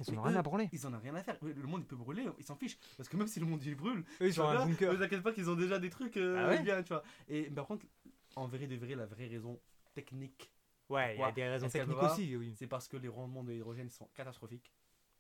Ils 0.08 0.13
en 0.15 0.17
ont 0.17 0.21
rien 0.23 0.34
eux, 0.36 0.38
à 0.38 0.41
branler. 0.41 0.69
Ils 0.71 0.88
en 0.88 0.93
ont 0.93 0.99
rien 0.99 1.13
à 1.15 1.21
faire. 1.23 1.38
Le 1.43 1.53
monde 1.67 1.82
il 1.82 1.86
peut 1.88 1.97
brûler, 1.97 2.25
ils 2.39 2.45
s'en 2.45 2.56
fichent. 2.56 2.80
Parce 2.95 3.10
que 3.10 3.17
même 3.17 3.27
si 3.27 3.39
le 3.41 3.45
monde 3.45 3.62
il 3.63 3.75
brûle, 3.75 3.99
Eux, 4.21 4.27
ils 4.27 4.34
tu 4.34 4.39
ont 4.39 4.43
vois 4.43 4.53
un 4.53 4.65
bien, 4.65 4.67
bunker. 4.67 4.93
Ne 4.93 4.97
t'inquiète 4.97 5.21
pas 5.21 5.34
qu'ils 5.34 5.49
ont 5.49 5.56
déjà 5.56 5.77
des 5.77 5.89
trucs 5.89 6.15
euh, 6.17 6.36
Ah 6.39 6.47
ouais 6.47 6.63
bien, 6.63 6.82
tu 6.82 6.88
vois. 6.93 7.03
Et 7.27 7.41
mais 7.43 7.49
par 7.51 7.67
contre, 7.67 7.86
en 8.35 8.47
vrai 8.47 8.67
de 8.67 8.75
vrai, 8.75 8.95
la 8.95 9.05
vraie 9.05 9.27
raison 9.27 9.59
technique, 9.93 10.51
Ouais, 10.89 11.15
il 11.15 11.19
y 11.19 11.23
a 11.23 11.31
des 11.31 11.47
raisons 11.47 11.69
techniques 11.69 12.01
aussi, 12.01 12.35
oui. 12.35 12.55
c'est 12.57 12.65
parce 12.67 12.87
que 12.87 12.97
les 12.97 13.07
rendements 13.09 13.43
de 13.43 13.51
l'hydrogène 13.51 13.89
sont 13.89 14.07
catastrophiques. 14.15 14.73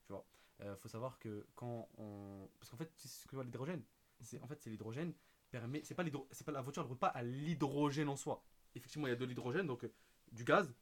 Tu 0.07 0.13
vois. 0.13 0.25
Euh, 0.61 0.75
faut 0.77 0.87
savoir 0.89 1.19
que 1.19 1.45
quand 1.55 1.87
on. 1.97 2.49
Parce 2.59 2.71
qu'en 2.71 2.77
fait, 2.77 2.91
c'est 2.95 3.07
ce 3.07 3.27
que 3.27 3.37
l'hydrogène. 3.37 3.83
C'est 4.19 4.41
en 4.41 4.47
fait 4.47 4.59
c'est 4.61 4.69
l'hydrogène 4.71 5.13
permet. 5.51 5.83
C'est 5.83 5.93
pas 5.95 6.03
l'hydro- 6.03 6.27
c'est 6.31 6.43
pas 6.43 6.51
la 6.51 6.61
voiture 6.61 6.83
ne 6.83 6.87
roule 6.87 6.97
pas 6.97 7.07
à 7.07 7.21
l'hydrogène 7.23 8.09
en 8.09 8.15
soi. 8.15 8.43
Effectivement, 8.75 9.07
il 9.07 9.11
y 9.11 9.13
a 9.13 9.15
de 9.15 9.25
l'hydrogène, 9.25 9.67
donc 9.67 9.83
euh, 9.83 9.93
du 10.31 10.43
gaz 10.43 10.73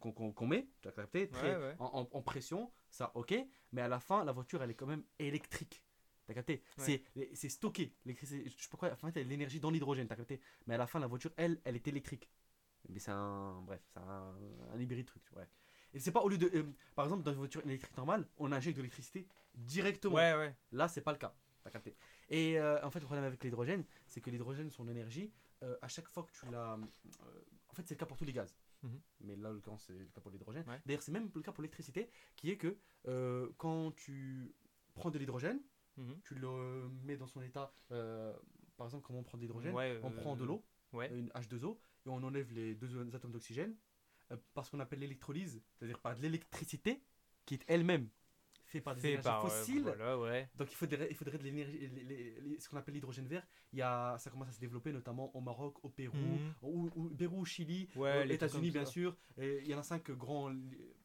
qu'on- 0.00 0.12
Mhm. 0.12 0.32
qu'on 0.34 0.46
met, 0.46 0.68
tu 0.82 0.88
as 0.88 0.92
capté, 0.92 1.28
très- 1.30 1.56
Ouais, 1.56 1.62
ouais. 1.62 1.76
En, 1.78 2.00
en- 2.02 2.08
en 2.18 2.22
pression, 2.22 2.70
ça 2.90 3.10
ok, 3.14 3.34
mais 3.72 3.80
à 3.82 3.88
la 3.88 4.00
fin, 4.00 4.22
la 4.24 4.32
voiture 4.32 4.62
elle 4.62 4.70
est 4.70 4.74
quand 4.74 4.86
même 4.86 5.04
électrique. 5.18 5.82
T'as 6.26 6.34
capté 6.34 6.62
Ouais. 6.78 7.02
C'est 7.34 7.48
stocké. 7.48 7.92
Je 8.04 8.14
sais 8.14 8.68
pas 8.70 8.76
quoi, 8.76 8.92
en 8.92 8.96
fait, 9.10 9.22
l'énergie 9.24 9.60
dans 9.60 9.70
l'hydrogène, 9.70 10.08
t'as 10.08 10.16
capté 10.16 10.40
Mais 10.66 10.74
à 10.74 10.78
la 10.78 10.86
fin, 10.86 10.98
la 10.98 11.06
voiture, 11.06 11.30
elle, 11.36 11.60
elle 11.64 11.76
est 11.76 11.86
électrique. 11.88 12.28
Mais 12.88 12.98
c'est 12.98 13.10
un. 13.12 13.60
Bref, 13.62 13.80
c'est 13.92 13.98
un, 14.00 14.34
un 14.72 14.80
hybride 14.80 15.06
truc, 15.06 15.22
ouais. 15.36 15.48
Et 15.92 15.98
c'est 15.98 16.12
pas 16.12 16.20
au 16.22 16.28
lieu 16.28 16.38
de. 16.38 16.50
euh, 16.54 16.64
par 16.94 17.04
exemple, 17.06 17.22
dans 17.22 17.32
une 17.32 17.38
voiture 17.38 17.64
électrique 17.64 17.96
normale, 17.96 18.26
on 18.38 18.52
injecte 18.52 18.76
de 18.76 18.82
l'électricité 18.82 19.26
directement. 19.54 20.14
Ouais, 20.14 20.34
ouais. 20.34 20.54
Là, 20.72 20.88
c'est 20.88 21.00
pas 21.00 21.12
le 21.12 21.18
cas. 21.18 21.34
T'as 21.64 21.70
capté. 21.70 21.96
Et 22.28 22.58
euh, 22.58 22.84
en 22.84 22.90
fait, 22.90 23.00
le 23.00 23.06
problème 23.06 23.24
avec 23.24 23.42
l'hydrogène, 23.42 23.84
c'est 24.06 24.20
que 24.20 24.30
l'hydrogène, 24.30 24.70
son 24.70 24.88
énergie, 24.88 25.32
euh, 25.62 25.76
à 25.82 25.88
chaque 25.88 26.08
fois 26.08 26.24
que 26.24 26.32
tu 26.32 26.50
la. 26.50 26.74
en 26.74 27.74
fait, 27.74 27.86
c'est 27.86 27.94
le 27.94 27.98
cas 27.98 28.06
pour 28.06 28.16
tous 28.16 28.24
les 28.24 28.32
gaz. 28.32 28.54
Mhm. 28.82 29.00
Mais 29.22 29.36
là, 29.36 29.48
en 29.48 29.52
l'occurrence, 29.52 29.84
c'est 29.86 29.94
le 29.94 30.04
cas 30.06 30.20
pour 30.20 30.30
l'hydrogène. 30.30 30.64
Ouais. 30.68 30.80
D'ailleurs, 30.84 31.02
c'est 31.02 31.12
même 31.12 31.30
le 31.34 31.42
cas 31.42 31.52
pour 31.52 31.62
l'électricité, 31.62 32.08
qui 32.36 32.50
est 32.50 32.56
que 32.56 32.76
quand 33.56 33.92
tu 33.96 34.54
prends 34.94 35.10
de 35.10 35.18
l'hydrogène, 35.18 35.60
Mhm. 35.96 36.20
tu 36.24 36.34
le 36.34 36.88
mets 37.04 37.16
dans 37.16 37.26
son 37.26 37.40
état. 37.42 37.72
euh, 37.92 38.34
par 38.76 38.86
exemple, 38.88 39.04
comment 39.06 39.20
on 39.20 39.22
prend 39.22 39.38
de 39.38 39.42
l'hydrogène 39.42 39.74
Ouais, 39.74 39.98
On 40.02 40.10
euh, 40.10 40.16
prend 40.16 40.36
de 40.36 40.44
l'eau, 40.44 40.62
Ouais. 40.92 41.10
une 41.16 41.28
H2O, 41.30 41.78
et 42.04 42.08
on 42.10 42.22
enlève 42.22 42.52
les 42.52 42.74
deux 42.74 43.14
atomes 43.14 43.32
d'oxygène, 43.32 43.74
euh, 44.32 44.36
parce 44.54 44.68
qu'on 44.70 44.80
appelle 44.80 44.98
l'électrolyse, 45.00 45.62
c'est-à-dire 45.74 45.98
par 45.98 46.14
de 46.14 46.20
l'électricité, 46.22 47.02
qui 47.46 47.54
est 47.54 47.64
elle-même 47.68 48.08
faite 48.66 48.82
par 48.84 48.94
des 48.94 49.00
Fait 49.00 49.08
énergies 49.12 49.24
par. 49.24 49.44
euh, 49.46 49.48
fossiles. 49.48 49.82
Voilà, 49.82 50.18
ouais. 50.18 50.50
Donc 50.56 50.70
il 50.70 50.74
faudrait, 50.74 51.06
il 51.08 51.16
faudrait 51.16 51.38
de 51.38 51.44
l'énergie, 51.44 52.58
ce 52.60 52.68
qu'on 52.68 52.76
appelle 52.76 52.94
l'hydrogène 52.94 53.26
vert. 53.28 53.46
Il 53.72 53.78
y 53.78 53.82
a, 53.82 54.18
ça 54.18 54.28
commence 54.30 54.48
à 54.48 54.52
se 54.52 54.60
développer 54.60 54.92
notamment 54.92 55.34
au 55.36 55.40
Maroc, 55.40 55.82
au 55.84 55.88
Pérou, 55.88 56.16
Mhm. 56.16 56.54
ou, 56.62 56.90
ou- 56.96 57.10
Pérou, 57.10 57.44
Chili, 57.46 57.88
Ouais, 57.96 58.26
aux 58.26 58.30
États-Unis 58.30 58.70
bien 58.72 58.84
sûr. 58.84 59.16
Et 59.38 59.60
il 59.62 59.68
y 59.68 59.74
en 59.74 59.78
a 59.78 59.82
cinq 59.84 60.10
grands 60.10 60.52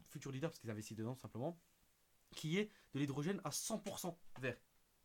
futurs 0.08 0.32
leaders 0.32 0.50
parce 0.50 0.60
qu'ils 0.60 0.72
investissent 0.72 0.98
dedans 0.98 1.14
tout 1.14 1.22
simplement, 1.22 1.58
qui 2.36 2.58
est 2.58 2.70
de 2.94 3.00
l'hydrogène 3.00 3.40
à 3.44 3.52
100% 3.52 4.18
vert, 4.42 4.58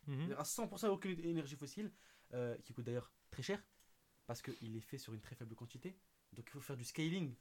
Mhm. 0.06 0.32
à 0.38 0.42
100% 0.44 0.88
aucune 0.88 1.18
énergie 1.24 1.56
fossile, 1.56 1.92
euh, 2.34 2.56
qui 2.64 2.72
coûte 2.72 2.84
d'ailleurs 2.84 3.12
très 3.30 3.42
cher 3.42 3.62
parce 4.26 4.42
qu'il 4.42 4.76
est 4.76 4.80
fait 4.80 4.98
sur 4.98 5.14
une 5.14 5.20
très 5.20 5.34
faible 5.36 5.54
quantité. 5.54 5.96
Donc 6.32 6.46
il 6.48 6.50
faut 6.50 6.60
faire 6.60 6.76
du 6.76 6.84
scaling, 6.84 7.34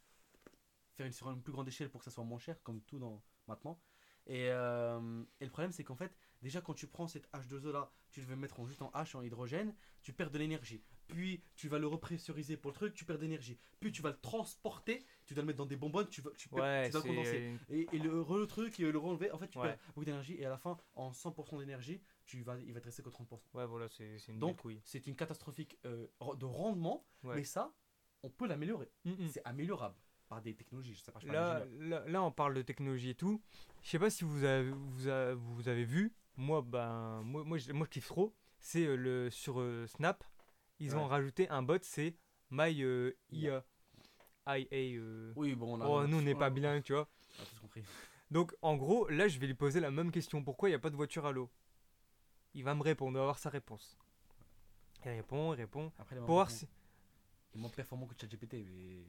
faire 0.95 1.05
une, 1.05 1.11
sur 1.11 1.29
une 1.31 1.41
plus 1.41 1.51
grande 1.51 1.67
échelle 1.67 1.89
pour 1.89 1.99
que 1.99 2.05
ça 2.05 2.11
soit 2.11 2.23
moins 2.23 2.39
cher, 2.39 2.61
comme 2.63 2.81
tout 2.81 2.99
dans 2.99 3.23
maintenant. 3.47 3.79
Et, 4.27 4.49
euh, 4.49 5.23
et 5.39 5.45
le 5.45 5.51
problème, 5.51 5.71
c'est 5.71 5.83
qu'en 5.83 5.95
fait, 5.95 6.15
déjà 6.41 6.61
quand 6.61 6.73
tu 6.73 6.87
prends 6.87 7.07
cette 7.07 7.29
H2O 7.31 7.71
là, 7.71 7.91
tu 8.09 8.21
le 8.21 8.25
veux 8.27 8.35
mettre 8.35 8.59
en, 8.59 8.65
juste 8.65 8.81
en 8.81 8.89
H, 8.91 9.15
en 9.15 9.21
hydrogène, 9.21 9.75
tu 10.01 10.13
perds 10.13 10.31
de 10.31 10.37
l'énergie. 10.39 10.83
Puis 11.07 11.43
tu 11.55 11.67
vas 11.67 11.77
le 11.77 11.85
repressuriser 11.85 12.57
pour 12.57 12.71
le 12.71 12.75
truc, 12.75 12.93
tu 12.95 13.05
perds 13.05 13.19
d'énergie. 13.19 13.59
Puis 13.79 13.91
tu 13.91 14.01
vas 14.01 14.09
le 14.11 14.19
transporter, 14.19 15.05
tu 15.25 15.33
dois 15.35 15.41
le 15.43 15.47
mettre 15.47 15.57
dans 15.57 15.65
des 15.67 15.75
bonbonnes, 15.75 16.07
tu, 16.09 16.21
vas, 16.21 16.31
tu, 16.37 16.49
perds- 16.49 16.59
Ouais, 16.63 16.85
tu 16.85 16.91
dois 16.91 17.01
le 17.01 17.07
condenser. 17.07 17.37
une- 17.37 17.59
Et, 17.75 17.87
et 17.93 17.99
le, 17.99 18.23
le 18.27 18.47
truc, 18.47 18.79
et 18.79 18.91
le 18.91 18.97
relever, 18.97 19.29
en 19.31 19.37
fait, 19.37 19.47
tu 19.49 19.59
Ouais. 19.59 19.67
perds 19.75 19.79
beaucoup 19.87 20.05
d'énergie. 20.05 20.35
Et 20.39 20.45
à 20.45 20.49
la 20.49 20.57
fin, 20.57 20.75
en 20.95 21.11
100% 21.11 21.59
d'énergie, 21.59 22.01
tu 22.25 22.41
vas, 22.43 22.57
il 22.59 22.73
va 22.73 22.79
te 22.79 22.85
rester 22.85 23.03
que 23.03 23.09
30%. 23.09 23.39
Ouais, 23.53 23.65
voilà, 23.65 23.87
c'est 23.89 24.17
une 24.27 24.39
Donc, 24.39 24.51
belle 24.51 24.61
couille. 24.61 24.81
C'est 24.83 25.05
une 25.07 25.15
catastrophique 25.15 25.77
euh, 25.85 26.07
de 26.37 26.45
rendement, 26.45 27.05
Ouais. 27.23 27.35
mais 27.37 27.43
ça, 27.43 27.73
on 28.23 28.29
peut 28.29 28.47
l'améliorer. 28.47 28.89
Mhm. 29.05 29.27
C'est 29.29 29.41
améliorable 29.45 29.95
par 30.27 30.41
des 30.41 30.55
technologies. 30.55 30.95
Je 30.95 31.03
sais 31.03 31.11
pas, 31.11 31.19
je 31.19 31.25
suis 31.25 31.27
pas 31.35 31.59
Là, 31.59 31.65
là, 31.79 32.03
là, 32.07 32.23
on 32.23 32.31
parle 32.31 32.53
de 32.55 32.61
technologie 32.61 33.11
et 33.11 33.15
tout. 33.15 33.41
Je 33.83 33.89
sais 33.89 33.99
pas 33.99 34.09
si 34.09 34.23
vous 34.23 34.43
avez, 34.43 34.71
vous 34.71 35.07
avez, 35.07 35.33
vous 35.35 35.67
avez 35.67 35.85
vu. 35.85 36.13
Moi, 36.35 36.61
ben, 36.61 37.21
moi, 37.23 37.43
moi, 37.43 37.57
je, 37.57 37.71
moi, 37.71 37.85
je 37.85 37.91
kiffe 37.91 38.07
trop. 38.07 38.33
C'est 38.59 38.85
euh, 38.85 38.95
le 38.95 39.29
sur 39.29 39.59
euh, 39.59 39.85
Snap. 39.87 40.23
Ils 40.79 40.97
ont 40.97 41.07
rajouté 41.07 41.47
un 41.49 41.61
bot. 41.61 41.77
C'est 41.83 42.15
My 42.49 42.71
IA. 42.71 43.11
IA. 43.31 43.63
Oui, 45.35 45.55
bon, 45.55 45.77
on 45.77 45.81
a, 45.81 45.87
Oh, 45.87 46.07
nous, 46.07 46.17
on 46.17 46.21
n'est 46.21 46.35
pas 46.35 46.49
bilingue, 46.49 46.83
tu 46.83 46.93
vois. 46.93 47.07
On 47.39 47.43
a 47.43 47.45
tous 47.45 47.59
compris. 47.59 47.83
Donc, 48.31 48.53
en 48.61 48.75
gros, 48.75 49.07
là, 49.09 49.27
je 49.27 49.39
vais 49.39 49.47
lui 49.47 49.53
poser 49.53 49.79
la 49.79 49.91
même 49.91 50.11
question. 50.11 50.43
Pourquoi 50.43 50.69
il 50.69 50.71
n'y 50.71 50.75
a 50.75 50.79
pas 50.79 50.89
de 50.89 50.95
voiture 50.95 51.25
à 51.25 51.31
l'eau? 51.31 51.49
Il 52.55 52.63
va 52.63 52.73
me 52.73 52.81
répondre, 52.81 53.11
on 53.11 53.13
va 53.13 53.19
avoir 53.21 53.37
sa 53.37 53.49
réponse. 53.49 53.97
Il 55.05 55.11
répond, 55.11 55.53
il 55.53 55.57
répond. 55.57 55.91
Après, 55.99 56.15
il 56.15 56.17
est 56.19 56.21
Pour 56.25 56.33
voir 56.35 56.49
si- 56.49 56.67
il 57.53 57.57
est 57.57 57.61
moins 57.61 57.69
performant 57.69 58.07
que 58.07 58.15
ChatGPT. 58.19 58.53
Mais... 58.65 59.03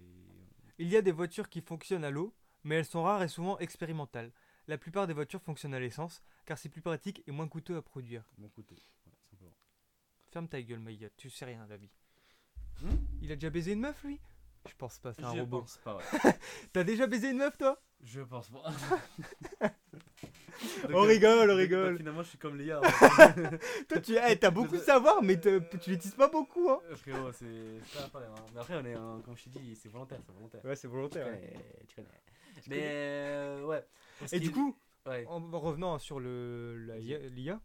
Il 0.78 0.88
y 0.88 0.96
a 0.96 1.00
des 1.02 1.12
voitures 1.12 1.48
qui 1.48 1.62
fonctionnent 1.62 2.04
à 2.04 2.10
l'eau, 2.10 2.34
mais 2.64 2.74
elles 2.74 2.84
sont 2.84 3.02
rares 3.02 3.22
et 3.22 3.28
souvent 3.28 3.56
expérimentales. 3.58 4.30
La 4.68 4.76
plupart 4.76 5.06
des 5.06 5.14
voitures 5.14 5.40
fonctionnent 5.40 5.74
à 5.74 5.80
l'essence, 5.80 6.22
car 6.44 6.58
c'est 6.58 6.68
plus 6.68 6.82
pratique 6.82 7.22
et 7.26 7.30
moins 7.30 7.48
coûteux 7.48 7.76
à 7.76 7.82
produire. 7.82 8.24
Ouais, 8.38 8.50
simplement. 9.30 9.56
Ferme 10.32 10.48
ta 10.48 10.60
gueule, 10.60 10.80
Maïa, 10.80 11.08
tu 11.16 11.30
sais 11.30 11.44
rien 11.44 11.64
vie. 11.76 11.90
Hmm 12.82 12.96
il 13.22 13.32
a 13.32 13.36
déjà 13.36 13.48
baisé 13.48 13.72
une 13.72 13.80
meuf, 13.80 14.02
lui? 14.04 14.20
Je 14.68 14.74
pense 14.74 14.98
pas, 14.98 15.14
c'est 15.14 15.24
un 15.24 15.34
Je 15.34 15.40
robot. 15.40 15.60
pense 15.60 15.78
pas, 15.78 15.96
ouais. 15.96 16.02
T'as 16.72 16.84
déjà 16.84 17.06
baisé 17.06 17.30
une 17.30 17.38
meuf, 17.38 17.56
toi? 17.56 17.80
Je 18.02 18.20
pense 18.20 18.50
pas. 18.50 18.64
On 20.92 21.00
rigole, 21.02 21.38
on 21.38 21.46
donc- 21.48 21.58
rigole. 21.58 21.88
donc 21.90 21.98
Finalement, 21.98 22.22
je 22.22 22.28
suis 22.28 22.38
comme 22.38 22.56
Léa. 22.56 22.80
Toi, 23.88 24.00
tu 24.00 24.14
eh, 24.16 24.36
t'as 24.38 24.50
beaucoup 24.50 24.76
de 24.76 24.80
savoir, 24.82 25.22
mais 25.22 25.38
te- 25.38 25.58
tu 25.78 25.90
l'utilises 25.90 26.14
pas 26.14 26.28
beaucoup, 26.28 26.70
hein 26.70 26.80
Euh, 26.90 26.96
Frérot, 26.96 27.32
c'est 27.32 27.46
pas 27.94 28.08
pareil. 28.08 28.28
hein. 28.30 28.44
Mais 28.54 28.60
après, 28.60 28.74
on 28.76 28.84
est, 28.84 28.94
un- 28.94 29.20
comme 29.24 29.36
je 29.36 29.44
t'ai 29.44 29.50
dit, 29.50 29.76
c'est 29.76 29.88
volontaire, 29.90 30.18
c'est 30.24 30.32
volontaire. 30.34 30.64
Ouais, 30.64 30.74
c'est 30.76 30.88
Tu 30.88 30.94
volontaire. 30.94 31.26
tu 31.88 31.94
connais. 31.96 32.08
Mais 32.68 32.80
euh, 32.82 33.64
ouais. 33.64 33.84
Et 34.32 34.40
du 34.40 34.50
coup, 34.50 34.76
ouais, 35.06 35.24
en 35.28 35.40
revenant 35.58 35.98
sur 35.98 36.20
le 36.20 36.76
l'IA, 36.98 37.18
l'IA. 37.34 37.60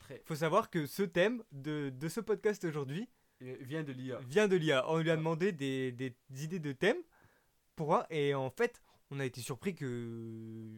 Très. 0.00 0.22
faut 0.24 0.34
savoir 0.34 0.70
que 0.70 0.86
ce 0.86 1.02
thème 1.02 1.42
de, 1.52 1.90
de 1.90 2.08
ce 2.08 2.20
podcast 2.20 2.64
aujourd'hui 2.64 3.08
euh, 3.42 3.56
Vient 3.60 3.82
de 3.82 3.92
l'IA. 3.92 4.18
vient 4.28 4.48
de 4.48 4.56
l'IA. 4.56 4.84
On 4.88 4.98
lui 4.98 5.10
a 5.10 5.16
demandé 5.16 5.52
des, 5.52 5.92
des 5.92 6.14
idées 6.42 6.58
de 6.60 6.72
thèmes 6.72 6.96
pour 7.76 8.02
et 8.10 8.34
en 8.34 8.48
fait, 8.50 8.80
on 9.10 9.18
a 9.20 9.24
été 9.26 9.40
surpris 9.40 9.74
que 9.74 10.70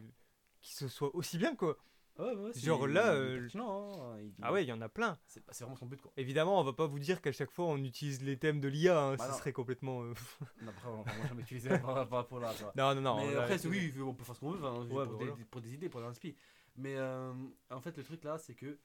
qu'il 0.67 0.75
se 0.75 0.87
soit 0.87 1.13
aussi 1.15 1.37
bien, 1.37 1.55
quoi. 1.55 1.77
Ouais, 2.19 2.33
ouais, 2.33 2.49
c'est- 2.51 2.61
Genre 2.61 2.87
là, 2.87 3.11
euh, 3.13 3.47
hein, 3.55 4.17
il- 4.19 4.33
Ah 4.41 4.51
ouais, 4.51 4.63
il 4.63 4.67
y 4.67 4.73
en 4.73 4.81
a 4.81 4.89
plein. 4.89 5.19
C'est 5.27 5.43
vraiment 5.61 5.75
son 5.75 5.85
but 5.85 6.01
quoi. 6.01 6.11
Évidemment, 6.17 6.59
on 6.59 6.63
va 6.63 6.73
pas 6.73 6.87
vous 6.87 6.97
dire 6.97 7.21
qu'à 7.21 7.31
chaque 7.31 7.51
fois 7.51 7.65
on 7.65 7.77
utilise 7.77 8.23
les 8.23 8.37
thèmes 8.37 8.59
de 8.59 8.67
l'IA, 8.67 8.99
hein, 8.99 9.15
Bah 9.17 9.25
ce 9.27 9.31
non. 9.33 9.37
serait 9.37 9.53
complètement. 9.53 10.01
euh, 10.01 10.13
Non, 10.63 10.69
après, 10.71 10.89
on 10.89 11.03
va 11.03 11.27
jamais 11.27 11.43
utiliser 11.43 11.69
par 11.77 12.07
rapport 12.09 12.39
là. 12.39 12.51
tu 12.57 12.63
vois. 12.63 12.73
non, 12.75 12.95
non, 12.95 13.01
non. 13.01 13.17
mais 13.17 13.35
après, 13.35 13.59
c'est- 13.59 13.67
oui, 13.67 13.93
on 14.01 14.15
peut 14.15 14.23
faire 14.23 14.33
ce 14.35 14.39
qu'on 14.39 14.49
veut 14.49 14.57
enfin, 14.65 14.79
Ouais, 14.81 14.87
pour, 14.87 14.97
bah 14.97 15.05
des, 15.19 15.25
voilà. 15.29 15.45
pour 15.51 15.61
des 15.61 15.73
idées, 15.75 15.89
pour 15.89 16.01
des 16.01 16.07
inspi. 16.07 16.35
Mais 16.75 16.95
euh, 16.97 17.31
en 17.69 17.81
fait, 17.81 17.95
le 17.95 18.03
truc 18.03 18.23
là, 18.23 18.39
c'est 18.39 18.55
que, 18.55 18.79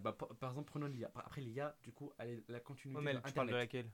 bah, 0.00 0.12
par, 0.12 0.28
par 0.28 0.50
exemple, 0.50 0.70
prenons 0.70 0.86
l'IA. 0.86 1.10
Après, 1.14 1.42
l'IA, 1.42 1.76
du 1.82 1.92
coup, 1.92 2.10
elle 2.18 2.30
est 2.30 2.42
la 2.48 2.60
continuité 2.60 3.02
mais 3.04 3.12
de 3.12 3.18
tu 3.18 3.32
parles 3.34 3.48
de 3.48 3.52
Internet. 3.52 3.54
laquelle? 3.74 3.90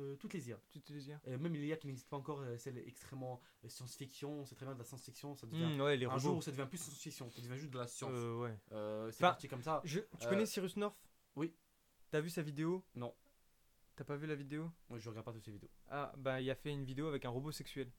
Euh, 0.00 0.16
toutes 0.16 0.32
les 0.34 0.48
IA. 0.48 0.58
Tu 0.70 0.80
te 0.80 0.92
dis 0.92 1.12
Euh, 1.28 1.38
même 1.38 1.54
l'IA 1.54 1.76
qui 1.76 1.86
n'existe 1.86 2.08
pas 2.08 2.16
encore, 2.16 2.40
euh, 2.40 2.56
celle 2.56 2.78
extrêmement 2.78 3.40
euh, 3.64 3.68
science-fiction, 3.68 4.44
c'est 4.46 4.54
très 4.54 4.64
bien 4.64 4.74
de 4.74 4.78
la 4.78 4.84
science-fiction, 4.84 5.34
ça 5.36 5.46
devient. 5.46 5.76
Hmm, 5.76 5.80
Ouais, 5.80 5.96
les 5.96 6.06
un 6.06 6.10
robots. 6.10 6.20
jour 6.20 6.42
ça 6.42 6.50
devient 6.50 6.66
plus 6.68 6.78
science-fiction, 6.78 7.30
ça 7.30 7.40
devient 7.42 7.56
juste 7.58 7.72
de 7.72 7.78
la 7.78 7.86
science. 7.86 8.12
Euh, 8.14 8.36
ouais. 8.38 9.10
C'est 9.12 9.20
parti 9.20 9.46
comme 9.48 9.62
ça. 9.62 9.80
Je- 9.84 10.00
tu 10.18 10.26
connais 10.28 10.46
Cyrus 10.46 10.76
North? 10.76 10.96
oui. 11.36 11.54
T'as 12.10 12.20
vu 12.20 12.28
sa 12.30 12.42
vidéo? 12.42 12.84
Non. 12.96 13.14
T'as 13.94 14.02
pas 14.02 14.16
vu 14.16 14.26
la 14.26 14.34
vidéo? 14.34 14.68
Je 14.96 15.08
regarde 15.08 15.24
pas 15.26 15.32
toutes 15.32 15.44
ces 15.44 15.52
vidéos. 15.52 15.70
Ah, 15.88 16.12
bah 16.16 16.40
il 16.40 16.50
a 16.50 16.56
fait 16.56 16.72
une 16.72 16.84
vidéo 16.84 17.06
avec 17.06 17.24
un 17.24 17.28
robot 17.28 17.52
sexuel. 17.52 17.92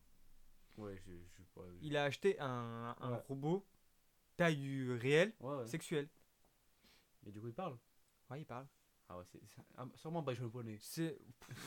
Ouais, 0.78 0.98
je, 0.98 1.12
je 1.14 1.44
sais 1.44 1.50
pas. 1.54 1.62
Il 1.82 1.96
a 1.96 2.04
acheté 2.04 2.38
un, 2.40 2.96
un 3.00 3.12
Ouais. 3.14 3.22
robot 3.30 3.66
taille 4.36 4.92
réelle 4.98 5.34
Ouais, 5.40 5.56
ouais. 5.58 5.68
sexuel. 5.68 6.10
Et 7.26 7.32
du 7.32 7.40
coup, 7.40 7.48
il 7.48 7.54
parle. 7.54 7.78
Ouais, 8.30 8.42
il 8.42 8.46
parle. 8.46 8.68
Ah 9.12 9.18
ouais, 9.18 9.26
c'est 9.30 9.42
ah, 9.78 9.86
sûrement 9.96 10.24
connais. 10.24 10.78
C'est, 10.80 11.20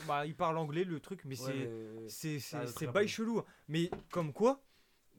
bah, 0.07 0.25
il 0.25 0.35
parle 0.35 0.57
anglais 0.57 0.83
le 0.83 0.99
truc, 0.99 1.23
mais 1.25 1.35
c'est, 1.35 1.53
mais- 1.53 2.09
c'est, 2.09 2.39
c'est, 2.39 2.57
très 2.57 2.67
c'est 2.67 2.85
rapide. 2.87 2.91
bail 2.93 3.07
chelou. 3.07 3.39
hein. 3.39 3.45
Mais 3.67 3.91
comme 4.09 4.33
quoi, 4.33 4.63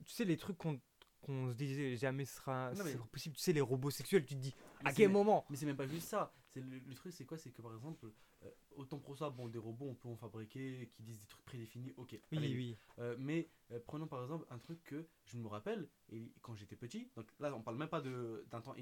tu 0.05 0.13
sais 0.13 0.25
les 0.25 0.37
trucs 0.37 0.59
qu'on, 0.59 0.81
qu'on 1.21 1.51
se 1.51 1.55
disait 1.55 1.97
jamais 1.97 2.25
sera, 2.25 2.73
Non, 2.75 2.83
mais- 2.83 2.93
sera 2.93 3.07
possible. 3.07 3.37
Tu 3.37 3.43
sais 3.43 3.53
les 3.53 3.61
robots 3.61 3.91
sexuels, 3.91 4.25
tu 4.25 4.35
te 4.35 4.41
dis 4.41 4.57
Mais 4.83 4.91
à 4.91 4.93
quel 4.93 5.11
moment 5.11 5.47
Mais 5.51 5.57
c'est 5.57 5.67
même 5.67 5.77
pas 5.77 5.87
juste 5.87 6.09
ça. 6.09 6.35
C'est 6.49 6.61
le, 6.63 6.79
le 6.81 6.95
truc, 6.95 7.13
c'est 7.13 7.25
quoi? 7.25 7.39
C'est 7.39 7.53
que 7.53 7.63
par 7.63 7.75
exemple, 7.75 8.11
euh, 8.43 8.51
autant 8.75 8.99
pour 8.99 9.17
ça, 9.17 9.31
bon, 9.31 9.47
des 9.47 9.59
robots, 9.59 9.87
on 9.89 9.95
peut 9.95 10.09
en 10.09 10.17
fabriquer 10.17 10.89
qui 10.91 11.05
disent 11.05 11.21
des 11.21 11.27
trucs 11.27 11.45
prédéfinis, 11.45 11.93
ok. 11.97 12.19
Oui, 12.33 12.39
allez. 12.39 12.55
oui. 12.55 12.79
Euh, 12.99 13.15
mais 13.21 13.49
euh, 13.71 13.79
prenons 13.87 14.09
par 14.09 14.23
exemple 14.23 14.47
un 14.51 14.59
truc 14.59 14.83
que 14.83 15.07
je 15.27 15.37
me 15.39 15.47
rappelle, 15.47 15.89
et 16.11 16.33
quand 16.43 16.57
j'étais 16.57 16.77
petit, 16.77 17.09
donc 17.15 17.29
là 17.39 17.55
on 17.55 17.63
parle 17.63 17.77
même 17.77 17.89
pas 17.89 18.01
de- 18.01 18.45
d'un 18.51 18.61
temps 18.63 18.75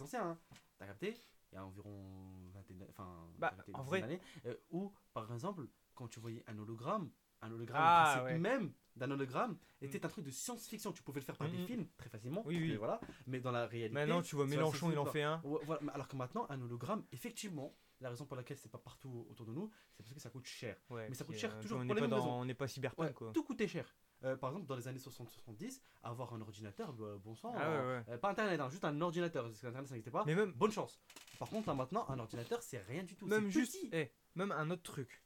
ancien, 0.00 0.22
hein, 0.30 0.38
t'as 0.78 0.86
capté? 0.86 1.16
Il 1.56 1.58
y 1.58 1.62
a 1.62 1.64
environ 1.64 2.04
21, 2.52 2.86
enfin, 2.90 3.30
Bah, 3.38 3.54
en 3.72 3.82
vrai- 3.82 4.02
d'années, 4.02 4.20
euh, 4.44 4.54
où 4.70 4.92
par 5.14 5.32
exemple, 5.32 5.66
quand 5.94 6.06
tu 6.06 6.20
voyais 6.20 6.44
un 6.46 6.58
hologramme, 6.58 7.10
un 7.40 7.50
hologramme, 7.50 7.80
Ah, 7.82 8.24
ouais. 8.24 8.36
même 8.38 8.74
d'un 8.94 9.10
hologramme 9.10 9.56
était 9.80 10.04
un 10.04 10.08
truc 10.10 10.26
de 10.26 10.30
science-fiction. 10.30 10.92
Tu 10.92 11.02
pouvais 11.02 11.20
le 11.20 11.24
faire 11.24 11.38
par 11.38 11.48
des 11.48 11.56
Mhm. 11.56 11.66
films 11.66 11.86
très 11.96 12.10
facilement, 12.10 12.42
Oui, 12.44 12.58
oui. 12.58 12.68
mais 12.72 12.76
voilà. 12.76 13.00
Mais 13.26 13.40
dans 13.40 13.52
la 13.52 13.66
réalité, 13.66 13.94
Maintenant, 13.94 14.20
tu 14.20 14.36
vois 14.36 14.46
Mélenchon, 14.46 14.92
il 14.92 14.98
en 14.98 15.06
fait 15.06 15.22
un. 15.22 15.40
Voilà, 15.44 15.80
alors 15.94 16.08
que 16.08 16.16
maintenant, 16.16 16.44
un 16.50 16.60
hologramme, 16.60 17.06
effectivement, 17.10 17.74
la 18.00 18.10
raison 18.10 18.26
pour 18.26 18.36
laquelle 18.36 18.58
c'est 18.58 18.68
pas 18.70 18.76
partout 18.76 19.26
autour 19.30 19.46
de 19.46 19.52
nous, 19.52 19.70
c'est 19.96 20.02
parce 20.02 20.12
que 20.14 20.20
ça 20.20 20.28
coûte 20.28 20.44
cher. 20.44 20.76
Ouais, 20.90 21.08
Mais 21.08 21.14
ça 21.14 21.24
coûte 21.24 21.36
cher 21.36 21.54
euh, 21.56 21.62
toujours 21.62 21.78
on 21.78 21.80
pour 21.80 21.86
n'est 21.88 21.94
les 21.94 22.00
pas 22.00 22.06
mêmes 22.06 22.10
dans- 22.10 22.16
raisons. 22.22 22.40
On 22.40 22.44
n'est 22.44 22.52
pas 22.52 22.68
cyberpunk 22.68 23.06
Ouais, 23.08 23.14
quoi. 23.14 23.32
tout 23.32 23.42
coûtait 23.44 23.66
cher. 23.68 23.96
Euh, 24.24 24.36
par 24.36 24.50
exemple, 24.50 24.66
dans 24.66 24.76
les 24.76 24.88
années 24.88 24.98
60-70, 24.98 25.80
avoir 26.02 26.32
un 26.32 26.40
ordinateur, 26.40 26.92
bah, 26.94 27.16
bon 27.22 27.34
sang, 27.34 27.52
Ah 27.56 27.68
ouais, 27.70 27.76
ouais. 27.76 28.02
euh, 28.08 28.18
pas 28.18 28.30
internet, 28.30 28.58
hein, 28.60 28.68
juste 28.70 28.84
un 28.84 28.98
ordinateur, 29.00 29.44
parce 29.44 29.60
que 29.60 29.66
internet 29.66 29.88
ça 29.88 29.94
n'existait 29.94 30.10
pas. 30.10 30.24
Mais 30.24 30.34
même, 30.34 30.52
Bonne 30.52 30.72
chance. 30.72 30.98
Par 31.38 31.48
contre, 31.50 31.68
là 31.68 31.74
maintenant, 31.74 32.08
un 32.08 32.18
ordinateur, 32.18 32.62
c'est 32.62 32.78
rien 32.78 33.04
du 33.04 33.14
tout. 33.14 33.26
même 33.26 33.50
juste, 33.50 33.76
eh, 33.92 34.10
même 34.34 34.52
un 34.52 34.70
autre 34.70 34.82
truc. 34.82 35.22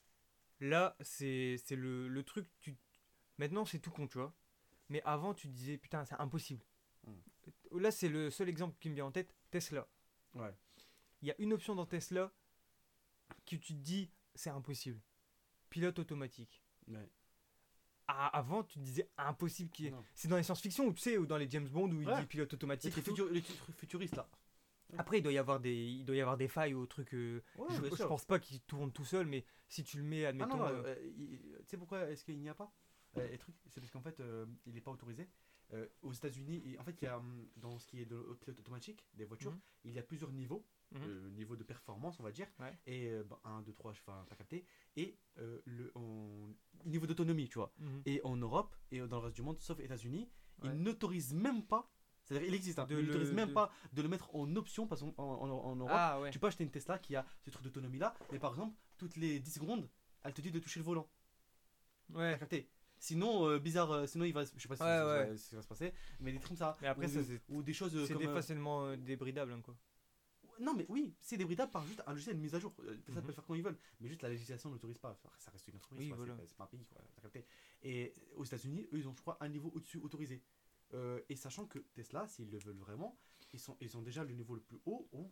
Là, 0.59 0.96
c'est, 1.00 1.57
le, 1.70 2.09
le 2.09 2.22
truc. 2.24 2.48
Tu, 2.61 2.76
maintenant, 3.38 3.64
c'est 3.64 3.79
tout 3.79 3.90
con, 3.92 4.07
tu 4.09 4.18
vois. 4.18 4.35
Mais 4.88 5.00
avant, 5.05 5.35
tu 5.35 5.46
te 5.48 5.53
disais 5.53 5.79
putain, 5.79 6.05
c'est 6.05 6.16
impossible. 6.20 6.64
Là, 7.72 7.92
c'est 7.92 8.09
le 8.09 8.29
seul 8.31 8.48
exemple 8.48 8.76
qui 8.81 8.90
me 8.90 8.94
vient 8.96 9.07
en 9.07 9.12
tête. 9.12 9.33
Tesla. 9.53 9.87
Ouais. 10.35 10.53
Il 11.22 11.29
y 11.29 11.31
a 11.31 11.35
une 11.40 11.53
option 11.53 11.74
dans 11.76 11.87
Tesla 11.87 12.33
que 13.46 13.55
tu 13.57 13.74
te 13.74 13.81
dis 13.81 14.11
c'est 14.35 14.50
impossible. 14.50 15.00
Pilote 15.70 15.98
automatique. 16.00 16.61
Ouais. 16.88 17.09
Ah, 18.12 18.27
avant, 18.38 18.62
tu 18.64 18.79
te 18.79 18.85
disais 18.85 19.09
impossible. 19.18 19.70
Qui... 19.70 19.92
C'est 20.14 20.29
dans 20.29 20.37
les 20.37 20.42
science-fiction, 20.42 20.87
ou 20.87 20.92
tu 20.92 21.01
sais, 21.01 21.16
ou 21.18 21.27
dans 21.27 21.37
les 21.37 21.49
James 21.51 21.68
Bond 21.68 21.90
où 21.90 22.01
il 22.03 22.09
Ouais. 22.09 22.20
dit 22.20 22.27
pilote 22.27 22.53
automatique. 22.53 22.96
et 22.96 23.03
futur- 23.03 23.31
les 23.31 23.42
trucs 23.42 23.77
futuristes 23.77 24.16
là. 24.16 24.29
Après, 24.99 25.18
il 25.18 25.23
doit 25.23 25.33
y 25.33 25.38
avoir 25.38 25.61
des, 25.61 25.73
il 25.87 26.05
doit 26.05 26.16
y 26.16 26.20
avoir 26.20 26.37
des 26.37 26.49
failles 26.49 26.75
au 26.75 26.85
truc. 26.87 27.14
euh, 27.14 27.40
Ouais, 27.57 27.68
je, 27.70 27.94
je 27.96 28.03
pense 28.05 28.25
pas 28.25 28.40
qu'il 28.40 28.61
tourne 28.62 28.90
tout 28.90 29.05
seul, 29.05 29.25
mais 29.27 29.44
si 29.68 29.85
tu 29.85 29.99
le 29.99 30.03
mets, 30.03 30.25
Ah 30.25 30.31
admettons. 30.31 30.57
non, 30.57 30.64
euh, 30.66 30.83
euh, 30.85 31.59
tu 31.61 31.66
sais 31.66 31.77
pourquoi 31.77 32.11
est-ce 32.11 32.25
qu'il 32.25 32.40
n'y 32.40 32.49
a 32.49 32.55
pas 32.55 32.73
euh, 33.16 33.29
les 33.29 33.38
trucs 33.38 33.55
C'est 33.68 33.81
parce 33.81 33.92
qu'en 33.92 34.01
fait, 34.03 34.20
il 34.66 34.75
n'est 34.75 34.81
pas 34.81 34.90
autorisé. 34.90 35.29
Aux 36.03 36.12
États-Unis, 36.12 36.61
et 36.66 36.79
en 36.81 36.83
fait, 36.83 36.96
il 37.01 37.05
y 37.05 37.09
a 37.09 37.18
hum, 37.18 37.46
dans 37.57 37.79
ce 37.79 37.87
qui 37.87 38.01
est 38.01 38.05
de 38.05 38.16
pilote 38.40 38.59
automatique 38.59 39.07
des 39.14 39.25
voitures, 39.25 39.53
Mhm. 39.53 39.61
il 39.85 39.92
y 39.92 39.99
a 40.01 40.03
plusieurs 40.03 40.33
niveaux, 40.33 40.66
Mhm. 40.92 41.03
euh, 41.05 41.31
niveau 41.31 41.55
de 41.57 41.62
performance, 41.62 42.18
on 42.18 42.22
va 42.22 42.33
dire. 42.33 42.48
Ouais. 42.59 42.76
Et 42.87 43.12
1, 43.44 43.62
2, 43.62 43.72
3, 43.72 43.92
enfin, 43.92 44.24
t'as 44.29 44.35
capté. 44.37 44.64
Et 44.96 45.16
euh, 45.38 45.61
le 45.64 45.92
niveau 46.85 47.07
d'autonomie, 47.07 47.48
tu 47.48 47.59
vois. 47.59 47.72
mhm. 47.79 48.03
Et 48.07 48.20
en 48.24 48.37
Europe 48.37 48.74
et 48.90 48.98
dans 49.00 49.18
le 49.18 49.24
reste 49.24 49.37
du 49.37 49.42
monde, 49.42 49.61
sauf 49.61 49.79
États-Unis, 49.81 50.29
Ouais. 50.62 50.70
ils 50.74 50.83
n'autorisent 50.83 51.33
même 51.35 51.64
pas. 51.64 51.90
C'est-à-dire, 52.24 52.48
il 52.48 52.55
existe, 52.55 52.79
hein, 52.79 52.87
De 52.87 52.94
ils 52.94 53.00
le- 53.00 53.07
n'autorisent 53.07 53.33
même 53.33 53.48
de- 53.48 53.55
pas 53.55 53.72
de 53.92 54.03
le 54.03 54.09
mettre 54.09 54.35
en 54.35 54.55
option 54.57 54.87
parce 54.87 55.00
qu'en 55.00 55.14
en, 55.16 55.76
Europe, 55.76 55.90
Ah 55.92 56.20
ouais. 56.20 56.31
tu 56.31 56.38
peux 56.38 56.46
acheter 56.48 56.64
une 56.64 56.70
Tesla 56.70 56.98
qui 56.98 57.16
a 57.16 57.24
ce 57.40 57.50
truc 57.50 57.64
d'autonomie 57.64 57.98
là, 57.98 58.14
mais 58.31 58.38
par 58.38 58.50
exemple, 58.53 58.76
toutes 58.98 59.16
les 59.16 59.40
10 59.40 59.53
secondes, 59.53 59.88
elle 60.22 60.35
te 60.35 60.40
dit 60.40 60.50
de 60.50 60.59
toucher 60.59 60.79
le 60.81 60.85
volant. 60.85 61.09
Ouais. 62.11 62.33
T'as 62.33 62.38
capté 62.38 62.68
Sinon, 62.98 63.48
euh, 63.48 63.59
bizarre, 63.59 63.90
euh, 63.92 64.07
sinon 64.07 64.26
il 64.26 64.35
va, 64.35 64.44
je 64.44 64.50
sais 64.61 64.68
pas 64.68 64.76
si 64.76 64.83
Ouais, 64.83 64.88
ça- 64.88 65.07
ouais. 65.07 65.26
ça- 65.29 65.37
ce 65.38 65.48
qui 65.48 65.55
va 65.55 65.62
se 65.62 65.68
passer, 65.68 65.94
mais 66.20 66.33
des 66.33 66.38
trucs 66.38 66.48
comme 66.48 66.57
ça. 66.59 66.76
Mais 66.83 66.88
après, 66.88 67.07
ou, 67.07 67.09
ça, 67.09 67.22
c'est- 67.24 67.40
ou 67.48 67.62
des 67.62 67.72
choses 67.72 68.07
C'est 68.07 68.14
facilement 68.26 68.94
débridable, 68.98 69.53
hein, 69.55 69.62
quoi. 69.64 69.74
Non, 70.61 70.75
mais 70.75 70.87
oui, 70.88 71.14
c'est 71.20 71.37
débridable 71.37 71.70
par 71.73 71.85
juste 71.87 72.03
un 72.07 72.12
logiciel 72.12 72.37
de 72.37 72.40
mise 72.42 72.55
à 72.55 72.59
jour. 72.59 72.73
Euh, 72.81 72.96
Tesla 73.05 73.20
Mhm. 73.20 73.23
peut 73.23 73.29
le 73.29 73.35
faire 73.35 73.44
quand 73.46 73.55
ils 73.55 73.62
veulent, 73.62 73.79
mais 74.01 74.09
juste 74.09 74.23
la 74.23 74.29
législation 74.29 74.70
n'autorise 74.70 74.99
pas. 74.99 75.11
Enfin, 75.11 75.31
ça 75.38 75.51
reste 75.51 75.66
une 75.68 75.77
entreprise, 75.77 76.09
Oui, 76.11 76.14
voilà. 76.16 76.35
pas- 76.35 76.42
c'est 76.46 76.57
pas 76.57 76.64
un 76.64 76.66
pays, 76.68 76.85
quoi. 76.85 76.99
Et 77.83 78.14
aux 78.37 78.44
États-Unis, 78.44 78.87
eux, 78.92 78.99
ils 78.99 79.09
ont, 79.09 79.14
je 79.14 79.20
crois, 79.23 79.37
un 79.40 79.49
niveau 79.49 79.73
au-dessus 79.75 79.99
autorisé. 79.99 80.42
Euh, 80.92 81.20
et 81.29 81.37
sachant 81.37 81.66
que 81.66 81.79
Tesla, 81.94 82.27
s'ils 82.27 82.51
le 82.51 82.59
veulent 82.59 82.77
vraiment, 82.77 83.16
ils, 83.53 83.59
sont, 83.61 83.77
ils 83.81 83.96
ont 83.96 84.03
déjà 84.03 84.23
le 84.25 84.33
niveau 84.33 84.55
le 84.55 84.61
plus 84.61 84.79
haut 84.87 85.09
où, 85.12 85.31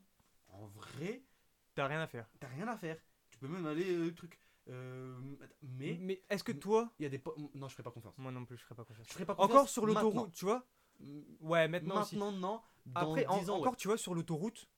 en 0.48 0.66
vrai, 0.66 1.22
T'as 1.74 1.86
rien 1.86 2.00
à 2.00 2.06
faire. 2.06 2.28
t'as 2.40 2.48
rien 2.48 2.66
à 2.68 2.76
faire. 2.76 2.96
Tu 3.30 3.38
peux 3.38 3.48
même 3.48 3.66
aller, 3.66 3.92
euh, 3.94 4.12
truc. 4.14 4.40
euh, 4.68 5.18
mais 5.62 5.96
Mais 6.00 6.22
est-ce 6.30 6.42
que 6.44 6.52
toi. 6.52 6.92
il 6.98 7.02
y 7.02 7.06
a 7.06 7.08
des. 7.08 7.22
Non, 7.54 7.68
je 7.68 7.74
ferai 7.74 7.82
pas 7.82 7.90
confiance. 7.90 8.16
Moi 8.18 8.32
non 8.32 8.44
plus, 8.44 8.56
je 8.56 8.62
ferais 8.64 8.74
pas 8.74 8.84
confiance. 8.84 9.06
Je 9.06 9.12
ferai 9.12 9.26
pas 9.26 9.34
Encore 9.34 9.48
confiance 9.48 9.70
sur 9.72 9.84
l'autoroute, 9.86 10.32
tu 10.32 10.44
vois? 10.44 10.66
Ouais, 11.40 11.68
maintenant, 11.68 12.02
aussi. 12.02 12.16
Maintenant, 12.16 12.32
non. 12.32 12.60
Dans 12.86 13.10
Après, 13.12 13.26
en- 13.26 13.38
10 13.38 13.50
ans, 13.50 13.58
encore, 13.58 13.76
tu 13.76 13.86
vois, 13.88 13.98
sur 13.98 14.14
l'autoroute, 14.14 14.68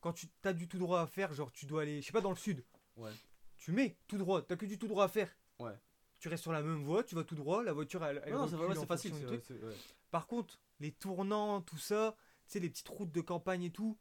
quand 0.00 0.12
tu 0.12 0.26
as 0.44 0.52
du 0.52 0.68
tout 0.68 0.78
droit 0.78 1.00
à 1.00 1.06
faire, 1.06 1.32
genre 1.32 1.52
tu 1.52 1.66
dois 1.66 1.82
aller, 1.82 2.00
je 2.00 2.06
sais 2.06 2.12
pas, 2.12 2.20
dans 2.20 2.30
le 2.30 2.36
sud. 2.36 2.64
Ouais. 2.96 3.12
Tu 3.56 3.72
mets 3.72 3.96
tout 4.06 4.18
droit, 4.18 4.42
t'as 4.42 4.56
que 4.56 4.66
du 4.66 4.78
tout 4.78 4.88
droit 4.88 5.04
à 5.04 5.08
faire. 5.08 5.30
Ouais. 5.58 5.74
Tu 6.18 6.28
restes 6.28 6.42
sur 6.42 6.52
la 6.52 6.62
même 6.62 6.82
voie, 6.82 7.02
tu 7.04 7.14
vas 7.14 7.24
tout 7.24 7.34
droit, 7.34 7.62
la 7.62 7.72
voiture 7.72 8.04
elle, 8.04 8.22
elle 8.24 8.32
Non, 8.32 8.46
c'est 8.48 8.56
ouais, 8.56 8.86
facile. 8.86 9.14
ouais. 9.14 9.76
Par 10.10 10.26
contre, 10.26 10.60
les 10.80 10.92
tournants, 10.92 11.60
tout 11.62 11.78
ça, 11.78 12.14
tu 12.46 12.52
sais, 12.52 12.60
les 12.60 12.68
petites 12.70 12.88
routes 12.88 13.12
de 13.12 13.20
campagne 13.20 13.62
et 13.64 13.70
tout, 13.70 13.98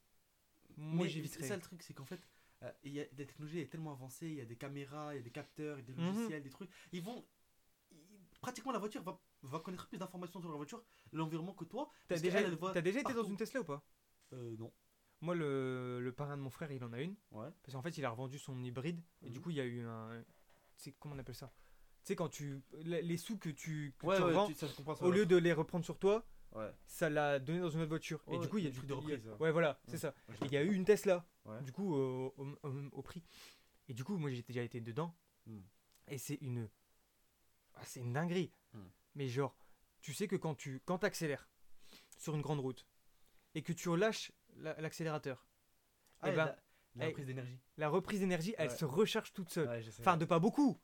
moi 0.77 1.03
Mais 1.03 1.09
C'est 1.09 1.09
j'éviterais. 1.15 1.47
ça 1.47 1.55
le 1.55 1.61
truc, 1.61 1.81
c'est 1.83 1.93
qu'en 1.93 2.05
fait, 2.05 2.19
euh, 2.63 2.71
y 2.83 2.99
a, 2.99 3.03
la 3.17 3.25
technologie 3.25 3.59
est 3.59 3.67
tellement 3.69 3.91
avancée, 3.91 4.27
il 4.27 4.35
y 4.35 4.41
a 4.41 4.45
des 4.45 4.55
caméras, 4.57 5.13
il 5.13 5.17
y 5.17 5.19
a 5.19 5.23
des 5.23 5.31
capteurs, 5.31 5.77
il 5.77 5.81
y 5.87 5.91
a 5.91 5.93
des 5.93 6.01
Mhm. 6.01 6.07
logiciels, 6.13 6.43
des 6.43 6.49
trucs. 6.49 6.69
Ils 6.91 7.01
vont. 7.01 7.25
ils- 7.91 7.97
pratiquement 8.41 8.71
la 8.71 8.79
voiture 8.79 9.01
va, 9.03 9.19
va 9.43 9.59
connaître 9.59 9.87
plus 9.87 9.97
d'informations 9.97 10.39
sur 10.39 10.49
la 10.49 10.55
voiture, 10.55 10.83
l'environnement 11.11 11.53
que 11.53 11.65
toi. 11.65 11.89
T'as 12.07 12.19
déjà, 12.19 12.39
elle 12.41 12.55
voit 12.55 12.71
t'as 12.73 12.81
déjà 12.81 12.99
été 13.01 13.13
dans 13.13 13.23
une 13.23 13.35
Tesla 13.37 13.61
ou 13.61 13.65
pas? 13.65 13.83
Euh, 14.33 14.55
non. 14.57 14.71
Moi, 15.21 15.35
le, 15.35 15.99
le 16.01 16.11
parrain 16.13 16.37
de 16.37 16.41
mon 16.41 16.49
frère, 16.49 16.71
il 16.71 16.83
en 16.83 16.93
a 16.93 17.01
une. 17.01 17.15
Ouais. 17.31 17.47
Parce 17.63 17.73
qu'en 17.73 17.81
fait, 17.81 17.97
il 17.97 18.05
a 18.05 18.09
revendu 18.09 18.39
son 18.39 18.57
hybride. 18.63 19.01
Et 19.21 19.29
du 19.29 19.37
Mhm. 19.39 19.43
coup, 19.43 19.49
il 19.49 19.57
y 19.57 19.61
a 19.61 19.65
eu 19.65 19.81
un. 19.85 20.23
C'est 20.75 20.93
comment 20.93 21.15
on 21.15 21.19
appelle 21.19 21.35
ça? 21.35 21.51
Tu 22.03 22.07
sais, 22.07 22.15
quand 22.15 22.29
tu. 22.29 22.61
Les 22.83 23.17
sous 23.17 23.37
que 23.37 23.49
tu, 23.49 23.93
que 23.99 24.05
Ouais, 24.05 24.15
tu 24.15 24.21
ouais, 24.21 24.27
revends, 24.29 24.47
tu- 24.47 24.53
ça 24.55 24.67
se 24.67 24.75
comprend. 24.75 24.95
ça 24.95 25.03
au 25.05 25.11
lieu 25.11 25.25
de 25.25 25.35
les 25.35 25.51
reprendre 25.51 25.83
sur 25.83 25.99
toi, 25.99 26.25
Ouais. 26.53 26.73
ça 26.85 27.09
l'a 27.09 27.37
donné 27.39 27.59
dans 27.59 27.69
une 27.69 27.81
autre 27.81 27.89
voiture. 27.89 28.23
et 28.31 28.37
du 28.39 28.47
coup, 28.47 28.57
il 28.59 28.63
y 28.63 28.67
a 28.67 28.71
du 28.71 28.79
de 28.79 28.93
a- 28.93 28.95
reprise, 28.95 29.27
ouais. 29.27 29.35
Ouais, 29.39 29.51
voilà, 29.51 29.79
c'est 29.87 29.97
ça. 29.97 30.15
Et 30.29 30.45
il 30.45 30.51
y 30.53 30.57
a 30.57 30.63
eu 30.63 30.73
une 30.73 30.85
Tesla. 30.85 31.25
Ouais. 31.45 31.61
Du 31.63 31.71
coup, 31.73 31.93
au, 31.93 32.33
au- 32.37 32.57
au- 32.63 32.89
au 32.93 33.01
prix. 33.01 33.23
Et 33.89 33.93
du 33.93 34.03
coup, 34.05 34.17
moi, 34.17 34.29
j'ai 34.31 34.41
déjà 34.43 34.61
été 34.63 34.79
dedans. 34.79 35.13
Hmm. 35.45 35.59
Et 36.07 36.17
c'est 36.17 36.35
une. 36.41 36.69
ah, 37.75 37.81
c'est 37.85 37.99
une 37.99 38.13
dinguerie. 38.13 38.51
Hmm. 38.73 38.87
Mais 39.15 39.27
genre, 39.27 39.57
tu 40.01 40.13
sais 40.13 40.27
que 40.29 40.37
quand 40.37 40.55
tu 40.55 40.79
quand 40.85 41.03
accélères 41.03 41.49
sur 42.17 42.35
une 42.35 42.41
grande 42.41 42.59
route 42.61 42.85
et 43.55 43.61
que 43.63 43.73
tu 43.73 43.89
relâches 43.89 44.31
la- 44.59 44.79
l'accélérateur, 44.81 45.45
Ah, 46.21 46.27
Eh 46.29 46.33
et 46.33 46.35
ben, 46.35 46.45
la, 46.45 46.57
la 46.95 47.05
reprise 47.07 47.25
d'énergie. 47.27 47.59
la 47.77 47.89
reprise 47.89 48.19
d'énergie, 48.19 48.55
elle 48.57 48.69
Ouais. 48.69 48.75
se 48.75 48.85
recharge 48.85 49.31
toute 49.33 49.49
seule. 49.49 49.67
Ouais. 49.69 49.83
Enfin, 49.99 50.17
de 50.17 50.25
pas 50.25 50.39
beaucoup. 50.39 50.79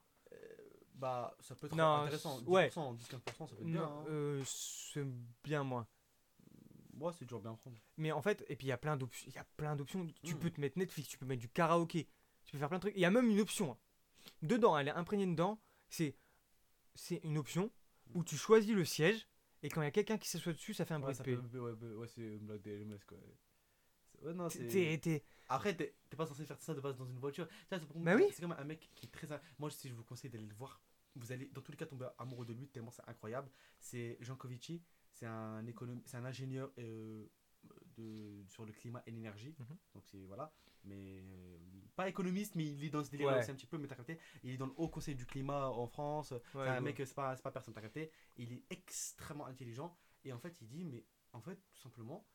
bah, 0.93 1.35
ça 1.41 1.55
peut 1.55 1.67
être 1.67 1.75
Non, 1.75 2.03
intéressant. 2.03 2.39
c- 2.39 2.45
ouais. 2.45 2.69
10%, 2.69 2.93
10-15%, 2.93 3.47
ça 3.47 3.55
peut 3.55 3.61
être 3.63 3.67
bien. 3.69 3.83
Hein. 3.83 4.05
euh, 4.07 4.41
c'est 4.45 5.03
bien 5.43 5.63
moins. 5.63 5.85
Moi, 6.93 7.11
c'est 7.11 7.25
toujours 7.25 7.41
bien 7.41 7.51
à 7.51 7.55
prendre. 7.57 7.77
Mais 7.97 8.13
en 8.13 8.21
fait, 8.21 8.45
et 8.47 8.55
puis 8.55 8.67
il 8.67 8.69
y 8.69 8.71
a 8.71 8.77
plein 8.77 8.95
d'options. 8.95 9.27
Il 9.29 9.33
y 9.35 9.37
a 9.37 9.43
plein 9.57 9.75
d'options. 9.75 10.07
Tu 10.23 10.35
Mm. 10.35 10.39
peux 10.39 10.49
te 10.51 10.61
mettre 10.61 10.77
Netflix, 10.79 11.09
tu 11.09 11.17
peux 11.17 11.25
mettre 11.25 11.41
du 11.41 11.49
karaoké, 11.49 12.07
tu 12.45 12.53
peux 12.53 12.57
faire 12.57 12.69
plein 12.69 12.77
de 12.77 12.81
trucs. 12.83 12.95
Il 12.95 13.01
y 13.01 13.05
a 13.05 13.11
même 13.11 13.29
une 13.29 13.41
option. 13.41 13.73
hein. 13.73 13.77
Dedans, 14.41 14.77
elle 14.77 14.87
est 14.87 14.91
imprégnée 14.91 15.27
dedans. 15.27 15.61
C'est 15.89 16.15
c'est 16.93 17.17
une 17.25 17.37
option 17.37 17.69
où 18.13 18.23
tu 18.23 18.37
choisis 18.37 18.73
le 18.73 18.85
siège 18.85 19.27
et 19.63 19.67
quand 19.69 19.81
il 19.81 19.85
y 19.85 19.87
a 19.87 19.91
quelqu'un 19.91 20.17
qui 20.17 20.29
s'assoit 20.29 20.53
dessus, 20.53 20.73
ça 20.73 20.85
fait 20.85 20.93
un 20.93 20.97
Ouais, 20.99 21.13
bruit 21.13 21.15
ça 21.15 21.23
de 21.23 21.35
paix. 21.35 21.57
ouais, 21.59 21.71
ouais, 21.73 21.93
ouais, 21.95 22.07
c'est 22.07 22.21
une 22.21 22.45
blague 22.45 22.61
des 22.61 22.77
LMS, 22.79 23.03
quoi. 23.05 23.17
Ouais, 24.25 24.33
non, 24.33 24.49
c'est. 24.49 25.23
Après, 25.47 25.75
t'es 25.75 25.93
pas 26.17 26.25
censé 26.25 26.43
faire 26.45 26.59
ça 26.59 26.73
de 26.73 26.81
base 26.81 26.97
dans 26.97 27.05
une 27.05 27.19
voiture. 27.19 27.47
C'est 27.69 27.85
pour 27.85 27.99
Bah 27.99 28.15
moi, 28.17 28.25
oui. 28.25 28.31
C'est 28.33 28.41
comme 28.41 28.55
un 28.57 28.63
mec 28.63 28.89
qui 28.95 29.05
est 29.05 29.09
très. 29.09 29.27
Moi, 29.59 29.69
si 29.69 29.87
je 29.89 29.93
vous 29.93 30.03
conseille 30.03 30.31
d'aller 30.31 30.47
le 30.47 30.55
voir, 30.55 30.81
vous 31.15 31.31
allez 31.31 31.47
dans 31.53 31.61
tous 31.61 31.71
les 31.71 31.77
cas 31.77 31.85
tomber 31.85 32.07
amoureux 32.17 32.45
de 32.45 32.53
lui 32.53 32.67
tellement 32.67 32.91
c'est 32.91 33.07
incroyable. 33.07 33.49
C'est 33.79 34.17
Jean 34.21 34.35
Covici, 34.35 34.81
c'est 35.11 35.27
un, 35.27 35.65
économ... 35.67 36.01
c'est 36.05 36.17
un 36.17 36.25
ingénieur 36.25 36.71
euh, 36.79 37.27
de... 37.95 38.43
sur 38.47 38.65
le 38.65 38.73
climat 38.73 39.03
et 39.05 39.11
l'énergie. 39.11 39.55
Mhm. 39.59 39.77
Donc, 39.93 40.03
c'est. 40.05 40.25
Voilà. 40.25 40.51
Mais. 40.83 41.19
euh, 41.21 41.57
pas 41.95 42.09
économiste, 42.09 42.55
mais 42.55 42.65
il 42.65 42.83
est 42.83 42.89
dans 42.89 43.03
ce 43.03 43.11
délire 43.11 43.27
Ouais. 43.27 43.39
aussi 43.39 43.51
un 43.51 43.55
petit 43.55 43.67
peu, 43.67 43.77
mais 43.77 43.87
t'as 43.87 43.95
capté. 43.95 44.19
Il 44.43 44.51
est 44.51 44.57
dans 44.57 44.65
le 44.67 44.73
Haut 44.77 44.89
Conseil 44.89 45.15
du 45.15 45.25
climat 45.25 45.67
en 45.69 45.87
France. 45.87 46.31
Ouais, 46.31 46.39
c'est 46.53 46.69
un 46.69 46.81
mec, 46.81 46.97
c'est 46.97 47.13
pas, 47.13 47.35
c'est 47.35 47.41
pas 47.43 47.51
personne, 47.51 47.73
t'as 47.73 47.81
capté. 47.81 48.11
Il 48.37 48.51
est 48.51 48.63
extrêmement 48.69 49.45
intelligent. 49.45 49.95
Et 50.23 50.33
en 50.33 50.39
fait, 50.39 50.59
il 50.61 50.67
dit, 50.67 50.83
mais 50.83 51.05
en 51.33 51.41
fait, 51.41 51.55
tout 51.71 51.79
simplement, 51.79 52.25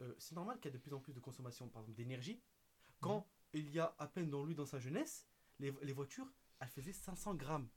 euh, 0.00 0.14
c'est 0.18 0.34
normal 0.34 0.58
qu'il 0.60 0.70
y 0.70 0.74
a 0.74 0.76
de 0.78 0.82
plus 0.82 0.92
en 0.94 1.00
plus 1.00 1.12
de 1.14 1.20
consommation, 1.20 1.68
par 1.68 1.82
exemple, 1.82 1.96
d'énergie. 1.96 2.40
Quand 3.00 3.20
Mhm. 3.20 3.60
il 3.60 3.70
y 3.70 3.80
a 3.80 3.94
à 3.98 4.06
peine 4.06 4.30
dans 4.30 4.44
lui, 4.44 4.54
dans 4.54 4.66
sa 4.66 4.78
jeunesse, 4.78 5.26
les, 5.58 5.72
les 5.82 5.92
voitures, 5.92 6.30
elles 6.60 6.68
faisaient 6.68 6.92
500 6.92 7.34
grammes. 7.34 7.68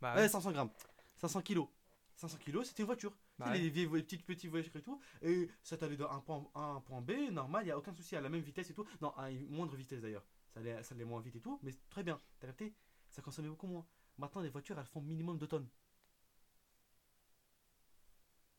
Bah, 0.00 0.14
Ouais, 0.14 0.22
ouais. 0.22 0.28
500 0.28 0.52
grammes. 0.52 0.70
500 1.16 1.42
kilos. 1.42 1.68
500 2.16 2.38
kilos, 2.38 2.66
c'était 2.68 2.82
une 2.82 2.86
voiture. 2.86 3.16
Bah 3.38 3.46
Tu 3.46 3.52
sais, 3.52 3.58
ouais. 3.58 3.64
les, 3.64 3.70
vieilles, 3.70 3.88
les 3.92 4.02
petites, 4.02 4.24
petites 4.26 4.50
voitures 4.50 4.74
et 4.76 4.82
tout. 4.82 5.00
Et 5.22 5.48
ça 5.62 5.76
t'allait 5.76 5.96
d'un 5.96 6.20
point 6.20 6.48
A 6.54 6.60
à 6.60 6.62
un 6.64 6.80
point 6.80 7.00
B, 7.00 7.12
normal, 7.30 7.62
il 7.62 7.66
n'y 7.66 7.70
a 7.72 7.78
aucun 7.78 7.92
souci, 7.92 8.16
à 8.16 8.20
la 8.20 8.28
même 8.28 8.40
vitesse 8.40 8.70
et 8.70 8.74
tout. 8.74 8.86
Non, 9.00 9.10
à 9.16 9.30
une 9.30 9.48
moindre 9.48 9.76
vitesse 9.76 10.00
d'ailleurs. 10.00 10.26
Ça 10.52 10.60
allait, 10.60 10.82
ça 10.82 10.94
allait 10.94 11.04
moins 11.04 11.20
vite 11.20 11.36
et 11.36 11.40
tout, 11.40 11.58
mais 11.62 11.72
très 11.90 12.02
bien. 12.02 12.20
T'as 12.40 12.48
capté? 12.48 12.74
Ça 13.10 13.22
consommait 13.22 13.48
beaucoup 13.48 13.68
moins. 13.68 13.86
Maintenant, 14.16 14.40
les 14.42 14.48
voitures, 14.48 14.78
elles 14.78 14.86
font 14.86 15.00
minimum 15.00 15.38
2 15.38 15.46
tonnes. 15.46 15.68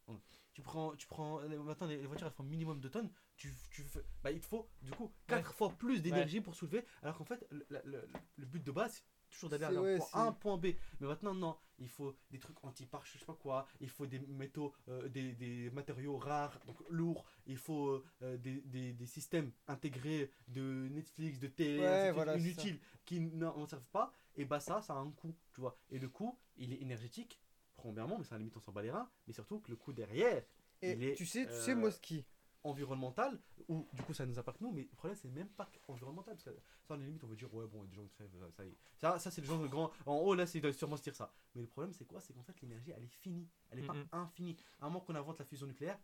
Hum. 0.08 0.20
Tu 0.60 0.64
prends, 0.64 0.94
tu 0.98 1.08
prends, 1.08 1.40
euh, 1.40 1.64
maintenant 1.64 1.88
les 1.88 1.96
les 1.96 2.06
voitures 2.06 2.28
elles 2.28 2.34
font 2.34 2.44
minimum 2.44 2.82
2 2.82 2.90
tonnes, 2.90 3.10
tu, 3.38 3.56
tu 3.72 3.86
bah, 4.22 4.30
il 4.30 4.42
te 4.42 4.46
faut 4.46 4.68
du 4.82 4.92
coup 4.92 5.10
4 5.26 5.54
fois 5.54 5.70
plus 5.70 6.02
d'énergie 6.02 6.42
pour 6.42 6.54
soulever, 6.54 6.84
alors 7.02 7.18
qu'en 7.18 7.24
fait 7.24 7.46
le, 7.50 7.66
le- 7.86 8.46
but 8.46 8.62
de 8.62 8.72
base 8.72 8.92
c'est 8.96 9.30
toujours 9.30 9.50
d'aller 9.52 9.74
d'un 9.74 9.82
ouais, 9.82 9.98
point 9.98 10.08
A 10.12 10.20
à 10.24 10.28
un 10.28 10.32
point 10.34 10.58
B. 10.58 10.66
Mais 11.00 11.08
maintenant 11.08 11.34
non, 11.34 11.56
il 11.78 11.88
faut 11.88 12.14
des 12.30 12.40
trucs 12.40 12.62
anti-pare, 12.66 13.06
je 13.06 13.18
sais 13.18 13.26
pas 13.26 13.36
quoi, 13.36 13.68
il 13.80 13.90
faut 13.90 14.06
des 14.06 14.20
métaux, 14.20 14.74
euh, 14.90 15.08
des, 15.08 15.32
des 15.34 15.70
matériaux 15.70 16.18
rares, 16.18 16.60
donc 16.66 16.78
lourds, 16.90 17.24
il 17.46 17.56
faut 17.58 18.04
euh, 18.22 18.38
des, 18.38 18.60
des, 18.66 18.92
des 18.92 19.06
systèmes 19.06 19.54
intégrés 19.68 20.30
de 20.50 20.90
Netflix, 20.92 21.40
de 21.40 21.48
télé, 21.48 21.80
Ouais, 21.80 22.08
de 22.10 22.12
voilà, 22.14 22.36
inutiles 22.38 22.80
qui 23.06 23.22
n'en 23.22 23.66
servent 23.66 23.88
pas, 23.94 24.12
et 24.36 24.44
bah 24.44 24.60
ça, 24.60 24.82
ça 24.82 24.94
a 24.94 24.98
un 24.98 25.12
coût, 25.12 25.34
tu 25.54 25.62
vois. 25.62 25.78
Et 25.90 26.00
le 26.00 26.10
coût, 26.10 26.38
il 26.58 26.74
est 26.74 26.82
énergétique, 26.82 27.40
premièrement, 27.80 28.18
mais 28.18 28.24
ça 28.24 28.36
à 28.36 28.38
la 28.38 28.40
limite 28.40 28.58
on 28.58 28.62
s'en 28.62 28.72
bat 28.72 28.82
les 28.82 28.92
reins, 28.92 29.10
mais 29.28 29.34
surtout 29.34 29.60
que 29.60 29.70
le 29.72 29.78
coût 29.78 29.94
derrière, 29.94 30.44
Et 30.82 30.92
il 30.94 31.04
est, 31.04 31.16
tu 31.16 31.26
sais, 31.26 31.46
tu 31.46 31.52
euh, 31.52 31.62
sais, 31.62 31.76
moi, 31.76 31.92
ce 31.92 32.00
qui. 32.00 32.26
environnemental, 32.64 33.40
ou 33.70 33.88
du 33.94 34.02
coup 34.04 34.14
ça 34.14 34.26
nous 34.26 34.38
impacte 34.38 34.60
nous, 34.62 34.72
mais 34.72 34.82
le 34.82 34.96
problème 34.98 35.16
c'est 35.22 35.30
même 35.30 35.48
pas 35.48 35.70
environnemental, 35.88 36.34
parce 36.36 36.44
que 36.44 36.52
ça, 36.88 36.94
à 36.94 36.98
la 36.98 37.06
limite 37.06 37.24
on 37.24 37.28
veut 37.28 37.36
dire, 37.38 37.54
ouais, 37.54 37.66
bon, 37.68 37.84
il 37.84 37.86
y 37.86 37.88
a 37.88 37.90
des 37.92 37.96
gens 37.96 38.04
qui 38.04 38.14
crèvent, 38.16 38.30
ça, 38.38 38.52
ça 38.52 38.66
y 38.66 38.70
est. 38.70 38.78
Ça, 38.98 39.18
ça 39.20 39.32
c'est 39.32 39.42
les 39.42 39.48
gens 39.48 39.60
de 39.62 39.68
grand. 39.68 39.92
En 40.06 40.16
haut 40.18 40.36
là, 40.36 40.46
c'est 40.46 40.58
ils 40.58 40.62
doivent 40.62 40.74
sûrement 40.76 40.98
se 40.98 41.04
dire 41.04 41.16
ça. 41.16 41.32
Mais 41.56 41.62
le 41.62 41.68
problème 41.68 41.94
c'est 41.94 42.06
quoi? 42.06 42.20
C'est 42.22 42.34
qu'en 42.34 42.44
fait 42.44 42.60
l'énergie 42.62 42.92
elle 42.96 43.04
est 43.04 43.08
finie, 43.08 43.48
elle 43.72 43.80
est 43.80 43.88
pas 43.88 43.94
Mhm. 43.94 44.08
infinie. 44.12 44.58
À 44.82 44.86
un 44.86 44.90
moment 44.90 45.00
qu'on 45.02 45.16
invente 45.16 45.40
la 45.40 45.46
fusion 45.46 45.68
nucléaire, 45.68 45.98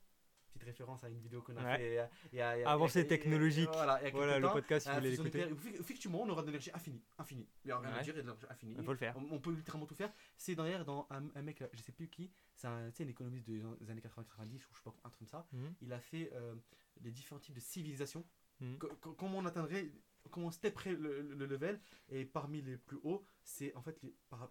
petite 0.55 0.63
référence 0.67 1.03
à 1.03 1.09
une 1.09 1.19
vidéo 1.19 1.41
qu'on 1.41 1.55
a 1.57 1.63
Ouais. 1.63 1.77
fait 1.77 2.09
y 2.33 2.41
a- 2.41 2.69
Avancée 2.69 3.05
technologique. 3.05 3.69
Voilà, 3.73 3.99
le 4.01 4.41
temps, 4.41 4.53
podcast, 4.53 4.83
si 4.85 4.89
à 4.89 4.99
vous 4.99 5.05
la 5.05 5.15
voulez 5.15 5.29
l'écouter. 5.45 5.75
Effectivement, 5.79 6.21
on 6.21 6.29
aura 6.29 6.41
de 6.41 6.47
l'énergie 6.47 6.71
infinie, 6.73 7.03
infinie. 7.17 7.47
Il 7.63 7.69
y 7.69 7.71
a 7.71 7.79
rien 7.79 7.89
à 7.93 8.01
dire, 8.01 8.03
il 8.03 8.07
y 8.07 8.09
a 8.09 8.13
de 8.13 8.19
l'énergie 8.19 8.45
infinie. 8.49 8.75
Il 8.77 8.83
faut 8.83 8.91
le 8.91 8.97
faire. 8.97 9.15
On, 9.17 9.35
on 9.35 9.39
peut 9.39 9.51
littéralement 9.51 9.85
tout 9.85 9.95
faire. 9.95 10.11
C'est 10.37 10.55
d'ailleurs 10.55 10.85
dans 10.85 11.07
un, 11.09 11.23
un 11.35 11.41
mec, 11.41 11.59
là, 11.59 11.67
je 11.73 11.81
sais 11.81 11.91
plus 11.91 12.07
qui, 12.09 12.31
c'est 12.55 12.67
un, 12.67 12.89
économiste 12.99 13.45
des, 13.47 13.61
années 13.89 14.01
80-90 14.01 14.55
ou 14.55 14.73
je 14.73 14.77
sais 14.77 14.83
pas, 14.83 14.95
un 15.03 15.09
truc 15.09 15.19
comme 15.19 15.27
ça. 15.27 15.47
Mhm. 15.51 15.75
Il 15.81 15.93
a 15.93 15.99
fait 15.99 16.31
euh, 16.33 16.55
les 17.01 17.11
différents 17.11 17.39
types 17.39 17.55
de 17.55 17.59
civilisations. 17.59 18.25
Mhm. 18.61 18.77
Co- 18.77 18.95
co- 19.01 19.13
comment 19.13 19.39
on 19.39 19.45
atteindrait, 19.45 19.91
comment 20.31 20.47
on 20.47 20.51
stepperait 20.51 20.93
le, 20.93 21.21
le- 21.21 21.35
le 21.35 21.45
level. 21.45 21.79
Et 22.09 22.25
parmi 22.25 22.61
les 22.61 22.77
plus 22.77 22.97
hauts, 23.03 23.23
c'est 23.43 23.75
en 23.75 23.81
fait, 23.81 23.99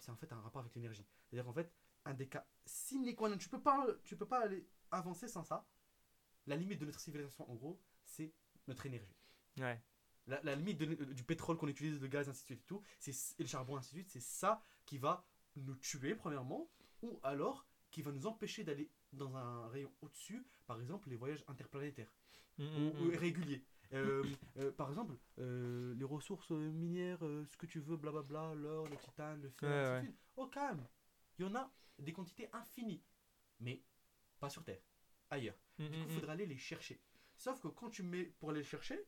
c'est 0.01 0.11
en 0.11 0.17
fait 0.17 0.33
un 0.33 0.41
rapport 0.41 0.61
avec 0.61 0.75
l'énergie. 0.75 1.07
C'est-à-dire 1.27 1.49
en 1.49 1.53
fait, 1.55 1.71
un 2.05 2.13
des 2.15 2.27
cas 2.29 2.47
sine 2.67 3.15
qua 3.17 3.29
non, 3.31 3.39
tu 3.39 3.49
peux 3.49 3.61
pas, 3.63 3.87
tu 4.05 4.17
peux 4.17 4.27
pas 4.27 4.41
aller 4.45 4.67
avancer 4.91 5.27
sans 5.27 5.43
ça. 5.43 5.67
La 6.47 6.57
limite 6.57 6.81
de 6.81 6.87
notre 6.87 7.01
civilisation, 7.01 7.51
en 7.51 7.55
gros, 7.55 7.81
c'est 8.05 8.33
notre 8.69 8.87
énergie. 8.87 9.17
Ouais. 9.59 9.81
La, 10.27 10.41
la 10.43 10.55
limite 10.55 10.79
de- 10.79 11.13
du 11.13 11.23
pétrole 11.25 11.57
qu'on 11.59 11.69
utilise, 11.69 12.01
le 12.01 12.09
gaz, 12.09 12.29
ainsi 12.29 12.41
de 12.43 12.47
suite 12.47 12.61
et 12.61 12.67
tout, 12.67 12.83
c'est, 12.99 13.13
et 13.39 13.43
le 13.43 13.49
charbon, 13.49 13.77
ainsi 13.77 13.95
de 13.95 13.99
suite, 14.01 14.11
c'est 14.11 14.21
ça 14.23 14.63
qui 14.87 14.99
va 14.99 15.27
nous 15.57 15.77
tuer, 15.77 16.15
premièrement, 16.15 16.71
ou 17.03 17.19
alors 17.23 17.67
qui 17.91 18.03
va 18.03 18.11
nous 18.11 18.27
empêcher 18.27 18.65
d'aller 18.65 18.91
dans 19.13 19.37
un 19.37 19.69
rayon 19.69 19.93
au-dessus, 20.03 20.45
par 20.67 20.81
exemple 20.81 21.09
les 21.11 21.17
voyages 21.17 21.45
interplanétaires 21.47 22.11
Mhm, 22.59 22.67
ou, 22.77 22.81
ou 23.01 23.05
mhm. 23.05 23.17
réguliers. 23.17 23.65
Euh, 23.93 24.25
euh, 24.57 24.73
par 24.73 24.89
exemple, 24.89 25.15
euh, 25.39 25.95
les 25.95 26.05
ressources 26.05 26.51
minières, 26.51 27.21
ce 27.21 27.57
que 27.57 27.67
tu 27.67 27.81
veux, 27.81 27.97
blablabla, 27.97 28.55
l'or, 28.55 28.89
le 28.89 28.97
titane, 28.97 29.41
le 29.43 29.51
fer, 29.51 29.69
Ouais, 29.69 29.77
ainsi 29.77 29.91
de 29.91 29.97
ouais. 29.97 30.03
suite. 30.05 30.19
Au 30.37 30.47
calme. 30.47 30.87
Il 31.39 31.45
y 31.45 31.49
en 31.49 31.55
a 31.55 31.71
des 31.99 32.13
quantités 32.13 32.49
infinies, 32.53 33.03
mais 33.61 33.83
pas 34.41 34.51
sur 34.51 34.65
Terre, 34.65 34.81
ailleurs. 35.31 35.57
Mhm, 35.79 35.89
Du 35.89 35.99
coup, 35.99 36.05
il 36.07 36.13
mhm. 36.13 36.21
faudra 36.21 36.33
aller 36.33 36.47
les 36.47 36.57
chercher. 36.59 37.01
Sauf 37.37 37.61
que 37.61 37.69
quand 37.69 37.91
tu 37.91 38.03
mets 38.03 38.25
pour 38.25 38.51
aller 38.51 38.61
les 38.61 38.65
chercher, 38.67 38.99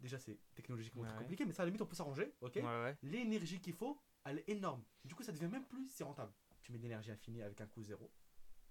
déjà 0.00 0.18
c'est 0.18 0.38
technologiquement 0.54 1.02
très 1.04 1.12
Ouais. 1.12 1.18
compliqué, 1.18 1.44
mais 1.44 1.52
ça 1.52 1.62
à 1.62 1.66
la 1.66 1.70
limite 1.70 1.82
on 1.82 1.86
peut 1.86 1.96
s'arranger, 1.96 2.32
ok? 2.40 2.56
Ouais, 2.56 2.62
ouais. 2.62 2.96
L'énergie 3.02 3.60
qu'il 3.60 3.74
faut, 3.74 4.00
elle 4.24 4.38
est 4.40 4.48
énorme. 4.48 4.84
Du 5.04 5.14
coup, 5.14 5.22
ça 5.22 5.32
devient 5.32 5.48
même 5.48 5.64
plus 5.66 5.88
si 5.88 6.02
rentable. 6.02 6.32
Tu 6.62 6.72
mets 6.72 6.78
de 6.78 6.82
l'énergie 6.84 7.10
infinie 7.10 7.42
avec 7.42 7.60
un 7.60 7.66
coût 7.66 7.82
zéro. 7.82 8.10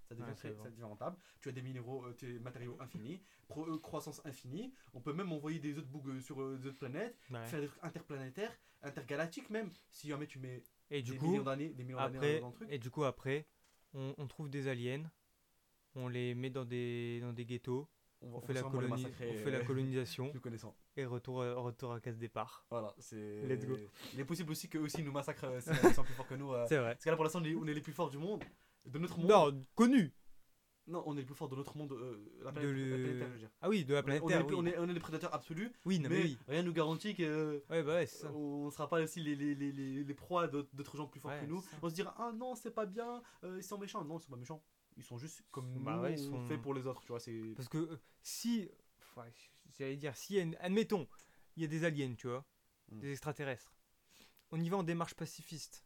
Ça 0.08 0.13
devient, 0.13 0.36
très- 0.36 0.54
ça 0.54 0.69
rentable. 0.86 1.17
Tu 1.41 1.50
as 1.50 1.52
des 1.52 1.63
minéraux, 1.63 2.06
euh, 2.06 2.13
des 2.19 2.38
matériaux 2.39 2.78
infinis, 2.80 3.24
pro- 3.48 3.65
euh, 3.67 3.80
croissance 3.80 4.21
infinie. 4.24 4.71
On 4.93 5.02
peut 5.02 5.13
même 5.13 5.32
envoyer 5.32 5.58
des 5.60 5.78
autres 5.80 5.88
bougs 5.88 6.10
euh, 6.10 6.19
sur 6.21 6.39
euh, 6.41 6.58
d'autres 6.60 6.78
planètes, 6.78 7.17
faire 7.45 7.60
des 7.60 7.67
trucs 7.67 7.84
interplanétaires, 7.84 8.56
intergalactiques 8.84 9.50
même. 9.50 9.71
Si 9.89 10.08
jamais 10.08 10.28
tu 10.28 10.38
mets 10.38 10.62
Et 10.91 11.02
du 11.02 11.13
des 11.13 11.17
coup, 11.17 11.32
millions 11.32 11.43
d'années, 11.43 11.69
des 11.69 11.84
millions 11.84 11.98
d'années 11.98 12.39
dans 12.39 12.50
le 12.50 12.54
truc. 12.54 12.69
et 12.71 12.78
du 12.78 12.91
coup 12.91 13.04
après, 13.04 13.48
on, 13.95 14.13
on 14.19 14.28
trouve 14.28 14.48
des 14.50 14.67
aliens, 14.67 15.10
on 15.95 16.08
les 16.08 16.36
met 16.36 16.49
dans 16.49 16.65
des 16.65 17.19
dans 17.21 17.34
des 17.34 17.45
ghettos, 17.45 17.88
on, 18.21 18.39
fait 18.41 18.53
la 18.53 18.62
fait 18.63 18.65
euh, 19.53 19.63
colonisation 19.63 20.31
et 20.97 21.05
retour 21.05 21.43
à- 21.43 21.53
retour 21.55 21.93
à 21.93 21.99
case 21.99 22.17
départ. 22.17 22.65
Voilà, 22.69 22.93
c'est. 22.97 23.41
Let's 23.47 23.65
go. 23.65 23.75
Il 24.13 24.19
est 24.19 24.25
possible 24.25 24.51
aussi 24.51 24.67
qu'eux 24.69 24.79
aussi 24.79 25.03
nous 25.03 25.12
massacrent 25.12 25.45
euh, 25.45 25.60
s'ils 25.60 25.93
sont 25.93 26.03
plus 26.03 26.13
forts 26.13 26.27
que 26.27 26.36
nous. 26.36 26.51
euh. 26.53 26.65
C'est 26.67 26.77
vrai. 26.77 26.93
Parce 26.95 27.03
que 27.05 27.10
là, 27.10 27.15
pour 27.15 27.23
l'instant, 27.25 27.41
on 27.41 27.67
est- 27.67 27.73
les 27.73 27.81
plus 27.81 27.93
forts 27.93 28.10
du 28.10 28.17
monde. 28.17 28.43
De 28.86 28.99
notre 28.99 29.17
monde. 29.19 29.29
Non, 29.29 29.62
connu. 29.75 30.13
Non, 30.88 31.01
on 31.08 31.13
est 31.17 31.21
les 31.21 31.25
plus 31.25 31.34
forts 31.34 31.49
de 31.49 31.55
notre 31.55 31.75
monde. 31.75 31.91
euh, 31.93 32.23
la 32.43 32.51
De 32.51 32.60
planète, 32.60 32.77
la 32.77 32.97
planète 32.97 33.17
Terre, 33.17 33.27
je 33.27 33.34
veux 33.34 33.39
dire. 33.39 33.49
Ah 33.62 33.69
oui, 33.69 33.86
de 33.86 33.93
la 33.95 34.03
planète 34.03 34.21
on, 34.23 34.29
est, 34.29 34.34
Terre. 34.34 34.45
oui. 34.47 34.53
on 34.55 34.65
est- 34.67 34.77
on 34.77 34.88
est 34.88 34.93
les 34.93 34.99
prédateurs 34.99 35.34
absolus, 35.34 35.71
Oui, 35.84 35.97
non, 35.99 36.10
mais 36.10 36.17
mais 36.17 36.23
oui. 36.25 36.38
rien 36.47 36.62
ne 36.62 36.67
nous 36.67 36.73
garantit 36.73 37.15
que 37.15 37.63
Ouais, 37.71 37.81
bah 37.81 37.95
ouais, 37.95 38.05
ça. 38.05 38.31
on 38.31 38.67
ne 38.67 38.69
sera 38.71 38.88
pas 38.88 39.01
aussi 39.01 39.19
les, 39.19 39.36
les, 39.36 39.55
les, 39.55 39.71
les, 40.03 40.13
proies 40.13 40.47
d'autres 40.47 40.95
gens 40.95 41.08
plus 41.08 41.19
forts 41.19 41.31
Ouais, 41.31 41.39
que 41.41 41.45
nous. 41.47 41.63
On 41.81 41.89
se 41.89 41.95
dira 41.95 42.13
ah 42.19 42.31
non 42.36 42.53
c'est 42.53 42.69
pas 42.69 42.86
bien, 42.86 43.23
euh, 43.43 43.55
ils 43.58 43.63
sont 43.63 43.79
méchants. 43.79 44.05
Non 44.05 44.19
ils 44.19 44.21
sont 44.21 44.29
pas 44.29 44.38
méchants, 44.38 44.62
ils 44.97 45.03
sont 45.03 45.17
juste 45.17 45.43
comme 45.51 45.71
Bah 45.84 45.95
nous 45.95 46.01
ouais, 46.03 46.13
ils 46.13 46.29
on 46.34 46.39
sont- 46.41 46.47
fait 46.47 46.58
pour 46.58 46.73
les 46.73 46.86
autres. 46.88 47.01
Tu 47.01 47.08
vois 47.08 47.19
c'est 47.19 47.53
Parce 47.55 47.67
que 47.69 47.77
euh, 47.77 47.97
si, 48.23 48.69
ouais, 49.17 49.31
j'allais 49.77 49.97
dire, 49.97 50.15
si, 50.15 50.39
admettons, 50.60 51.08
il 51.55 51.62
y 51.63 51.65
a 51.65 51.67
des 51.67 51.84
aliens, 51.84 52.13
tu 52.15 52.27
vois, 52.27 52.45
Mm. 52.89 52.99
des 52.99 53.12
extraterrestres, 53.12 53.73
on 54.51 54.60
y 54.62 54.69
va 54.69 54.77
en 54.77 54.84
démarche 54.84 55.15
pacifiste. 55.15 55.84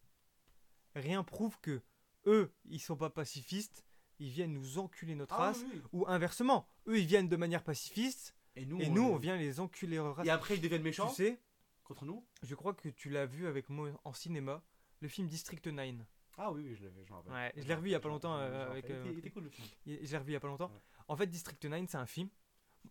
Rien 0.95 1.23
prouve 1.23 1.57
que 1.61 1.81
eux, 2.25 2.51
ils 2.65 2.79
sont 2.81 2.97
pas 2.97 3.09
pacifistes, 3.09 3.85
ils 4.19 4.29
viennent 4.29 4.51
nous 4.53 4.77
enculer 4.79 5.15
notre 5.15 5.35
Ah 5.35 5.37
race, 5.37 5.61
oui, 5.63 5.69
oui. 5.75 5.81
ou 5.93 6.05
inversement, 6.07 6.67
eux, 6.87 6.99
ils 6.99 7.05
viennent 7.05 7.29
de 7.29 7.37
manière 7.37 7.63
pacifiste, 7.63 8.35
Et 8.55 8.65
nous, 8.65 8.81
Et 8.81 8.89
nous, 8.89 9.03
on 9.03 9.15
vient 9.17 9.37
les 9.37 9.59
enculer 9.61 9.99
au 9.99 10.11
ras. 10.11 10.25
Et 10.25 10.29
après, 10.29 10.55
ils 10.57 10.61
deviennent 10.61 10.81
méchants 10.81 11.07
Tu 11.09 11.15
sais, 11.15 11.39
contre 11.85 12.03
nous? 12.03 12.25
je 12.43 12.53
crois 12.55 12.73
que 12.73 12.89
tu 12.89 13.09
l'as 13.09 13.25
vu 13.25 13.47
avec 13.47 13.69
moi 13.69 13.89
en 14.03 14.11
cinéma, 14.11 14.61
le 14.99 15.07
film 15.07 15.27
District 15.27 15.65
9. 15.67 15.95
Ah 16.41 16.51
oui, 16.53 16.63
oui, 16.65 16.75
je 16.75 16.83
l'ai 16.83 16.89
vu, 16.89 17.03
je 17.05 17.09
m'en 17.11 17.17
rappelle. 17.17 17.33
Ouais, 17.33 17.53
je 17.57 17.67
l'ai 17.67 17.75
revu 17.75 17.89
il 17.89 17.91
y 17.91 17.95
a 17.95 17.99
pas 17.99 18.07
longtemps, 18.09 18.35
euh, 18.37 18.71
avec, 18.71 18.89
euh, 18.89 19.03
Il 19.11 19.17
était- 19.19 19.29
cool 19.29 19.43
le 19.43 19.49
film. 19.49 19.67
Il- 19.85 20.05
Je 20.05 20.11
l'ai 20.11 20.17
revu 20.17 20.29
il 20.31 20.33
y 20.33 20.37
a 20.37 20.39
pas 20.39 20.47
longtemps. 20.47 20.71
Ouais. 20.71 20.79
En 21.09 21.15
fait, 21.17 21.27
District 21.27 21.63
9, 21.65 21.85
c'est 21.89 21.97
un 21.97 22.05
film. 22.05 22.29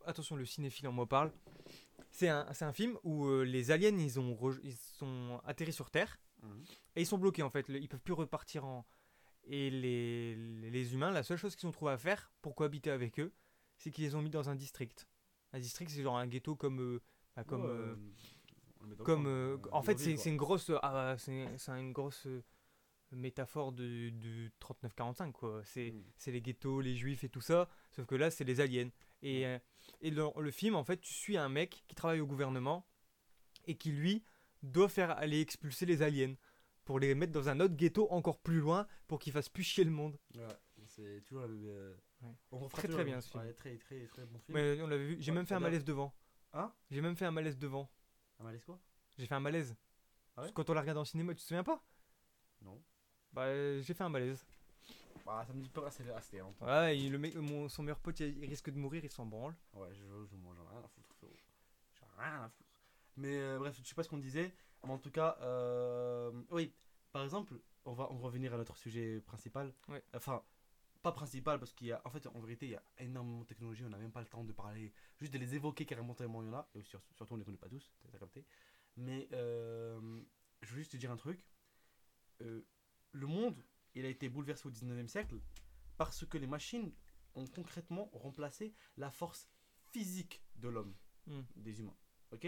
Attention, 0.04 0.37
le 0.37 0.44
cinéphile 0.44 0.87
en 0.88 0.92
moi 0.92 1.06
parle. 1.08 1.32
C'est 2.11 2.28
un, 2.28 2.46
c'est 2.52 2.64
un 2.66 2.72
film 2.74 2.98
où 3.04 3.26
euh, 3.26 3.42
les 3.44 3.70
aliens, 3.70 3.96
ils, 3.98 4.20
ont 4.20 4.34
rej- 4.34 4.61
ils 4.62 4.76
sont 4.76 5.40
atterris 5.44 5.72
sur 5.72 5.90
Terre 5.90 6.18
Mhm. 6.42 6.64
et 6.96 7.00
ils 7.02 7.06
sont 7.06 7.16
bloqués 7.18 7.42
en 7.42 7.50
fait. 7.50 7.68
Le- 7.68 7.78
Ils 7.80 7.88
peuvent 7.88 8.02
plus 8.02 8.12
repartir 8.12 8.64
en. 8.66 8.87
Et 9.44 9.70
les, 9.70 10.37
les 10.70 10.92
humains, 10.92 11.11
la 11.11 11.22
seule 11.22 11.38
chose 11.38 11.56
qu'ils 11.56 11.68
ont 11.68 11.72
trouvé 11.72 11.92
à 11.92 11.96
faire 11.98 12.30
pour 12.42 12.54
cohabiter 12.54 12.90
avec 12.90 13.18
eux, 13.18 13.32
c'est 13.78 13.90
qu'ils 13.90 14.04
les 14.04 14.14
ont 14.14 14.20
mis 14.20 14.28
dans 14.30 14.50
un 14.50 14.54
district. 14.56 15.08
Un 15.54 15.58
district, 15.61 15.90
c'est 15.90 16.02
genre 16.02 16.18
un 16.18 16.26
ghetto 16.26 16.54
comme. 16.54 16.80
euh, 16.80 17.00
bah, 17.34 17.44
comme 17.44 17.62
Ouais, 17.62 17.70
euh, 17.70 17.96
on 18.80 18.82
le 18.84 18.88
met 18.90 18.94
dans 18.96 18.98
le 18.98 19.04
comme 19.04 19.22
coin, 19.24 19.30
euh, 19.32 19.58
en 19.72 19.82
fait 19.82 19.98
c'est 19.98 20.28
une 20.30 20.37
grosse 20.37 20.70
ah, 20.82 21.14
c'est 21.18 21.46
c'est 21.56 21.72
une 21.72 21.92
grosse 21.92 22.26
euh, 22.26 22.42
métaphore 23.12 23.73
de, 23.73 24.11
de 24.11 24.51
39-45 24.61 25.33
quoi 25.33 25.62
c'est 25.64 25.92
Mm. 25.92 26.05
c'est 26.16 26.31
les 26.33 26.42
ghettos 26.42 26.81
les 26.81 26.94
juifs 26.97 27.25
et 27.25 27.29
tout 27.29 27.40
ça 27.40 27.68
sauf 27.90 28.07
que 28.07 28.14
là 28.14 28.31
c'est 28.31 28.44
les 28.44 28.61
aliens 28.61 28.90
et, 29.23 29.47
euh, 29.47 29.59
et 30.01 30.11
dans 30.11 30.33
le 30.38 30.51
film 30.51 30.75
en 30.77 30.85
fait 30.85 31.01
tu 31.01 31.12
suis 31.14 31.37
un 31.37 31.49
mec 31.49 31.85
qui 31.88 31.94
travaille 31.94 32.21
au 32.21 32.27
gouvernement 32.27 32.87
et 33.64 33.77
qui 33.77 33.92
lui 33.92 34.23
doit 34.62 34.88
faire 34.88 35.11
aller 35.12 35.40
expulser 35.40 35.87
les 35.87 36.03
aliens 36.03 36.35
pour 36.85 36.99
les 37.01 37.14
mettre 37.14 37.33
dans 37.33 37.49
un 37.49 37.61
autre 37.61 37.75
ghetto 37.75 38.11
encore 38.11 38.38
plus 38.40 38.61
loin 38.61 38.87
pour 39.07 39.18
qu'ils 39.18 39.33
fassent 39.33 39.49
plus 39.49 39.62
chier 39.62 39.85
le 39.85 39.90
monde 39.90 40.18
Ouais, 40.35 40.47
c'est 40.87 41.23
toujours 41.25 41.42
la 41.42 41.49
même. 41.49 41.64
euh, 41.66 41.94
Ouais. 42.21 42.35
on 42.51 42.59
refera 42.59 42.79
Très, 42.83 42.88
très 42.88 43.05
bien, 43.05 43.21
ce 43.21 43.29
film. 43.31 43.44
ouais, 43.44 43.53
très, 43.53 43.77
très, 43.79 44.05
très 44.09 44.27
bon 44.27 44.38
film. 44.40 44.59
mais 44.59 44.83
on 44.83 44.87
l'avait 44.88 45.07
vu 45.07 45.16
j'ai 45.21 45.31
Ouais, 45.31 45.37
même 45.37 45.47
fait 45.47 45.55
un 45.55 45.61
malaise 45.61 45.85
devant 45.85 46.12
Hein? 46.53 46.73
J'ai 46.90 47.01
même 47.01 47.14
fait 47.16 47.27
un 47.27 47.31
malaise 47.31 47.57
devant 47.59 47.90
Un 48.40 48.44
malaise 48.44 48.64
quoi? 48.64 48.81
J'ai 49.18 49.27
fait 49.27 49.35
un 49.35 49.40
malaise 49.40 49.77
Ah 50.37 50.42
ouais? 50.42 50.51
Quand 50.55 50.68
on 50.68 50.73
l'a 50.75 50.81
regardé 50.81 51.01
en 51.01 51.05
cinéma 51.05 51.33
tu 51.35 51.42
te 51.42 51.47
souviens 51.47 51.62
pas? 51.64 51.85
Non. 52.62 52.83
Bah 53.38 53.44
euh, 53.44 53.81
j'ai 53.83 53.94
fait 53.94 54.03
un 54.03 54.09
malaise 54.09 54.44
Bah, 55.24 55.44
ça 55.46 55.53
me 55.53 55.61
dit 55.62 55.68
pas. 55.68 55.90
C'est- 55.90 56.11
ah, 56.14 56.20
c'était 56.20 56.38
longtemps. 56.38 56.66
Ouais, 56.66 56.98
et 56.98 57.09
le 57.09 57.18
mec, 57.18 57.35
mon, 57.37 57.68
son 57.68 57.83
meilleur 57.85 57.98
pote, 58.01 58.18
il, 58.20 58.37
il 58.42 58.48
risque 58.48 58.70
de 58.70 58.77
mourir, 58.79 59.05
il 59.05 59.11
s'en 59.11 59.27
branle. 59.27 59.55
Ouais, 59.74 59.88
je, 59.92 60.03
je 60.27 60.37
mange 60.37 60.57
rien 60.59 60.81
à 60.85 60.88
foutre, 60.88 61.09
frérot. 61.18 61.33
J'ai 61.94 62.07
rien 62.18 62.42
à 62.42 62.48
foutre. 62.48 62.70
Mais 63.16 63.37
euh, 63.38 63.59
bref, 63.59 63.77
je 63.81 63.87
sais 63.87 63.94
pas 63.94 64.03
ce 64.03 64.09
qu'on 64.09 64.18
disait. 64.18 64.53
Mais 64.85 64.90
en 64.90 64.98
tout 64.98 65.11
cas, 65.11 65.37
euh, 65.42 66.33
oui, 66.51 66.72
par 67.12 67.22
exemple, 67.24 67.55
on 67.85 67.92
va, 67.92 68.09
on 68.11 68.16
va 68.16 68.27
revenir 68.27 68.55
à 68.55 68.57
notre 68.57 68.77
sujet 68.77 69.20
principal. 69.20 69.72
Ouais. 69.88 70.03
Enfin, 70.14 70.42
pas 71.03 71.12
principal 71.12 71.59
parce 71.61 71.72
qu'il 71.74 71.87
y 71.88 71.92
a, 71.92 72.01
en 72.05 72.11
fait, 72.11 72.27
en 72.27 72.40
vérité, 72.40 72.66
il 72.66 72.72
y 72.72 72.77
a 72.77 72.83
énormément 72.98 73.40
de 73.40 73.46
technologies. 73.46 73.85
On 73.85 73.90
n'a 73.90 73.98
même 73.98 74.12
pas 74.12 74.20
le 74.20 74.27
temps 74.27 74.42
de 74.44 74.53
parler, 74.53 74.92
juste 75.20 75.33
de 75.33 75.38
les 75.38 75.55
évoquer 75.55 75.85
carrément 75.87 76.14
tellement 76.14 76.42
il 76.42 76.46
y 76.46 76.51
en 76.51 76.55
a. 76.55 76.68
Et 76.74 76.83
sur- 76.83 77.03
surtout, 77.14 77.35
on 77.35 77.37
les 77.37 77.44
connaît 77.44 77.57
pas 77.59 77.68
tous, 77.68 77.92
t'as 78.03 78.09
t'as 78.11 78.18
capté. 78.18 78.44
Mais 78.96 79.29
euh, 79.33 80.01
je 80.62 80.70
veux 80.72 80.79
juste 80.79 80.92
te 80.92 80.96
dire 80.96 81.11
un 81.12 81.16
truc. 81.16 81.44
Euh, 82.40 82.64
le 83.12 83.27
monde, 83.27 83.62
il 83.94 84.05
a 84.05 84.09
été 84.09 84.29
bouleversé 84.29 84.66
au 84.68 84.71
19e 84.71 85.09
siècle 85.09 85.40
parce 85.97 86.25
que 86.27 86.38
les 86.38 86.47
machines 86.47 86.92
ont 87.35 87.47
concrètement 87.47 88.11
remplacé 88.12 88.75
la 88.97 89.11
force 89.11 89.49
physique 89.92 90.42
de 90.57 90.68
l'homme, 90.68 90.94
Hmm. 91.27 91.42
des 91.57 91.81
humains. 91.81 91.97
Ok? 92.33 92.47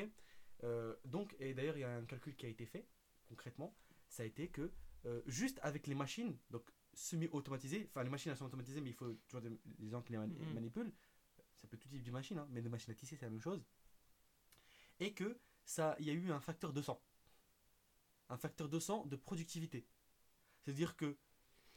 Euh, 0.65 0.97
Donc, 1.05 1.35
et 1.39 1.55
d'ailleurs, 1.55 1.77
il 1.77 1.81
y 1.81 1.85
a 1.85 1.95
un 1.97 2.05
calcul 2.07 2.35
qui 2.37 2.47
a 2.47 2.49
été 2.49 2.67
fait, 2.67 2.87
concrètement, 3.29 3.77
ça 4.09 4.23
a 4.23 4.27
été 4.27 4.49
que 4.49 4.73
euh, 5.07 5.23
juste 5.27 5.59
avec 5.63 5.87
les 5.87 5.95
machines, 5.95 6.37
donc 6.51 6.71
semi-automatisées, 6.95 7.87
enfin 7.89 8.03
les 8.03 8.11
machines 8.11 8.31
elles 8.31 8.37
sont 8.39 8.45
automatisées, 8.47 8.81
mais 8.81 8.91
il 8.91 8.95
faut 8.95 9.13
toujours 9.29 9.41
des, 9.41 9.51
des 9.65 9.89
gens 9.89 10.03
qui 10.03 10.13
les 10.13 10.19
mani- 10.19 10.35
Mhm. 10.39 10.55
manipulent, 10.55 10.93
ça 11.57 11.67
peut 11.69 11.77
tout 11.79 11.89
type 11.89 12.03
de 12.03 12.11
machine, 12.11 12.39
hein, 12.39 12.47
mais 12.51 12.61
de 12.63 12.69
machines 12.69 12.91
à 12.93 12.95
tisser, 12.95 13.17
c'est 13.17 13.25
la 13.27 13.31
même 13.31 13.41
chose, 13.41 13.65
et 14.99 15.15
que 15.15 15.39
ça, 15.65 15.97
il 16.01 16.07
y 16.07 16.11
a 16.11 16.13
eu 16.15 16.31
un 16.33 16.41
facteur 16.41 16.73
200. 16.73 17.01
Un 18.29 18.37
facteur 18.37 18.69
200 18.69 19.07
de 19.07 19.17
productivité. 19.17 19.87
C'est-à-dire 20.63 20.97
que 20.97 21.17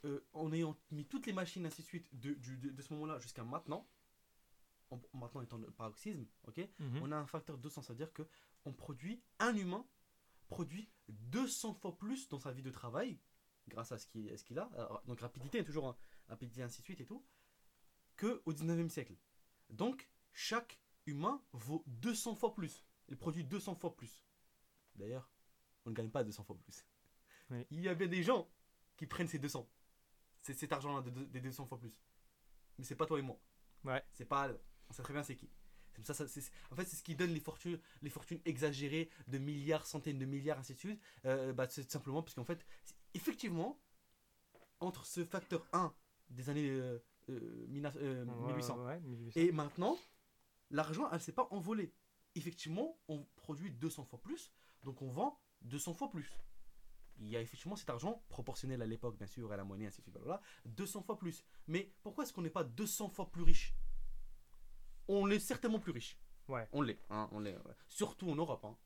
euh, 0.05 0.19
en 0.33 0.51
ayant 0.51 0.77
mis 0.91 1.05
toutes 1.05 1.25
les 1.25 1.33
machines 1.33 1.65
ainsi 1.65 1.81
de 1.81 1.87
suite 1.87 2.13
de, 2.19 2.33
du- 2.33 2.57
de, 2.57 2.69
de 2.71 2.81
ce 2.81 2.93
moment-là 2.93 3.19
jusqu'à 3.19 3.43
maintenant, 3.45 3.87
en- 4.91 5.01
maintenant 5.13 5.41
étant 5.41 5.57
le 5.57 5.71
paroxysme, 5.71 6.25
ok, 6.43 6.57
Mhm. 6.79 6.99
on 7.01 7.11
a 7.11 7.15
un 7.17 7.25
facteur 7.25 7.57
200, 7.57 7.81
c'est-à-dire 7.83 8.11
que 8.11 8.23
on 8.65 8.73
produit, 8.73 9.23
un 9.39 9.55
humain 9.55 9.87
produit 10.49 10.89
200 11.07 11.73
fois 11.75 11.97
plus 11.97 12.27
dans 12.29 12.39
sa 12.39 12.51
vie 12.51 12.61
de 12.61 12.69
travail, 12.71 13.17
grâce 13.69 13.91
à 13.93 13.97
ce 13.97 14.05
qu'il 14.07 14.29
à 14.29 14.37
ce 14.37 14.43
qu'il 14.43 14.59
a, 14.59 14.65
alors, 14.73 15.01
donc 15.05 15.21
rapidité, 15.21 15.63
toujours 15.63 15.87
hein, 15.87 15.97
rapidité 16.27 16.61
ainsi 16.63 16.79
de 16.81 16.85
suite 16.85 16.99
et 17.01 17.05
tout, 17.05 17.25
que 18.17 18.41
au 18.45 18.51
19e 18.53 18.89
siècle. 18.89 19.15
Donc, 19.69 20.09
chaque 20.33 20.79
humain 21.05 21.41
vaut 21.53 21.83
200 21.87 22.35
fois 22.35 22.53
plus. 22.53 22.85
Il 23.07 23.17
produit 23.17 23.43
200 23.45 23.75
fois 23.75 23.95
plus. 23.95 24.21
D'ailleurs, 24.95 25.31
on 25.85 25.89
ne 25.91 25.95
gagne 25.95 26.09
pas 26.11 26.23
200 26.23 26.43
fois 26.43 26.57
plus. 26.57 26.85
Oui. 27.49 27.65
Il 27.71 27.79
y 27.81 27.87
a 27.89 27.95
bien 27.95 28.07
des 28.07 28.21
gens 28.23 28.49
qui 28.97 29.07
prennent 29.07 29.27
ces 29.27 29.39
200. 29.39 29.67
C'est 30.41 30.53
cet 30.53 30.71
argent-là 30.73 31.01
de- 31.01 31.09
de- 31.09 31.25
des 31.25 31.41
200 31.41 31.65
fois 31.65 31.79
plus. 31.79 32.01
Mais 32.77 32.83
c'est 32.83 32.95
pas 32.95 33.05
toi 33.05 33.19
et 33.19 33.21
moi. 33.21 33.39
Ouais. 33.83 34.03
C'est 34.11 34.25
pas. 34.25 34.49
On 34.89 34.93
sait 34.93 35.03
très 35.03 35.13
bien 35.13 35.23
c'est 35.23 35.35
qui. 35.35 35.49
Ça, 36.03 36.13
ça- 36.15 36.23
en 36.71 36.75
fait, 36.75 36.85
c'est 36.85 36.95
ce 36.95 37.03
qui 37.03 37.15
donne 37.15 37.29
les 37.31 37.39
fortunes, 37.39 37.79
les 38.01 38.09
fortunes 38.09 38.41
exagérées 38.45 39.09
de 39.27 39.37
milliards, 39.37 39.85
centaines 39.85 40.17
de 40.17 40.25
milliards, 40.25 40.57
ainsi 40.57 40.73
de 40.73 40.79
suite. 40.79 40.99
Euh, 41.25 41.53
bah, 41.53 41.67
c'est 41.69 41.89
simplement 41.91 42.23
parce 42.23 42.33
qu'en 42.33 42.45
fait, 42.45 42.65
effectivement, 43.13 43.79
entre 44.79 45.05
ce 45.05 45.23
facteur 45.23 45.65
1 45.71 45.93
des 46.29 46.49
années 46.49 46.67
euh, 46.69 46.97
euh, 47.29 47.65
mina- 47.69 47.93
euh, 47.97 48.25
Ouais, 48.25 48.47
1800 48.47 48.83
ouais, 48.85 48.99
1800. 49.01 49.39
et 49.39 49.51
maintenant, 49.51 49.97
l'argent, 50.71 51.07
elle 51.11 51.21
s'est 51.21 51.31
pas 51.31 51.47
envolée. 51.51 51.93
Effectivement, 52.35 52.97
on 53.07 53.23
produit 53.35 53.69
200 53.71 54.03
fois 54.05 54.19
plus, 54.19 54.51
donc 54.83 55.01
on 55.03 55.09
vend 55.09 55.39
200 55.61 55.93
fois 55.93 56.09
plus. 56.09 56.33
Il 57.19 57.27
y 57.27 57.37
a 57.37 57.41
effectivement 57.41 57.75
cet 57.75 57.89
argent, 57.89 58.23
proportionnel 58.29 58.81
à 58.81 58.85
l'époque, 58.85 59.17
bien 59.17 59.27
sûr, 59.27 59.51
à 59.51 59.57
la 59.57 59.63
monnaie, 59.63 59.85
ainsi 59.85 59.99
de 59.99 60.03
suite, 60.03 60.13
blablabla, 60.13 60.41
200 60.65 61.01
fois 61.03 61.17
plus. 61.17 61.43
Mais 61.67 61.93
pourquoi 62.01 62.23
est-ce 62.23 62.33
qu'on 62.33 62.41
n'est 62.41 62.49
pas 62.49 62.63
200 62.63 63.09
fois 63.09 63.29
plus 63.31 63.43
riche? 63.43 63.75
On 65.07 65.25
l'est 65.25 65.39
certainement 65.39 65.79
plus 65.79 65.91
riche. 65.91 66.17
Ouais. 66.47 66.67
On 66.71 66.81
l'est, 66.81 66.99
hein, 67.09 67.29
on 67.31 67.39
l'est. 67.39 67.55
ouais. 67.55 67.73
Surtout 67.87 68.29
en 68.29 68.35
Europe. 68.35 68.65
hein. 68.65 68.77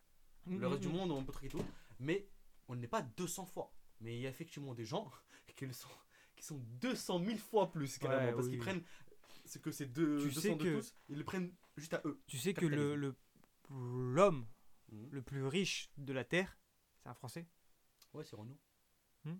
Mhm, 0.46 0.60
Le 0.60 0.68
reste 0.68 0.82
du 0.82 0.88
mhm. 0.90 0.96
monde, 0.96 1.12
on 1.12 1.24
peut 1.24 1.32
truc 1.32 1.46
et 1.46 1.50
tout. 1.50 1.64
Mais 2.00 2.28
on 2.68 2.76
n'est 2.76 2.88
pas 2.88 3.02
200 3.02 3.46
fois. 3.46 3.74
Mais 4.02 4.16
il 4.16 4.22
y 4.22 4.28
a 4.28 4.30
effectivement 4.30 4.74
des 4.76 4.86
gens 4.86 5.10
qui, 5.56 5.66
le 5.66 5.74
sont, 5.74 5.88
qui 6.36 6.46
sont 6.46 6.58
200 6.82 7.24
000 7.24 7.38
fois 7.38 7.72
plus, 7.72 7.98
carrément. 7.98 8.26
Ouais, 8.26 8.34
parce 8.34 8.46
oui, 8.46 8.52
qu'ils 8.52 8.60
prennent 8.60 8.84
ce 9.46 9.58
que 9.60 9.72
c'est 9.72 9.86
deux, 9.88 10.18
Tu 10.20 10.26
200 10.30 10.42
sais 10.42 10.56
de 10.56 10.64
que- 10.64 10.76
tous, 10.80 10.94
ils 11.10 11.18
le 11.18 11.24
prennent 11.24 11.54
juste 11.78 11.94
à 11.94 12.02
eux. 12.06 12.22
Tu 12.28 12.38
sais 12.38 12.54
que 12.54 12.66
le 12.66 12.96
le- 12.96 13.16
l'homme 13.70 14.46
Mhm. 14.92 15.10
le 15.12 15.22
plus 15.22 15.46
riche 15.46 15.92
de 15.98 16.14
la 16.14 16.24
Terre, 16.24 16.58
c'est 17.04 17.10
un 17.10 17.14
Français 17.14 17.48
Ouais, 18.18 18.24
c'est 18.24 18.36
Renault. 18.36 18.58
Hmm 19.26 19.36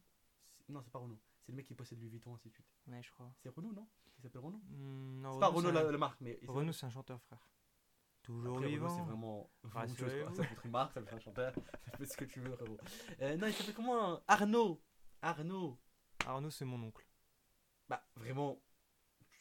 non, 0.70 0.82
c'est 0.84 0.92
pas 0.92 1.00
Renault. 1.00 1.20
C'est 1.42 1.52
le 1.54 1.56
mec 1.56 1.66
qui 1.66 1.74
possède 1.76 1.98
Louis 2.00 2.10
Vuitton, 2.10 2.36
ainsi 2.36 2.50
de 2.50 2.54
suite. 2.54 2.68
Ouais, 2.88 3.02
je 3.02 3.10
crois. 3.12 3.34
C'est 3.42 3.48
Renault, 3.50 3.72
non? 3.72 3.88
Il 4.20 4.22
s'appelle 4.24 4.42
Renault? 4.42 4.62
Hmm, 4.70 5.22
non, 5.22 5.34
C'est 5.34 5.40
pas 5.40 5.48
Renaud, 5.48 5.58
Renault 5.60 5.70
c'est 5.70 5.74
la, 5.84 5.88
un- 5.88 5.92
la 5.94 5.98
marque, 5.98 6.22
mais. 6.22 6.40
il 6.42 6.50
Renaud, 6.50 6.72
c'est 6.74 6.86
un 6.86 6.90
chanteur, 6.90 7.22
frère. 7.24 7.48
Toujours 8.22 8.58
Après, 8.58 8.66
Renault, 8.66 8.68
vivant. 8.70 8.90
c'est 8.96 9.02
vraiment. 9.04 9.52
chose, 9.96 10.14
quoi. 10.22 10.36
Ça 10.36 10.44
peut 10.44 10.52
être 10.54 10.66
une 10.66 10.72
marque, 10.72 10.92
ça 10.94 11.02
peut 11.02 11.08
être 11.08 11.14
un 11.14 11.20
chanteur. 11.20 11.54
Fais 11.98 12.06
ce 12.06 12.18
que 12.18 12.26
tu 12.26 12.42
veux, 12.42 12.52
frérot. 12.52 12.78
Euh, 13.22 13.38
non, 13.38 13.48
il 13.48 13.54
s'appelle 13.54 13.74
comment? 13.76 14.22
Arnaud 14.28 14.84
Arnaud 15.22 15.80
Arnaud, 16.26 16.50
c'est 16.52 16.66
mon 16.66 16.84
oncle. 16.84 17.08
Bah, 17.88 18.06
vraiment. 18.16 18.62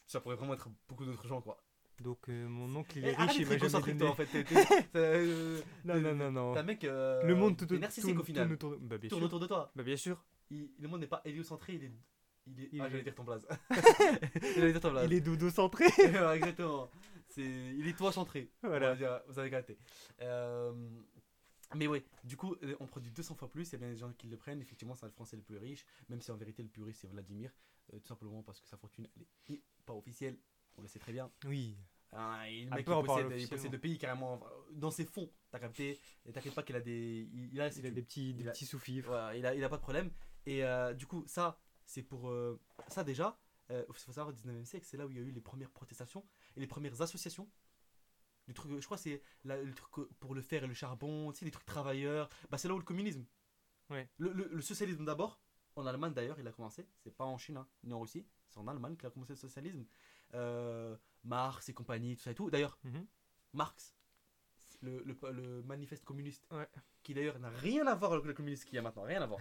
Ça 0.07 0.20
pourrait 0.20 0.37
vraiment 0.37 0.55
être 0.55 0.68
beaucoup 0.88 1.05
d'autres 1.05 1.27
gens, 1.27 1.42
quoi. 1.42 1.61
Donc 2.03 2.29
euh, 2.29 2.47
mon 2.49 2.75
oncle, 2.77 2.99
il 2.99 3.07
Eh, 3.07 3.09
est 3.11 3.15
riche, 3.17 3.39
il 3.39 3.47
m'a 3.49 3.57
jamais 3.59 3.93
donné. 3.95 4.11
en 4.11 4.15
fait. 4.15 4.27
T'es- 4.27 4.45
t'es- 4.45 4.65
t'es- 4.65 4.87
euh, 4.97 5.61
Non, 5.85 6.01
non, 6.01 6.15
non, 6.15 6.31
non. 6.31 6.63
Mec. 6.63 6.85
euh, 6.85 7.23
Le 7.23 7.35
monde 7.35 7.57
tout 7.57 7.65
t'es 7.67 7.73
autour 7.75 7.81
narcissique 7.81 8.19
au 8.19 8.23
final. 8.23 8.53
autour 8.53 8.73
de... 8.73 8.77
Bah 8.77 8.99
bien 8.99 9.09
tourne 9.09 9.21
sûr. 9.23 9.27
autour 9.27 9.41
de 9.41 9.47
toi. 9.47 9.73
Bah 9.75 9.83
bien 9.83 9.97
sûr. 9.97 10.23
Il- 10.51 10.71
le 10.79 10.89
monde 10.89 11.01
n'est 11.01 11.07
pas 11.07 11.23
héliocentré, 11.25 11.75
il 11.75 11.85
est. 11.85 11.93
Il 12.47 12.61
est... 12.63 12.69
Il 12.73 12.81
ah, 12.81 12.89
j'allais 12.91 13.03
dire 13.03 13.15
ton 13.15 13.25
blaze. 13.25 13.47
j'allais 14.55 14.73
dire 14.73 14.81
ton 14.81 14.91
blaze. 14.93 15.07
Il 15.07 15.13
est 15.15 15.21
dodo 15.21 15.51
centré. 15.51 15.87
Ouais, 15.99 16.37
Exactement. 16.37 16.91
C'est... 17.29 17.43
Il 17.43 17.87
est 17.89 17.97
toi 17.97 18.13
centré. 18.13 18.51
Voilà. 18.63 18.95
Dire, 18.95 19.21
vous 19.29 19.39
avez 19.39 19.51
gâté. 19.51 19.79
Euh, 20.21 20.73
Mais 21.75 21.87
ouais, 21.89 22.05
du 22.25 22.37
coup, 22.37 22.55
euh, 22.63 22.77
on 22.79 22.87
produit 22.87 23.11
200 23.11 23.35
fois 23.35 23.49
plus. 23.51 23.69
Il 23.69 23.73
y 23.73 23.77
a 23.77 23.79
bien 23.79 23.89
des 23.89 23.97
gens 23.97 24.13
qui 24.13 24.29
le 24.29 24.37
prennent. 24.37 24.61
Effectivement, 24.61 24.95
c'est 24.95 25.07
le 25.07 25.13
français 25.13 25.37
le 25.37 25.43
plus 25.43 25.57
riche. 25.57 25.85
Même 26.09 26.21
si 26.21 26.31
en 26.31 26.37
vérité, 26.37 26.63
le 26.63 26.69
plus 26.69 26.83
riche, 26.83 26.97
c'est 27.01 27.09
Vladimir. 27.09 27.51
euh, 27.93 27.99
tout 27.99 28.07
simplement 28.07 28.43
parce 28.43 28.61
que 28.61 28.69
sa 28.69 28.77
fortune, 28.77 29.09
elle 29.49 29.55
est 29.57 29.63
pas 29.85 29.95
officielle. 29.95 30.37
On 30.79 30.83
le 30.83 30.89
sait 30.89 30.99
très 31.01 31.12
bien. 31.12 31.31
Oui. 31.47 31.77
Ah, 32.19 32.49
et 32.49 32.64
le 32.64 32.71
mec, 32.71 32.79
il 32.81 32.85
possède, 32.85 33.33
il 33.41 33.49
possède 33.49 33.73
le 33.73 33.79
pays 33.79 33.99
carrément 33.99 34.41
dans 34.73 34.91
ses 34.91 35.05
fonds. 35.05 35.31
T'as 35.51 35.59
capté 35.59 35.99
Et 36.25 36.33
t'inquiète 36.33 36.55
pas 36.55 36.62
qu'il 36.62 36.75
a 36.77 36.81
des. 36.81 37.29
Il, 37.33 37.53
il 37.53 37.61
a, 37.61 37.69
Il 37.69 37.87
a 37.87 37.91
des 37.91 38.03
petits, 38.03 38.33
des 38.35 38.43
Il 38.43 38.49
a- 38.49 38.53
petits 38.53 38.64
sous-fifres. 38.67 39.09
voilà, 39.09 39.37
il, 39.37 39.45
a, 39.45 39.55
il 39.55 39.62
a 39.62 39.69
pas 39.69 39.77
de 39.77 39.83
problème. 39.83 40.11
Et 40.47 40.64
euh, 40.64 40.95
du 40.95 41.07
coup, 41.07 41.25
ça, 41.27 41.59
c'est 41.85 42.03
pour. 42.03 42.31
euh, 42.31 42.59
ça, 42.89 43.05
déjà, 43.05 43.39
il 43.71 43.85
faut 43.93 44.12
savoir, 44.12 44.29
au 44.29 44.33
19e 44.33 44.64
siècle, 44.64 44.87
c'est 44.89 44.97
là 44.97 45.07
où 45.07 45.11
il 45.11 45.17
y 45.19 45.21
a 45.21 45.23
eu 45.23 45.31
les 45.31 45.41
premières 45.41 45.71
protestations 45.71 46.25
et 46.57 46.61
les 46.61 46.67
premières 46.67 47.03
associations. 47.03 47.51
Du 48.47 48.55
truc, 48.55 48.71
je 48.81 48.85
crois 48.85 48.97
que 48.97 49.03
c'est 49.03 49.23
le 49.45 49.75
truc 49.75 50.09
pour 50.21 50.33
le 50.35 50.41
fer 50.41 50.62
et 50.62 50.67
le 50.69 50.75
charbon, 50.75 51.33
tu 51.33 51.41
sais, 51.41 51.45
les 51.45 51.51
trucs 51.51 51.67
travailleurs. 51.67 52.29
Bah, 52.49 52.59
c'est 52.59 52.69
là 52.69 52.75
où 52.75 52.79
le 52.79 52.85
communisme. 52.85 53.27
Ouais. 53.91 54.09
Le, 54.19 54.33
le- 54.33 54.49
le 54.53 54.61
socialisme 54.62 55.05
d'abord, 55.05 55.41
en 55.75 55.85
Allemagne 55.85 56.12
d'ailleurs, 56.14 56.39
il 56.39 56.47
a 56.47 56.53
commencé. 56.53 56.87
C'est 57.03 57.14
pas 57.14 57.25
en 57.25 57.37
Chine, 57.39 57.57
hein, 57.57 57.67
ni 57.83 57.93
en 57.93 58.01
Russie. 58.01 58.25
C'est 58.51 58.59
en 58.61 58.69
Allemagne 58.69 58.97
qu'il 58.97 59.07
a 59.07 59.11
commencé 59.11 59.33
le 59.33 59.37
socialisme. 59.39 59.85
Euh, 60.37 60.97
Marx 61.24 61.68
et 61.68 61.74
compagnie, 61.74 62.16
tout 62.16 62.22
ça 62.22 62.30
et 62.30 62.34
tout. 62.34 62.51
D'ailleurs, 62.51 62.78
Mhm. 62.84 63.07
Marx, 63.53 63.95
le, 64.80 65.03
le, 65.03 65.16
le 65.32 65.62
manifeste 65.62 66.05
communiste, 66.05 66.47
Ouais. 66.53 66.68
qui 67.03 67.14
d'ailleurs 67.14 67.39
n'a 67.39 67.49
rien 67.51 67.87
à 67.87 67.95
voir 67.95 68.12
avec 68.12 68.24
le 68.26 68.34
communiste 68.34 68.64
qu'il 68.66 68.76
y 68.76 68.78
a 68.78 68.82
maintenant, 68.82 69.03
rien 69.03 69.22
à 69.22 69.26
voir. 69.26 69.41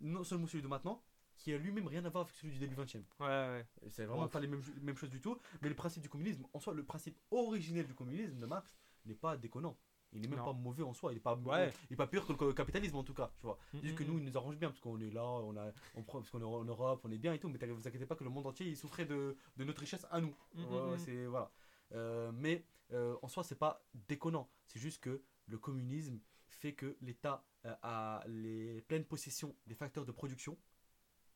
Non 0.00 0.24
seulement 0.24 0.46
celui 0.46 0.62
de 0.62 0.68
maintenant, 0.68 1.02
qui 1.36 1.52
a 1.52 1.58
lui-même 1.58 1.86
rien 1.88 2.04
à 2.04 2.08
voir 2.08 2.24
avec 2.24 2.34
celui 2.36 2.52
du 2.54 2.58
début 2.58 2.74
20 2.74 2.84
e 2.96 2.98
Ouais, 3.20 3.26
ouais. 3.26 3.66
C'est 3.90 4.06
vraiment 4.06 4.22
Ouais. 4.24 4.28
pas 4.30 4.40
les 4.40 4.46
mêmes, 4.46 4.62
mêmes 4.80 4.96
choses 4.96 5.10
du 5.10 5.20
tout. 5.20 5.38
Mais 5.60 5.68
le 5.68 5.74
principe 5.74 6.02
du 6.02 6.08
communisme, 6.08 6.46
en 6.54 6.60
soi, 6.60 6.72
le 6.72 6.84
principe 6.84 7.18
originel 7.30 7.86
du 7.86 7.94
communisme 7.94 8.38
de 8.38 8.46
Marx 8.46 8.74
n'est 9.04 9.14
pas 9.14 9.36
déconnant. 9.36 9.76
Il 10.16 10.22
n'est 10.22 10.28
même 10.28 10.38
Non. 10.38 10.44
pas 10.46 10.52
mauvais 10.52 10.82
en 10.82 10.92
soi. 10.92 11.12
Il 11.12 11.16
n'est 11.16 11.20
pas, 11.20 11.34
Ouais. 11.36 11.72
il 11.90 11.94
est 11.94 11.96
pas 11.96 12.06
pire 12.06 12.26
que 12.26 12.32
le 12.44 12.52
capitalisme 12.52 12.96
en 12.96 13.04
tout 13.04 13.14
cas. 13.14 13.30
Tu 13.40 13.46
vois. 13.46 13.58
Mm, 13.74 13.78
Juste 13.82 13.94
que 13.96 14.02
mm, 14.04 14.06
nous, 14.06 14.14
mm. 14.14 14.18
il 14.18 14.24
nous 14.24 14.36
arrange 14.36 14.56
bien 14.56 14.70
parce 14.70 14.80
qu'on 14.80 15.00
est 15.00 15.10
là, 15.10 15.24
on 15.24 15.56
a, 15.56 15.72
on 15.94 16.02
prend, 16.02 16.18
parce 16.18 16.30
qu'on 16.30 16.40
est 16.40 16.44
en 16.44 16.64
Europe, 16.64 17.00
on 17.04 17.10
est 17.12 17.18
bien 17.18 17.32
et 17.34 17.38
tout. 17.38 17.48
Mais 17.48 17.58
vous 17.66 17.86
inquiétez 17.86 18.06
pas 18.06 18.16
que 18.16 18.24
le 18.24 18.30
monde 18.30 18.46
entier 18.46 18.66
il 18.66 18.76
souffrait 18.76 19.04
de, 19.06 19.36
de 19.56 19.64
notre 19.64 19.80
richesse 19.80 20.06
à 20.10 20.20
nous. 20.20 20.34
Mm, 20.54 20.62
mm, 20.62 20.72
Ouais, 20.72 20.96
mm. 20.96 20.98
c'est 20.98 21.26
voilà. 21.26 21.50
Euh, 21.92 22.32
mais 22.34 22.64
euh, 22.92 23.16
en 23.22 23.28
soi, 23.28 23.44
c'est 23.44 23.58
pas 23.58 23.84
déconnant. 24.08 24.48
C'est 24.66 24.80
juste 24.80 25.00
que 25.02 25.22
le 25.46 25.58
communisme 25.58 26.18
fait 26.48 26.72
que 26.72 26.96
l'État 27.00 27.44
euh, 27.66 27.74
a 27.82 28.24
les 28.26 28.80
pleines 28.82 29.04
possessions 29.04 29.54
des 29.66 29.74
facteurs 29.74 30.04
de 30.04 30.12
production. 30.12 30.56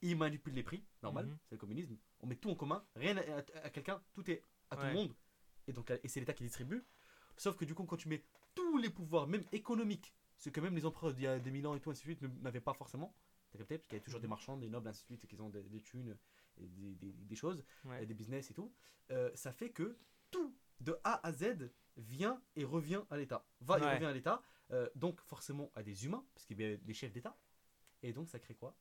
Il 0.02 0.16
manipule 0.16 0.54
les 0.54 0.62
prix, 0.62 0.82
normal, 1.02 1.26
Mhm. 1.26 1.36
c'est 1.44 1.54
le 1.56 1.58
communisme. 1.58 1.96
On 2.20 2.26
met 2.26 2.36
tout 2.36 2.50
en 2.50 2.54
commun, 2.54 2.82
rien 2.96 3.16
à, 3.18 3.20
à- 3.20 3.64
à 3.66 3.70
quelqu'un, 3.70 4.00
tout 4.14 4.28
est 4.30 4.42
à 4.70 4.76
tout 4.76 4.86
le 4.86 4.94
monde. 4.94 5.14
Et 5.66 5.72
donc 5.74 5.90
et 5.90 6.08
c'est 6.08 6.20
l'État 6.20 6.32
qui 6.32 6.42
distribue. 6.44 6.82
Sauf 7.36 7.56
que 7.56 7.64
du 7.66 7.74
coup, 7.74 7.84
quand 7.84 7.96
tu 7.98 8.08
mets 8.08 8.24
tous 8.60 8.78
les 8.78 8.90
pouvoirs, 8.90 9.26
même 9.26 9.44
économiques, 9.52 10.12
ce 10.36 10.50
que 10.50 10.60
même 10.60 10.74
les 10.74 10.84
empereurs 10.86 11.14
d'il 11.14 11.24
y 11.24 11.26
a 11.26 11.38
des 11.38 11.50
mille 11.50 11.66
ans 11.66 11.74
et 11.74 11.80
tout, 11.80 11.90
ainsi 11.90 12.02
de 12.06 12.12
suite, 12.14 12.22
n'avaient 12.42 12.60
pas 12.60 12.74
forcément. 12.74 13.14
T'as 13.50 13.58
capté 13.58 13.78
Parce 13.78 13.88
qu'il 13.88 13.98
y 13.98 14.00
a 14.00 14.04
toujours 14.04 14.20
des 14.20 14.26
Mhm. 14.26 14.30
marchands, 14.30 14.56
des 14.56 14.68
nobles, 14.68 14.88
ainsi 14.88 15.02
de 15.02 15.06
suite, 15.06 15.26
qui 15.26 15.40
ont 15.40 15.48
des, 15.50 15.62
des 15.62 15.80
thunes, 15.80 16.16
et 16.58 16.66
des, 16.68 16.94
des- 16.94 17.12
des 17.12 17.36
choses 17.36 17.64
Ouais. 17.84 18.04
des 18.06 18.14
business 18.14 18.50
et 18.50 18.54
tout, 18.54 18.72
euh, 19.10 19.30
ça 19.34 19.52
fait 19.52 19.70
que 19.70 19.96
tout 20.30 20.54
de 20.80 20.98
A 21.04 21.26
à 21.26 21.32
Z 21.32 21.70
vient 21.96 22.40
et 22.56 22.64
revient 22.64 23.02
à 23.10 23.16
l'État. 23.16 23.44
Va 23.60 23.78
et 23.78 23.82
revient 23.82 24.04
à 24.06 24.12
l'État, 24.12 24.42
euh, 24.70 24.88
donc 24.94 25.20
forcément 25.22 25.70
à 25.74 25.82
des 25.82 26.04
humains, 26.06 26.24
parce 26.34 26.46
qu'il 26.46 26.60
y 26.60 26.64
a 26.64 26.76
des 26.76 26.94
chefs 26.94 27.12
d'État. 27.12 27.36
Et 28.02 28.12
donc 28.12 28.28
ça 28.30 28.38
crée 28.38 28.54
quoi? 28.54 28.76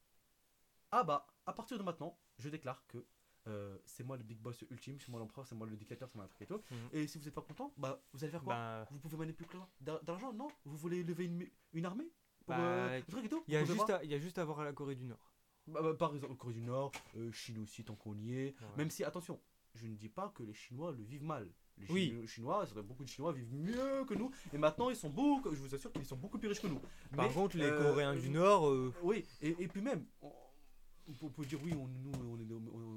Ah 0.92 1.04
bah, 1.04 1.28
à 1.46 1.54
partir 1.54 1.78
de 1.78 1.84
maintenant, 1.84 2.18
je 2.38 2.50
déclare 2.50 2.86
que 2.88 3.06
euh, 3.50 3.78
c'est 3.86 4.04
moi 4.04 4.18
le 4.18 4.24
big 4.24 4.40
boss 4.40 4.64
ultime, 4.70 4.98
c'est 5.00 5.10
moi 5.10 5.20
l'empereur, 5.20 5.46
c'est 5.46 5.56
moi 5.56 5.68
le 5.68 5.76
dictateur, 5.76 6.08
c'est 6.10 6.16
moi 6.16 6.26
un 6.26 6.28
truc 6.28 6.42
et 6.44 6.46
tout. 6.46 6.62
Mhm. 6.72 6.78
Et 6.94 7.08
si 7.08 7.18
vous 7.18 7.26
n'êtes 7.26 7.34
pas 7.34 7.42
content, 7.42 7.74
bah 7.78 8.02
vous 8.14 8.24
allez 8.24 8.32
faire 8.32 8.44
quoi 8.44 8.54
Bah, 8.56 8.88
Vous 8.92 9.00
pouvez 9.00 9.18
manipuler 9.18 9.50
D'argent 9.82 10.34
Non 10.34 10.48
Vous 10.66 10.78
voulez 10.78 11.04
lever 11.04 11.26
une, 11.26 11.46
une 11.74 11.86
armée 11.86 12.10
pour, 12.46 12.56
Bah, 12.56 12.60
euh, 12.60 12.98
un 13.00 13.02
truc 13.02 13.26
et 13.26 13.30
tout 13.30 13.44
il 13.48 13.54
y, 13.54 13.58
a 13.58 13.66
juste 14.20 14.38
à, 14.38 14.46
voir 14.46 14.60
à 14.62 14.66
la 14.66 14.74
Corée 14.74 14.96
du 14.96 15.06
Nord. 15.06 15.32
Bah, 15.68 15.82
bah, 15.82 15.94
Par 15.94 16.16
exemple, 16.16 16.36
Corée 16.36 16.54
du 16.54 16.62
Nord, 16.62 16.92
euh, 17.18 17.32
Chine 17.32 17.60
aussi, 17.60 17.84
tant 17.84 17.96
qu'on 17.96 18.18
y 18.18 18.34
est. 18.36 18.46
Ouais. 18.62 18.68
Même 18.78 18.90
si, 18.90 19.04
attention, 19.04 19.40
je 19.76 19.86
ne 19.88 19.96
dis 19.96 20.10
pas 20.10 20.30
que 20.30 20.44
les 20.44 20.54
Chinois 20.54 20.92
le 20.92 21.04
vivent 21.04 21.24
mal. 21.24 21.48
Les 21.78 21.88
Oui. 21.92 22.08
Chino- 22.10 22.28
Chinois, 22.28 22.66
beaucoup 22.84 23.04
de 23.04 23.10
Chinois 23.10 23.32
vivent 23.32 23.54
mieux 23.54 24.04
que 24.06 24.14
nous. 24.14 24.32
Et 24.52 24.58
maintenant, 24.58 24.90
ils 24.90 24.96
sont 24.96 25.10
beaucoup, 25.10 25.54
je 25.54 25.60
vous 25.62 25.74
assure 25.74 25.92
qu'ils 25.94 26.06
sont 26.06 26.18
beaucoup 26.18 26.38
plus 26.38 26.48
riches 26.50 26.62
que 26.62 26.68
nous. 26.68 26.80
Par 27.16 27.28
Mais, 27.28 27.34
contre, 27.34 27.56
les 27.58 27.66
euh, 27.66 27.78
Coréens 27.84 28.16
du 28.16 28.30
Nord, 28.30 28.68
euh, 28.68 28.94
Oui, 29.04 29.26
et, 29.42 29.56
et 29.60 29.68
puis 29.68 29.82
même, 29.82 30.06
on, 30.22 30.32
on 31.22 31.30
peut 31.30 31.46
dire 31.46 31.60
oui, 31.64 31.74
on, 31.74 31.88
nous, 31.88 32.12
on 32.30 32.38
est, 32.40 32.52
on- 32.52 32.89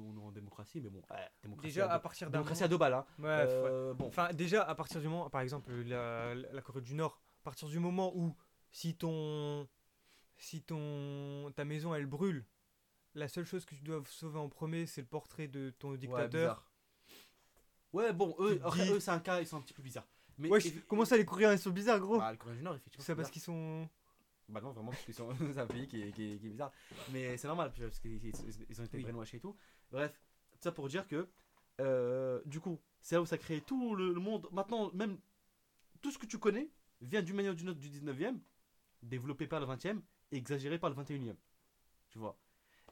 démocratie, 0.63 0.81
mais 0.81 0.89
bon, 0.89 1.01
ouais, 1.11 1.29
démocratie, 1.41 1.67
déjà 1.67 1.91
à, 1.91 1.99
partir 1.99 2.27
d'un 2.29 2.39
démocratie 2.39 2.63
à 2.63 2.67
deux 2.67 2.77
balles. 2.77 2.93
Hein. 2.93 3.05
Ouais, 3.19 3.25
ouais. 3.25 3.29
Euh, 3.47 3.93
bon, 3.93 4.07
Enfin, 4.07 4.31
déjà, 4.33 4.63
à 4.63 4.75
partir 4.75 5.01
du 5.01 5.07
moment, 5.07 5.29
par 5.29 5.41
exemple, 5.41 5.71
la, 5.73 6.33
la 6.35 6.61
Corée 6.61 6.81
du 6.81 6.93
Nord, 6.95 7.21
à 7.41 7.43
partir 7.43 7.67
du 7.67 7.79
moment 7.79 8.11
où, 8.15 8.35
si 8.71 8.95
ton, 8.95 9.67
si 10.37 10.61
ton, 10.63 11.51
ta 11.55 11.65
maison 11.65 11.93
elle 11.93 12.05
brûle, 12.07 12.45
la 13.15 13.27
seule 13.27 13.45
chose 13.45 13.65
que 13.65 13.75
tu 13.75 13.83
dois 13.83 14.01
sauver 14.07 14.39
en 14.39 14.49
premier, 14.49 14.85
c'est 14.87 15.01
le 15.01 15.07
portrait 15.07 15.47
de 15.47 15.69
ton 15.77 15.91
ouais, 15.91 15.97
dictateur. 15.97 16.29
bizarre. 16.29 16.69
Ouais, 17.93 18.11
bon, 18.13 18.35
eux, 18.39 18.59
dis- 18.73 19.01
c'est 19.01 19.11
un 19.11 19.19
cas, 19.19 19.39
ils 19.39 19.45
sont 19.47 19.57
un 19.57 19.61
petit 19.61 19.73
peu 19.73 19.83
bizarres. 19.83 20.07
Mais 20.39 20.49
Wesh, 20.49 20.65
et- 20.65 20.81
comment 20.87 21.05
ça, 21.05 21.15
les 21.15 21.25
Coréens 21.25 21.53
ils 21.53 21.59
sont 21.59 21.69
bizarres, 21.69 21.99
gros? 21.99 22.17
Bah, 22.17 22.31
le 22.31 22.37
Corée 22.37 22.55
du 22.55 22.63
Nord, 22.63 22.75
effectivement. 22.75 23.05
C'est 23.05 23.15
parce 23.15 23.29
qu'ils 23.29 23.41
sont. 23.43 23.87
Bah 24.49 24.59
non, 24.61 24.71
vraiment, 24.71 24.89
parce 24.91 25.03
qu'ils 25.03 25.13
sont 25.13 25.29
c'est 25.53 25.59
un 25.59 25.67
pays 25.67 25.87
qui 25.87 26.01
est, 26.01 26.11
qui 26.11 26.33
est- 26.33 26.39
qui 26.39 26.47
est 26.47 26.49
bizarre. 26.49 26.71
Mais 27.11 27.37
c'est 27.37 27.47
normal, 27.47 27.71
parce 27.79 27.99
qu'ils 27.99 28.25
ils- 28.25 28.65
ils 28.69 28.81
ont 28.81 28.83
été 28.83 28.97
Oui. 28.97 29.03
brainwashés 29.03 29.37
et 29.37 29.39
tout. 29.39 29.55
Bref, 29.91 30.19
ça 30.63 30.71
pour 30.71 30.87
dire 30.89 31.07
que, 31.07 31.27
euh, 31.81 32.41
du 32.45 32.59
coup, 32.59 32.79
c'est 33.01 33.15
là 33.15 33.21
où 33.21 33.25
ça 33.25 33.37
crée 33.37 33.61
tout 33.61 33.95
le, 33.95 34.13
le 34.13 34.19
monde. 34.19 34.47
Maintenant, 34.51 34.91
même 34.93 35.19
tout 36.01 36.11
ce 36.11 36.17
que 36.17 36.25
tu 36.25 36.37
connais 36.39 36.69
vient 37.01 37.21
d'une 37.21 37.35
manière 37.35 37.51
ou 37.53 37.55
d'une 37.55 37.69
autre 37.69 37.79
du 37.79 37.89
19e, 37.89 38.39
développé 39.01 39.47
par 39.47 39.59
le 39.59 39.65
20e, 39.65 40.01
et 40.31 40.37
exagéré 40.37 40.79
par 40.79 40.89
le 40.89 40.95
21e. 40.95 41.35
Tu 42.09 42.17
vois. 42.19 42.37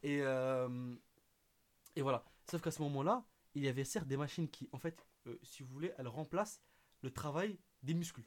Et, 0.04 0.20
euh, 0.22 0.96
et 1.96 2.02
voilà. 2.02 2.24
Sauf 2.50 2.62
qu'à 2.62 2.72
ce 2.72 2.82
moment-là, 2.82 3.24
il 3.56 3.64
y 3.64 3.68
avait 3.68 3.84
certes 3.86 4.08
des 4.08 4.18
machines 4.18 4.50
qui, 4.50 4.68
en 4.72 4.80
fait, 4.80 5.06
euh, 5.28 5.38
si 5.44 5.64
vous 5.64 5.70
voulez, 5.70 5.94
elles 5.98 6.08
remplacent 6.08 6.62
le 7.02 7.12
travail 7.12 7.58
des 7.84 7.94
muscles. 7.94 8.24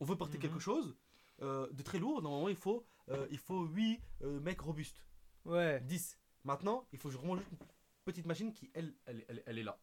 On 0.00 0.04
veut 0.04 0.16
porter 0.16 0.36
Mhm. 0.38 0.42
quelque 0.42 0.58
chose 0.60 0.96
euh, 1.40 1.68
de 1.72 1.82
très 1.82 1.98
lourd, 2.00 2.20
normalement 2.20 2.48
il 2.48 2.56
faut, 2.56 2.84
euh, 3.10 3.26
il 3.30 3.38
faut 3.38 3.64
8 3.64 4.00
euh, 4.22 4.40
mecs 4.40 4.60
robustes. 4.60 5.04
Ouais. 5.44 5.80
10. 5.82 6.18
Maintenant, 6.44 6.86
il 6.92 6.98
faut 6.98 7.10
vraiment 7.10 7.36
juste 7.36 7.48
petite 8.12 8.26
machine 8.26 8.52
qui, 8.52 8.70
elle, 8.74 8.94
elle, 9.06 9.24
elle, 9.28 9.42
elle 9.46 9.58
est 9.58 9.62
là. 9.62 9.78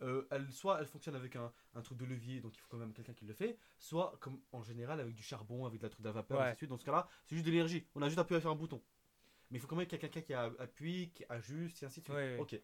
Euh, 0.00 0.26
elle, 0.30 0.50
soit 0.52 0.80
elle 0.80 0.86
fonctionne 0.86 1.14
avec 1.14 1.36
un, 1.36 1.52
un 1.74 1.82
truc 1.82 1.96
de 1.98 2.04
levier, 2.04 2.40
donc 2.40 2.56
il 2.56 2.60
faut 2.60 2.66
quand 2.68 2.76
même 2.78 2.92
quelqu'un 2.92 3.14
qui 3.14 3.24
le 3.24 3.34
fait, 3.34 3.56
soit 3.78 4.16
comme 4.20 4.40
en 4.50 4.62
général 4.62 4.98
avec 5.00 5.14
du 5.14 5.22
charbon, 5.22 5.64
avec 5.64 5.78
de 5.80 5.84
la 5.86 5.90
truc 5.90 6.02
de 6.02 6.08
la 6.08 6.12
vapeur, 6.12 6.38
Ouais. 6.40 6.44
ainsi 6.46 6.54
de 6.54 6.58
suite. 6.58 6.70
Dans 6.70 6.78
ce 6.78 6.84
cas-là, 6.84 7.08
c'est 7.24 7.36
juste 7.36 7.46
de 7.46 7.50
l'énergie. 7.52 7.86
On 7.94 8.02
a 8.02 8.06
juste 8.08 8.18
appuyé 8.18 8.40
sur 8.40 8.50
un 8.50 8.56
bouton. 8.56 8.82
Mais 9.50 9.58
il 9.58 9.60
faut 9.60 9.66
quand 9.68 9.76
même 9.76 9.86
qu'il 9.86 9.94
y 9.96 10.04
ait 10.04 10.08
quelqu'un 10.08 10.22
qui 10.22 10.34
a- 10.34 10.52
appuie, 10.58 11.10
qui 11.14 11.24
ajuste, 11.28 11.82
et 11.82 11.86
ainsi 11.86 12.00
de 12.00 12.04
suite. 12.04 12.16
Ouais. 12.16 12.38
Ok. 12.38 12.60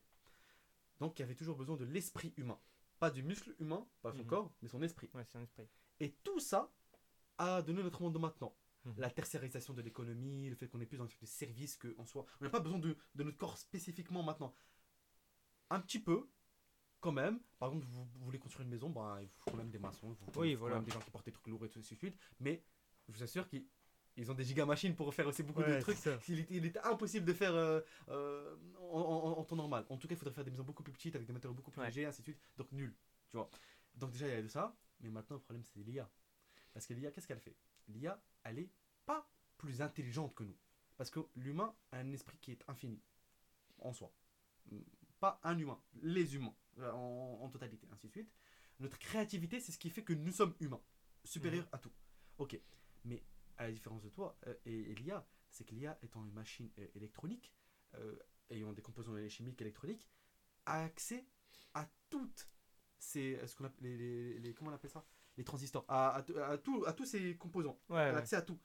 Donc 1.01 1.19
il 1.19 1.23
y 1.23 1.25
avait 1.25 1.35
toujours 1.37 1.57
besoin 1.57 1.77
de 1.77 1.85
l'esprit 1.85 2.33
humain. 2.37 2.59
Pas 2.99 3.11
du 3.11 3.23
muscle 3.23 3.55
humain, 3.61 3.87
pas 4.03 4.11
son 4.13 4.19
Mhm. 4.23 4.27
corps, 4.27 4.53
mais 4.63 4.69
son 4.69 4.83
esprit. 4.83 5.09
Ouais, 5.15 5.25
c'est 5.25 5.39
un 5.39 5.43
esprit. 5.43 5.69
Et 6.01 6.13
tout 6.25 6.41
ça 6.41 6.73
a 7.37 7.63
donné 7.63 7.83
notre 7.85 8.03
monde 8.03 8.15
de 8.15 8.19
maintenant. 8.19 8.53
Mhm. 8.93 9.01
La 9.01 9.11
tertiarisation 9.11 9.75
de 9.75 9.83
l'économie, 9.83 10.49
le 10.49 10.57
fait 10.57 10.69
qu'on 10.69 10.81
est 10.81 10.87
plus 10.87 10.99
dans 10.99 11.05
le 11.05 11.09
truc 11.09 11.21
de 11.21 11.27
service 11.27 11.77
qu'en 11.77 12.05
soi. 12.07 12.25
On 12.41 12.45
n'a 12.45 12.51
pas 12.51 12.61
besoin 12.61 12.79
de, 12.79 12.97
de 13.15 13.23
notre 13.25 13.37
corps 13.39 13.57
spécifiquement 13.59 14.23
maintenant. 14.23 14.55
Un 15.71 15.81
petit 15.81 15.99
peu, 15.99 16.29
quand 17.01 17.13
même. 17.13 17.41
Par 17.59 17.69
exemple, 17.69 17.87
vous, 17.91 18.05
vous 18.05 18.25
voulez 18.25 18.39
construire 18.39 18.65
une 18.65 18.71
maison, 18.73 18.91
bah, 18.91 19.19
il 19.23 19.29
faut 19.29 19.51
quand 19.51 19.57
même 19.57 19.71
des 19.71 19.79
maçons, 19.79 20.11
il 20.11 20.17
faut, 20.33 20.41
Oui, 20.41 20.55
voilà. 20.55 20.77
quand 20.77 20.81
même 20.81 20.87
des 20.87 20.93
gens 20.93 21.01
qui 21.01 21.11
portent 21.11 21.27
des 21.27 21.33
trucs 21.33 21.47
lourds 21.49 21.65
et 21.65 21.69
tout 21.69 21.81
de 21.81 21.85
suite. 21.85 22.17
Mais 22.41 22.63
je 23.09 23.13
vous 23.13 23.23
assure 23.23 23.47
qu'ils 23.49 23.67
ils 24.17 24.29
ont 24.33 24.35
des 24.35 24.43
giga 24.43 24.67
machines 24.67 24.97
pour 24.97 25.15
faire 25.15 25.29
aussi 25.29 25.45
beaucoup 25.45 25.63
de 25.63 25.81
trucs. 25.81 25.97
Il, 26.29 26.41
est- 26.41 26.47
il 26.51 26.65
était 26.65 26.81
impossible 26.81 27.25
de 27.25 27.33
faire 27.33 27.55
euh, 27.55 27.81
euh, 28.09 28.57
en, 28.81 28.99
en- 28.99 29.39
en 29.39 29.45
temps 29.45 29.55
normal. 29.55 29.87
En 29.91 29.97
tout 29.97 30.09
cas, 30.09 30.15
il 30.15 30.19
faudrait 30.19 30.35
faire 30.35 30.45
des 30.45 30.51
maisons 30.51 30.65
beaucoup 30.65 30.83
plus 30.83 30.93
petites 30.93 31.15
avec 31.15 31.27
des 31.29 31.33
matériaux 31.33 31.55
beaucoup 31.55 31.71
plus 31.71 31.81
Ouais. 31.81 31.87
légers, 31.87 32.05
ainsi 32.07 32.23
de 32.23 32.25
suite. 32.25 32.41
Donc 32.57 32.73
nul, 32.73 32.97
tu 33.29 33.37
vois. 33.37 33.49
Donc 33.95 34.11
déjà, 34.11 34.27
il 34.27 34.35
y 34.35 34.37
a 34.37 34.43
de 34.43 34.49
ça. 34.49 34.77
Mais 35.01 35.09
maintenant, 35.11 35.37
le 35.37 35.43
problème, 35.43 35.63
c'est 35.63 35.79
l'IA. 35.85 36.11
Parce 36.73 36.85
que 36.87 36.95
l'IA, 36.95 37.13
qu'est-ce 37.13 37.29
qu'elle 37.29 37.39
fait? 37.39 37.57
L'IA, 37.87 38.21
elle 38.43 38.59
est 38.59 38.71
pas 39.09 39.29
plus 39.57 39.81
intelligente 39.83 40.35
que 40.35 40.45
nous. 40.45 40.57
Parce 40.97 41.11
que 41.11 41.21
l'humain 41.37 41.75
a 41.93 41.99
un 41.99 42.13
esprit 42.13 42.39
qui 42.39 42.53
est 42.53 42.65
infini 42.69 43.01
en 43.79 43.93
soi. 43.93 44.13
Pas 45.21 45.41
un 45.43 45.59
humain, 45.59 45.81
les 46.03 46.35
humains 46.37 46.55
euh, 46.79 46.93
en, 46.93 47.41
en 47.43 47.49
totalité, 47.49 47.89
ainsi 47.93 48.07
de 48.09 48.13
suite. 48.13 48.31
Notre 48.79 48.99
créativité, 48.99 49.59
c'est 49.61 49.73
ce 49.73 49.79
qui 49.79 49.91
fait 49.91 50.05
que 50.05 50.13
nous 50.13 50.31
sommes 50.33 50.55
humains, 50.61 50.81
supérieurs 51.25 51.65
Mhm. 51.65 51.71
à 51.73 51.79
tout. 51.79 51.93
Ok, 52.39 52.61
mais 53.05 53.25
à 53.57 53.65
la 53.67 53.73
différence 53.73 54.03
de 54.03 54.11
toi 54.11 54.37
euh, 54.47 54.55
et, 54.67 54.91
et 54.91 54.95
l'IA, 54.95 55.27
c'est 55.51 55.65
que 55.65 55.75
l'IA 55.75 55.99
étant 56.03 56.25
une 56.25 56.33
machine 56.33 56.71
euh, 56.79 56.87
électronique, 56.95 57.53
euh, 57.95 58.17
ayant 58.51 58.73
des 58.73 58.83
composants 58.83 59.17
chimiques 59.29 59.61
électroniques, 59.61 60.07
a 60.67 60.85
accès 60.85 61.27
à 61.75 61.89
toutes 62.11 62.47
ces, 62.99 63.45
ce 63.47 63.57
qu'on 63.57 63.65
appelle 63.65 63.85
les, 63.85 63.97
les- 63.97 64.39
les- 64.39 64.55
comment 64.55 64.71
on 64.71 64.75
appelle 64.75 64.91
ça? 64.91 65.05
Les 65.37 65.45
transistors, 65.45 65.85
à, 65.89 66.15
à, 66.17 66.23
tout- 66.23 66.39
à 66.39 66.59
tout- 66.59 66.85
à 66.87 66.93
tous 66.93 67.07
ces 67.07 67.37
composants. 67.37 67.79
Ouais, 67.89 68.01
Elle 68.03 68.09
a 68.09 68.13
ouais. 68.15 68.19
accès 68.19 68.37
à 68.37 68.43
tout. 68.43 68.59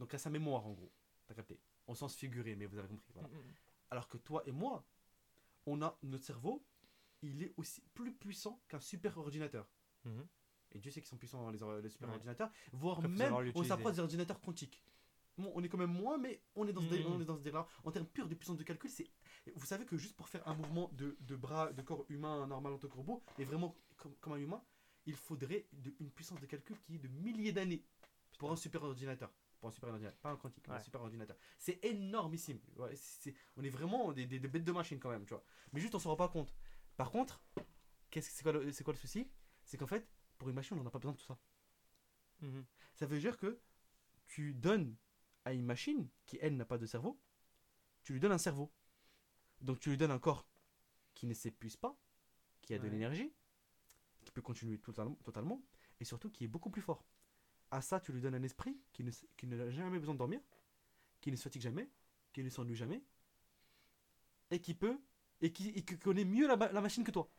Donc 0.00 0.14
à 0.14 0.18
sa 0.18 0.30
mémoire 0.30 0.66
en 0.66 0.72
gros. 0.72 0.90
T'as 1.26 1.34
capté? 1.34 1.60
Au 1.86 1.94
sens 1.94 2.16
figuré, 2.16 2.56
mais 2.56 2.66
vous 2.66 2.78
avez 2.78 2.88
compris. 2.88 3.10
Voilà. 3.12 3.28
Mm, 3.28 3.32
mm. 3.36 3.54
Alors 3.90 4.08
que 4.08 4.16
toi 4.16 4.42
et 4.46 4.52
moi, 4.52 4.84
on 5.66 5.82
a 5.82 5.96
notre 6.02 6.24
cerveau, 6.24 6.64
il 7.22 7.42
est 7.42 7.52
aussi 7.58 7.82
plus 7.94 8.12
puissant 8.12 8.60
qu'un 8.68 8.80
super 8.80 9.16
ordinateur. 9.18 9.68
Mhm. 10.04 10.26
Et 10.72 10.78
Dieu 10.78 10.90
sait 10.90 11.00
qu'ils 11.00 11.08
sont 11.10 11.18
puissants 11.18 11.50
les, 11.50 11.58
les 11.82 11.88
super 11.90 12.08
Ouais. 12.08 12.14
ordinateurs, 12.14 12.50
voire 12.72 12.98
Après, 12.98 13.08
même 13.10 13.34
on 13.54 13.62
s'approche 13.62 13.94
des 13.94 14.00
ordinateurs 14.00 14.40
quantiques. 14.40 14.82
Bon, 15.36 15.52
on 15.54 15.62
est 15.62 15.68
quand 15.68 15.78
même 15.78 15.92
moins, 15.92 16.16
mais 16.16 16.42
on 16.54 16.66
est 16.66 16.72
dans 16.72 16.80
ce, 16.80 16.86
dé- 16.88 17.04
on 17.06 17.20
est 17.20 17.24
dans 17.24 17.36
ce 17.36 17.42
délire-là. 17.42 17.66
En 17.84 17.90
termes 17.90 18.06
purs 18.06 18.28
de 18.28 18.34
puissance 18.34 18.56
de 18.56 18.62
calcul, 18.62 18.88
c'est. 18.90 19.06
Vous 19.54 19.66
savez 19.66 19.84
que 19.84 19.96
juste 19.96 20.16
pour 20.16 20.28
faire 20.28 20.46
un 20.48 20.54
mouvement 20.54 20.88
de, 20.92 21.16
de 21.20 21.36
bras, 21.36 21.72
de 21.72 21.82
corps 21.82 22.04
humain 22.08 22.46
normal 22.46 22.72
en 22.74 22.78
tant 22.78 22.88
que 22.88 22.94
robot, 22.96 23.22
et 23.38 23.44
vraiment 23.44 23.76
comme, 23.96 24.14
comme 24.16 24.32
un 24.34 24.38
humain, 24.38 24.62
il 25.06 25.14
faudrait 25.16 25.66
de- 25.72 25.94
une 26.00 26.10
puissance 26.10 26.40
de 26.40 26.46
calcul 26.46 26.78
qui 26.80 26.94
est 26.94 26.98
de 26.98 27.08
milliers 27.08 27.52
d'années 27.52 27.84
pour 28.38 28.50
un 28.52 28.56
super 28.56 28.82
ordinateur. 28.82 29.30
Pour 29.60 29.68
un 29.68 29.72
super 29.72 29.90
ordinateur, 29.90 30.18
pas 30.20 30.30
un 30.30 30.36
quantique, 30.36 30.66
mais 30.68 30.74
un 30.74 30.80
super 30.80 31.02
ordinateur. 31.02 31.36
C'est 31.58 31.84
énormissime. 31.84 32.58
Ouais, 32.76 32.96
c'est- 32.96 33.34
on 33.56 33.62
est 33.62 33.68
vraiment 33.68 34.12
des, 34.12 34.26
des- 34.26 34.40
des 34.40 34.48
bêtes 34.48 34.64
de 34.64 34.72
machine 34.72 34.98
quand 34.98 35.10
même, 35.10 35.24
tu 35.26 35.34
vois. 35.34 35.44
Mais 35.72 35.80
juste 35.80 35.94
on 35.94 35.98
s'en 35.98 36.10
rend 36.10 36.16
pas 36.16 36.28
compte. 36.28 36.54
Par 36.96 37.10
contre, 37.10 37.42
qu'est-ce 38.10 38.28
que 38.30 38.34
c'est 38.34 38.42
quoi, 38.42 38.52
le- 38.52 38.72
c'est 38.72 38.84
quoi 38.84 38.94
le 38.94 38.98
souci? 38.98 39.30
C'est 39.64 39.76
qu'en 39.76 39.86
fait, 39.86 40.08
pour 40.38 40.48
une 40.48 40.54
machine, 40.54 40.78
on 40.78 40.82
n'a 40.84 40.90
pas 40.90 40.98
besoin 40.98 41.12
de 41.12 41.18
tout 41.18 41.26
ça. 41.26 41.38
Mhm. 42.40 42.64
Ça 42.94 43.06
veut 43.06 43.18
dire 43.20 43.36
que 43.36 43.60
tu 44.26 44.54
donnes 44.54 44.96
à 45.44 45.52
une 45.52 45.64
machine 45.64 46.08
qui, 46.26 46.38
elle, 46.40 46.56
n'a 46.56 46.64
pas 46.64 46.78
de 46.78 46.86
cerveau, 46.86 47.20
tu 48.02 48.12
lui 48.14 48.20
donnes 48.20 48.32
un 48.32 48.38
cerveau. 48.38 48.72
Donc 49.60 49.80
tu 49.80 49.90
lui 49.90 49.96
donnes 49.98 50.10
un 50.10 50.18
corps 50.18 50.48
qui 51.14 51.26
ne 51.26 51.34
s'épuise 51.34 51.76
pas, 51.76 51.98
qui 52.62 52.74
a 52.74 52.78
de 52.78 52.88
l'énergie, 52.88 53.32
qui 54.24 54.30
peut 54.32 54.42
continuer 54.42 54.78
totalement, 54.78 55.62
et 56.00 56.04
surtout 56.04 56.30
qui 56.30 56.44
est 56.44 56.48
beaucoup 56.48 56.70
plus 56.70 56.82
fort. 56.82 57.04
À 57.70 57.80
ça, 57.82 58.00
tu 58.00 58.12
lui 58.12 58.20
donnes 58.20 58.34
un 58.34 58.42
esprit 58.42 58.76
qui 58.92 59.04
ne, 59.04 59.10
qui 59.36 59.46
n'a 59.46 59.70
jamais 59.70 59.98
besoin 59.98 60.14
de 60.14 60.18
dormir, 60.18 60.40
qui 61.20 61.30
ne 61.30 61.36
se 61.36 61.42
fatigue 61.44 61.62
jamais, 61.62 61.88
qui 62.32 62.42
ne 62.42 62.48
s'ennuie 62.48 62.74
jamais, 62.74 63.02
et 64.50 64.60
qui 64.60 64.74
peut, 64.74 64.98
et 65.40 65.52
qui, 65.52 65.68
et 65.70 65.82
qui 65.84 65.98
connaît 65.98 66.24
mieux 66.24 66.48
la, 66.48 66.56
ma- 66.56 66.72
la 66.72 66.80
machine 66.80 67.04
que 67.04 67.10
toi. 67.12 67.30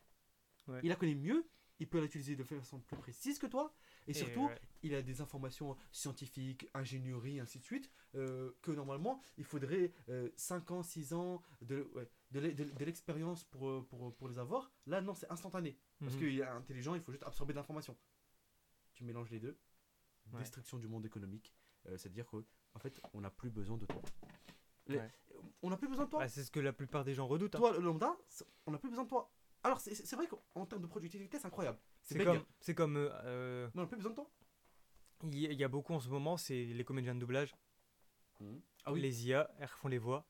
Ouais. 0.68 0.80
Il 0.82 0.88
la 0.88 0.96
connaît 0.96 1.14
mieux, 1.14 1.46
il 1.80 1.88
peut 1.88 2.00
l'utiliser 2.00 2.36
de 2.36 2.44
façon 2.44 2.80
plus 2.80 2.96
précise 2.96 3.38
que 3.38 3.46
toi, 3.46 3.74
et, 4.06 4.14
surtout, 4.14 4.46
ouais. 4.46 4.58
il 4.82 4.94
a 4.94 5.02
des 5.02 5.20
informations 5.20 5.76
scientifiques, 5.90 6.66
ingénierie, 6.74 7.38
ainsi 7.38 7.58
de 7.58 7.64
suite, 7.64 7.90
euh, 8.14 8.52
que 8.62 8.70
normalement, 8.70 9.20
il 9.36 9.44
faudrait 9.44 9.92
5 10.36 10.70
ans, 10.70 10.82
6 10.82 11.12
ans 11.12 11.42
de, 11.60 11.90
ouais, 11.94 12.08
de, 12.30 12.40
l'e- 12.40 12.54
de- 12.54 12.64
de 12.70 12.84
l'expérience 12.84 13.44
pour, 13.44 13.68
euh, 13.68 13.86
pour, 13.88 14.14
pour 14.16 14.28
les 14.28 14.38
avoir. 14.38 14.72
Là, 14.86 15.00
non, 15.02 15.14
c'est 15.14 15.30
instantané. 15.30 15.76
Parce 16.00 16.14
Mhm. 16.14 16.18
qu'il 16.18 16.38
est 16.40 16.42
intelligent, 16.44 16.94
il 16.94 17.02
faut 17.02 17.12
juste 17.12 17.24
absorber 17.24 17.52
de 17.52 17.58
l'information. 17.58 17.96
Tu 18.94 19.04
mélanges 19.04 19.30
les 19.30 19.40
deux. 19.40 19.58
Ouais. 20.32 20.38
Destruction 20.40 20.78
du 20.78 20.88
monde 20.88 21.04
économique. 21.04 21.52
euh, 21.86 21.96
C'est-à-dire 21.98 22.26
que 22.26 22.36
en 22.74 22.78
fait, 22.78 23.00
on 23.12 23.20
n'a 23.20 23.30
plus 23.30 23.50
besoin 23.50 23.76
de 23.76 23.86
toi. 23.86 24.00
Les- 24.86 24.98
Ouais. 24.98 25.10
On 25.62 25.70
n'a 25.70 25.76
plus 25.76 25.88
besoin 25.88 26.04
de 26.06 26.10
toi. 26.10 26.20
Bah, 26.20 26.28
c'est 26.28 26.44
ce 26.44 26.50
que 26.50 26.60
la 26.60 26.72
plupart 26.72 27.04
des 27.04 27.14
gens 27.14 27.26
redoutent. 27.26 27.54
hein. 27.54 27.58
Toi, 27.58 27.72
le 27.72 27.80
lambda, 27.80 28.16
on 28.66 28.70
n'a 28.72 28.78
plus 28.78 28.88
besoin 28.88 29.04
de 29.04 29.08
toi. 29.08 29.30
Alors, 29.64 29.80
c'est- 29.80 30.14
vrai 30.14 30.26
qu'en 30.26 30.66
termes 30.66 30.82
de 30.82 30.86
productivité, 30.86 31.38
c'est 31.38 31.46
incroyable. 31.46 31.78
C'est 32.02 32.22
comme, 32.24 32.44
c'est 32.60 32.74
comme 32.74 32.96
euh, 32.96 33.68
Mais 33.74 33.80
on 33.80 33.82
n'a 33.84 33.88
plus 33.88 33.96
besoin 33.96 34.10
de 34.10 34.16
toi. 34.16 34.30
il 35.24 35.34
y, 35.34 35.54
y 35.54 35.64
a 35.64 35.68
beaucoup 35.68 35.92
en 35.94 36.00
ce 36.00 36.08
moment, 36.08 36.36
c'est 36.36 36.64
les 36.64 36.84
comédiens 36.84 37.14
de 37.14 37.20
doublage. 37.20 37.54
Ah 38.84 38.92
oui. 38.92 39.00
Les 39.00 39.28
IA, 39.28 39.48
elles 39.58 39.66
refont 39.66 39.88
les 39.88 39.98
voix. 39.98 40.26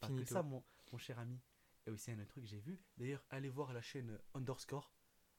Pas 0.00 0.06
que 0.08 0.12
Finito. 0.14 0.34
ça, 0.34 0.42
mon, 0.42 0.62
mon 0.92 0.98
cher 0.98 1.18
ami. 1.18 1.40
Et 1.86 1.90
aussi 1.90 2.10
un 2.12 2.18
autre 2.20 2.28
truc 2.28 2.44
que 2.44 2.48
j'ai 2.50 2.60
vu. 2.60 2.80
D'ailleurs, 2.96 3.24
allez 3.30 3.48
voir 3.48 3.72
la 3.72 3.82
chaîne 3.82 4.18
Underscore 4.34 4.92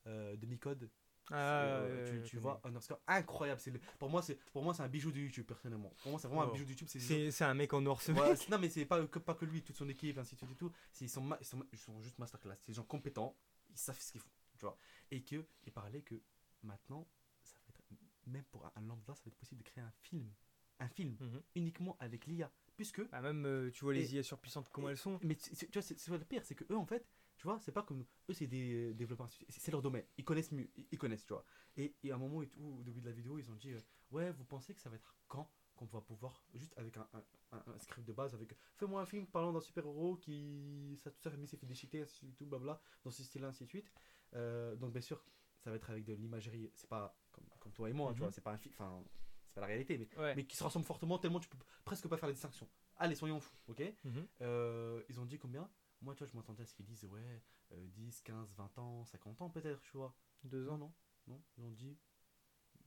euh, 0.08 0.36
de 0.36 0.46
Micode. 0.46 0.90
Ah, 1.32 1.64
Euh, 1.64 2.22
tu, 2.24 2.30
tu 2.32 2.38
vois, 2.38 2.62
Underscore, 2.64 3.00
incroyable. 3.08 3.60
C'est 3.60 3.72
le- 3.72 3.80
pour 4.00 4.10
moi, 4.10 4.22
c'est 4.22 4.36
pour 4.52 4.64
moi, 4.64 4.74
c'est 4.74 4.84
un 4.84 4.88
bijou 4.88 5.12
de 5.12 5.20
YouTube 5.20 5.46
personnellement. 5.46 5.92
Pour 6.04 6.12
moi, 6.12 6.20
c'est 6.20 6.28
vraiment 6.28 6.44
un 6.44 6.52
bijou 6.52 6.66
de 6.66 6.70
YouTube. 6.70 6.88
C'est 6.88 7.44
un 7.44 7.54
mec 7.54 7.74
en 7.74 7.86
or 7.88 8.02
ce 8.02 8.12
Ouais, 8.12 8.30
mec. 8.32 8.50
non 8.50 8.60
mais 8.60 8.70
c'est 8.70 8.86
pas 8.86 9.06
que, 9.08 9.20
pas 9.20 9.34
que 9.34 9.46
lui, 9.46 9.62
toute 9.64 9.76
son 9.76 9.90
équipe, 9.90 10.18
ainsi 10.18 10.36
de 10.36 10.40
suite 10.40 10.52
et 10.52 10.56
tout. 10.56 10.72
C'est- 10.92 11.06
Ils 11.06 11.10
sont, 11.10 11.28
ils 11.40 11.46
sont, 11.46 11.66
ils 11.72 11.78
sont 11.80 12.00
juste 12.02 12.20
masterclass. 12.20 12.56
C'est 12.62 12.72
des 12.72 12.76
gens 12.76 12.84
compétents, 12.84 13.36
ils 13.72 13.78
savent 13.78 14.00
ce 14.00 14.12
qu'ils 14.12 14.22
font, 14.22 14.30
tu 14.58 14.66
vois. 14.66 14.78
Et 15.12 15.24
que, 15.24 15.46
il 15.66 15.72
parlait 15.72 16.02
que 16.02 16.16
maintenant, 16.64 17.08
ça 17.44 17.58
va 17.58 17.70
être, 17.70 17.82
même 18.28 18.44
pour 18.52 18.66
un, 18.66 18.82
lambda, 18.82 19.16
ça 19.16 19.22
va 19.26 19.30
être 19.30 19.36
possible 19.38 19.64
de 19.64 19.68
créer 19.68 19.84
un 19.84 19.92
film, 20.02 20.32
un 20.80 20.90
film 20.90 21.16
Mhm. 21.20 21.42
uniquement 21.56 21.98
avec 22.00 22.26
l'IA, 22.28 22.52
puisque. 22.76 23.02
Bah, 23.10 23.22
même, 23.22 23.46
euh, 23.46 23.72
tu 23.72 23.84
vois 23.84 23.94
les 23.94 24.14
Et- 24.14 24.18
IA 24.18 24.24
surpuissantes, 24.24 24.70
comment 24.70 24.90
elles 24.90 24.98
sont. 24.98 25.20
Mais 25.24 25.36
tu 25.36 25.56
tu 25.56 25.66
vois, 25.74 25.82
c'est 25.82 25.98
c'est 26.00 26.12
le 26.12 26.20
pire, 26.20 26.44
c'est 26.46 26.56
que 26.56 26.66
eux 26.72 26.78
en 26.78 26.86
fait, 26.86 27.04
tu 27.46 27.52
vois, 27.52 27.60
c'est 27.60 27.72
pas 27.72 27.84
comme 27.84 28.04
eux, 28.28 28.34
c'est 28.34 28.48
des 28.48 28.90
euh, 28.90 28.94
développeurs, 28.96 29.30
c'est 29.50 29.72
leur 29.72 29.84
domaine, 29.84 30.04
ils 30.18 30.24
connaissent 30.26 30.52
mieux, 30.52 30.68
ils, 30.92 30.98
connaissent, 30.98 31.26
tu 31.26 31.34
vois. 31.34 31.46
Et, 31.78 31.96
et 32.02 32.12
à 32.12 32.16
un 32.16 32.18
moment 32.18 32.42
et 32.42 32.48
tout, 32.48 32.78
au 32.80 32.82
début 32.84 33.02
de 33.02 33.06
la 33.06 33.12
vidéo, 33.12 33.38
ils 33.38 33.52
ont 33.52 33.56
dit, 33.56 33.72
euh, 33.72 33.80
ouais, 34.10 34.32
vous 34.32 34.46
pensez 34.46 34.74
que 34.74 34.82
ça 34.82 34.90
va 34.90 34.96
être 34.96 35.16
quand 35.28 35.48
qu'on 35.76 35.86
va 35.86 36.02
pouvoir, 36.02 36.44
juste 36.56 36.74
avec 36.76 36.98
un, 36.98 37.08
un- 37.14 37.24
un- 37.52 37.64
un 37.68 37.78
script 37.78 38.08
de 38.08 38.14
base, 38.14 38.34
avec 38.34 38.56
fais-moi 38.78 39.00
un 39.00 39.06
film 39.06 39.28
parlant 39.28 39.54
d'un 39.54 39.60
super-héros 39.60 40.16
qui, 40.16 40.98
ça 41.04 41.12
tout 41.12 41.22
ça, 41.22 41.30
mais 41.38 41.46
s'est 41.46 41.58
fait 41.58 41.68
déchiqueter, 41.68 42.02
ainsi 42.02 42.34
tout, 42.34 42.48
blabla, 42.48 42.82
dans 43.04 43.12
ce 43.12 43.24
style-là, 43.24 43.50
ainsi 43.50 43.66
de 43.66 43.70
suite. 43.70 43.92
Euh, 44.34 44.76
donc 44.78 44.92
bien 44.94 45.02
sûr, 45.02 45.24
ça 45.60 45.70
va 45.70 45.76
être 45.76 45.90
avec 45.92 46.04
de 46.04 46.14
l'imagerie, 46.14 46.72
c'est 46.74 46.90
pas 46.90 47.16
comme, 47.32 47.46
comme 47.60 47.74
toi 47.74 47.90
et 47.90 47.94
moi, 47.94 48.12
tu 48.14 48.16
Mhm. 48.16 48.20
vois, 48.24 48.32
c'est 48.32 48.42
pas 48.42 48.54
un 48.54 48.58
film, 48.58 48.74
enfin, 48.76 49.04
c'est 49.46 49.54
pas 49.54 49.62
la 49.62 49.68
réalité, 49.68 50.00
mais, 50.00 50.08
Ouais. 50.18 50.34
mais 50.36 50.46
qui 50.48 50.56
se 50.56 50.64
ressemble 50.64 50.86
fortement 50.86 51.20
tellement 51.20 51.40
tu 51.40 51.50
peux 51.50 51.58
presque 51.84 52.08
pas 52.08 52.18
faire 52.18 52.28
la 52.28 52.34
distinction. 52.34 52.68
Allez, 52.98 53.14
soyons 53.16 53.40
fous, 53.40 53.56
ok? 53.68 53.84
Mhm. 54.06 54.28
euh, 54.42 55.04
ils 55.10 55.20
ont 55.20 55.26
dit 55.26 55.38
combien? 55.38 55.70
Moi, 56.02 56.14
tu 56.16 56.24
vois, 56.24 56.28
je 56.32 56.36
m'attendais 56.38 56.64
à 56.64 56.66
ce 56.66 56.74
qu'ils 56.74 56.86
disent, 56.86 57.06
ouais, 57.06 57.42
euh, 57.72 57.88
10, 57.96 58.22
15, 58.22 58.54
20 58.56 58.78
ans, 58.80 59.06
50 59.06 59.42
ans 59.42 59.50
peut-être, 59.50 59.82
tu 59.82 59.98
vois. 59.98 60.16
Deux 60.44 60.68
ans. 60.70 60.78
non, 60.78 60.94
non, 61.28 61.42
ils 61.58 61.64
ont 61.64 61.72
dit 61.72 61.98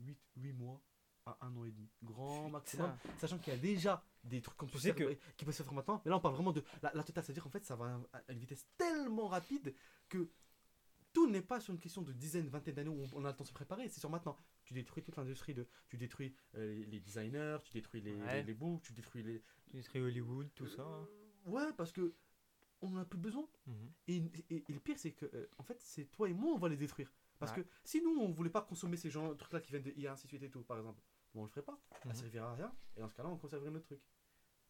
8, 0.01 0.19
8 0.37 0.53
mois 0.53 0.81
à 1.27 1.37
1 1.47 1.57
an 1.57 1.65
et 1.65 1.73
demi. 1.73 1.91
Grand 2.03 2.49
maximum. 2.49 2.97
Sachant 3.19 3.39
qu'il 3.39 3.53
y 3.53 3.57
a 3.57 3.59
déjà 3.59 4.03
des 4.25 4.41
trucs 4.41 4.57
comme 4.57 4.71
Tu 4.71 4.79
sais 4.79 4.95
que- 4.95 5.19
qui 5.37 5.45
peuvent 5.45 5.55
se 5.55 5.63
faire 5.63 5.73
maintenant. 5.73 6.01
Mais 6.05 6.11
là, 6.11 6.17
on 6.17 6.21
parle 6.21 6.35
vraiment 6.35 6.53
de 6.53 6.63
la, 6.83 6.93
la 6.95 7.03
totale. 7.03 7.25
C'est-à-dire 7.25 7.43
qu'en 7.43 7.51
fait, 7.51 7.65
ça 7.65 7.75
va 7.77 8.01
à 8.13 8.33
une 8.33 8.39
vitesse 8.39 8.67
tellement 8.77 9.27
rapide 9.27 9.75
que 10.09 10.31
tout 11.13 11.29
n'est 11.29 11.43
pas 11.43 11.59
sur 11.61 11.73
une 11.75 11.81
question 11.81 12.03
de 12.03 12.13
dizaines, 12.13 12.49
vingtaines 12.49 12.75
d'années 12.77 12.91
où 12.91 13.05
on 13.15 13.25
a 13.25 13.31
le 13.31 13.37
temps 13.37 13.43
de 13.45 13.49
se 13.49 13.53
préparer. 13.53 13.89
C'est 13.89 14.01
sur 14.01 14.09
maintenant. 14.11 14.37
Tu 14.65 14.73
détruis 14.75 15.03
toute 15.03 15.17
l'industrie 15.17 15.55
de. 15.55 15.67
Tu 15.89 15.97
détruis 15.97 16.35
euh, 16.55 16.85
les, 16.87 17.01
designers, 17.01 17.59
tu 17.65 17.73
détruis 17.73 18.01
les, 18.03 18.15
Ouais. 18.15 18.35
les, 18.37 18.43
les 18.45 18.55
books, 18.55 18.83
tu 18.83 18.93
détruis 18.93 19.23
les. 19.23 19.43
Tu 19.71 19.83
serais 19.83 20.01
Hollywood, 20.01 20.49
tout 20.55 20.69
ça. 20.69 20.83
hein. 20.83 21.09
Euh, 21.47 21.51
Ouais, 21.51 21.73
parce 21.77 21.93
que 21.93 22.15
on 22.83 22.95
en 22.95 22.99
a 22.99 23.05
plus 23.05 23.19
besoin. 23.19 23.49
Mhm. 23.67 23.93
Et, 24.09 24.17
et- 24.51 24.65
et 24.69 24.73
le 24.73 24.81
pire, 24.81 24.99
c'est 24.99 25.13
que, 25.13 25.27
euh, 25.35 25.49
en 25.59 25.63
fait, 25.63 25.81
c'est 25.81 26.05
toi 26.07 26.29
et 26.29 26.33
moi, 26.33 26.53
on 26.53 26.59
va 26.59 26.69
les 26.69 26.77
détruire. 26.77 27.13
Parce 27.39 27.53
Ouais. 27.57 27.63
que 27.63 27.69
si 27.85 28.03
nous, 28.03 28.17
on 28.21 28.31
voulait 28.31 28.51
pas 28.51 28.63
consommer 28.63 28.97
ces 28.97 29.11
gens, 29.11 29.35
trucs-là 29.35 29.61
qui 29.61 29.71
viennent 29.71 29.83
de 29.85 29.93
IA, 29.93 30.13
ainsi 30.13 30.25
de 30.25 30.29
suite 30.29 30.43
et 30.43 30.51
tout, 30.51 30.63
par 30.63 30.77
exemple, 30.79 31.01
bon, 31.35 31.41
on 31.43 31.45
le 31.45 31.49
ferait 31.51 31.63
pas. 31.65 31.79
Ça 32.03 32.09
Mhm. 32.09 32.15
servira 32.15 32.51
à 32.51 32.55
rien. 32.55 32.73
Et 32.97 33.01
dans 33.01 33.09
ce 33.09 33.15
cas-là, 33.15 33.29
on 33.29 33.37
conserverait 33.37 33.71
notre 33.71 33.87
truc. 33.87 34.01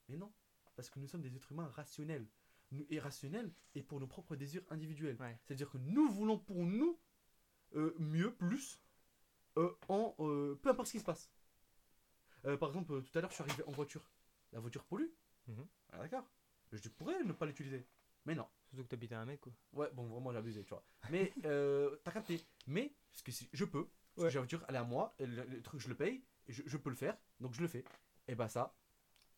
Mais 0.09 0.17
non. 0.17 0.33
Parce 0.77 0.91
que 0.91 0.99
nous 1.01 1.09
sommes 1.09 1.23
des 1.23 1.35
êtres 1.35 1.51
humains 1.53 1.69
rationnels. 1.69 2.27
Nous, 2.71 2.87
et 2.91 2.99
rationnels, 3.01 3.51
et 3.75 3.83
pour 3.83 3.99
nos 3.99 4.07
propres 4.07 4.37
désirs 4.37 4.63
individuels. 4.69 5.17
Ouais. 5.19 5.39
C'est-à-dire 5.43 5.71
que 5.71 5.79
nous 5.79 6.11
voulons 6.11 6.39
pour 6.39 6.65
nous 6.67 6.99
euh, 7.75 7.95
mieux, 7.99 8.33
plus, 8.35 8.83
euh, 9.57 9.75
en 9.89 10.15
peu 10.19 10.69
importe 10.71 10.87
ce 10.89 10.93
qui 10.93 11.01
se 11.01 11.05
passe. 11.05 11.31
Par 12.43 12.69
exemple, 12.71 13.03
tout 13.03 13.19
à 13.19 13.21
l'heure, 13.21 13.31
je 13.31 13.35
suis 13.35 13.43
arrivé 13.45 13.63
en 13.67 13.73
voiture. 13.73 14.09
La 14.53 14.61
voiture 14.61 14.85
pollue. 14.85 15.09
Mhm. 15.49 15.67
Ah, 15.93 15.99
d'accord. 15.99 16.25
Je 16.73 16.89
pourrais 16.91 17.23
ne 17.25 17.33
pas 17.33 17.47
l'utiliser. 17.47 17.87
Mais 18.29 18.35
non. 18.35 18.47
Surtout 18.69 18.85
que 18.85 18.89
t'habites 18.91 19.13
à 19.13 19.21
un 19.21 19.25
mec, 19.25 19.41
quoi. 19.41 19.53
Ouais, 19.73 19.89
bon, 19.95 20.07
vraiment, 20.07 20.31
j'ai 20.31 20.39
abusé, 20.39 20.63
tu 20.63 20.71
vois. 20.71 20.85
Mais, 21.11 21.33
euh, 21.47 21.97
t'as 22.05 22.13
capté. 22.13 22.41
Mais, 22.67 22.95
parce 23.11 23.23
que 23.23 23.33
si- 23.33 23.49
je 23.53 23.65
peux, 23.65 23.85
parce 24.15 24.19
Ouais. 24.19 24.25
que 24.25 24.31
j'ai 24.31 24.35
la 24.37 24.41
voiture, 24.43 24.65
elle 24.69 24.75
est 24.75 24.79
à 24.79 24.85
moi, 24.85 25.15
le, 25.19 25.45
le 25.45 25.63
truc, 25.63 25.81
je 25.81 25.89
le 25.89 25.95
paye, 25.97 26.23
je, 26.49 26.63
je 26.67 26.77
peux 26.77 26.91
le 26.91 26.97
faire, 26.97 27.17
donc 27.41 27.55
je 27.55 27.63
le 27.63 27.69
fais. 27.69 27.85
Et 28.29 28.35
bah, 28.35 28.49
ça, 28.49 28.77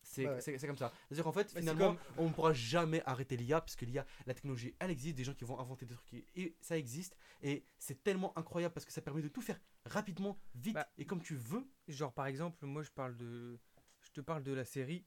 c'est 0.03 0.27
Ouais. 0.27 0.57
comme 0.67 0.75
ça. 0.77 0.91
C'est-à-dire 1.07 1.23
qu'en 1.23 1.31
fait, 1.31 1.49
finalement, 1.57 1.95
on 2.17 2.27
ne 2.27 2.33
pourra 2.33 2.51
jamais 2.53 3.01
arrêter 3.05 3.37
l'IA, 3.37 3.61
puisque 3.61 3.83
l'IA, 3.83 4.05
la 4.25 4.33
technologie, 4.33 4.75
elle 4.79 4.91
existe, 4.91 5.15
des 5.15 5.23
gens 5.23 5.33
qui 5.33 5.45
vont 5.45 5.57
inventer 5.59 5.85
des 5.85 5.93
trucs, 5.95 6.13
et, 6.13 6.25
et 6.35 6.57
ça 6.59 6.77
existe, 6.77 7.15
et 7.41 7.63
c'est 7.77 8.03
tellement 8.03 8.37
incroyable 8.37 8.73
parce 8.73 8.85
que 8.85 8.91
ça 8.91 9.01
permet 9.01 9.21
de 9.21 9.29
tout 9.29 9.41
faire 9.41 9.59
rapidement, 9.85 10.37
vite, 10.55 10.73
Bah. 10.73 10.91
et 10.97 11.05
comme 11.05 11.21
tu 11.21 11.35
veux. 11.35 11.65
Genre, 11.87 12.11
par 12.13 12.25
exemple, 12.25 12.65
moi, 12.65 12.83
je 12.83 12.91
parle 12.91 13.15
de. 13.15 13.57
Je 14.01 14.09
te 14.11 14.19
parle 14.21 14.43
de 14.43 14.51
la 14.51 14.65
série. 14.65 15.05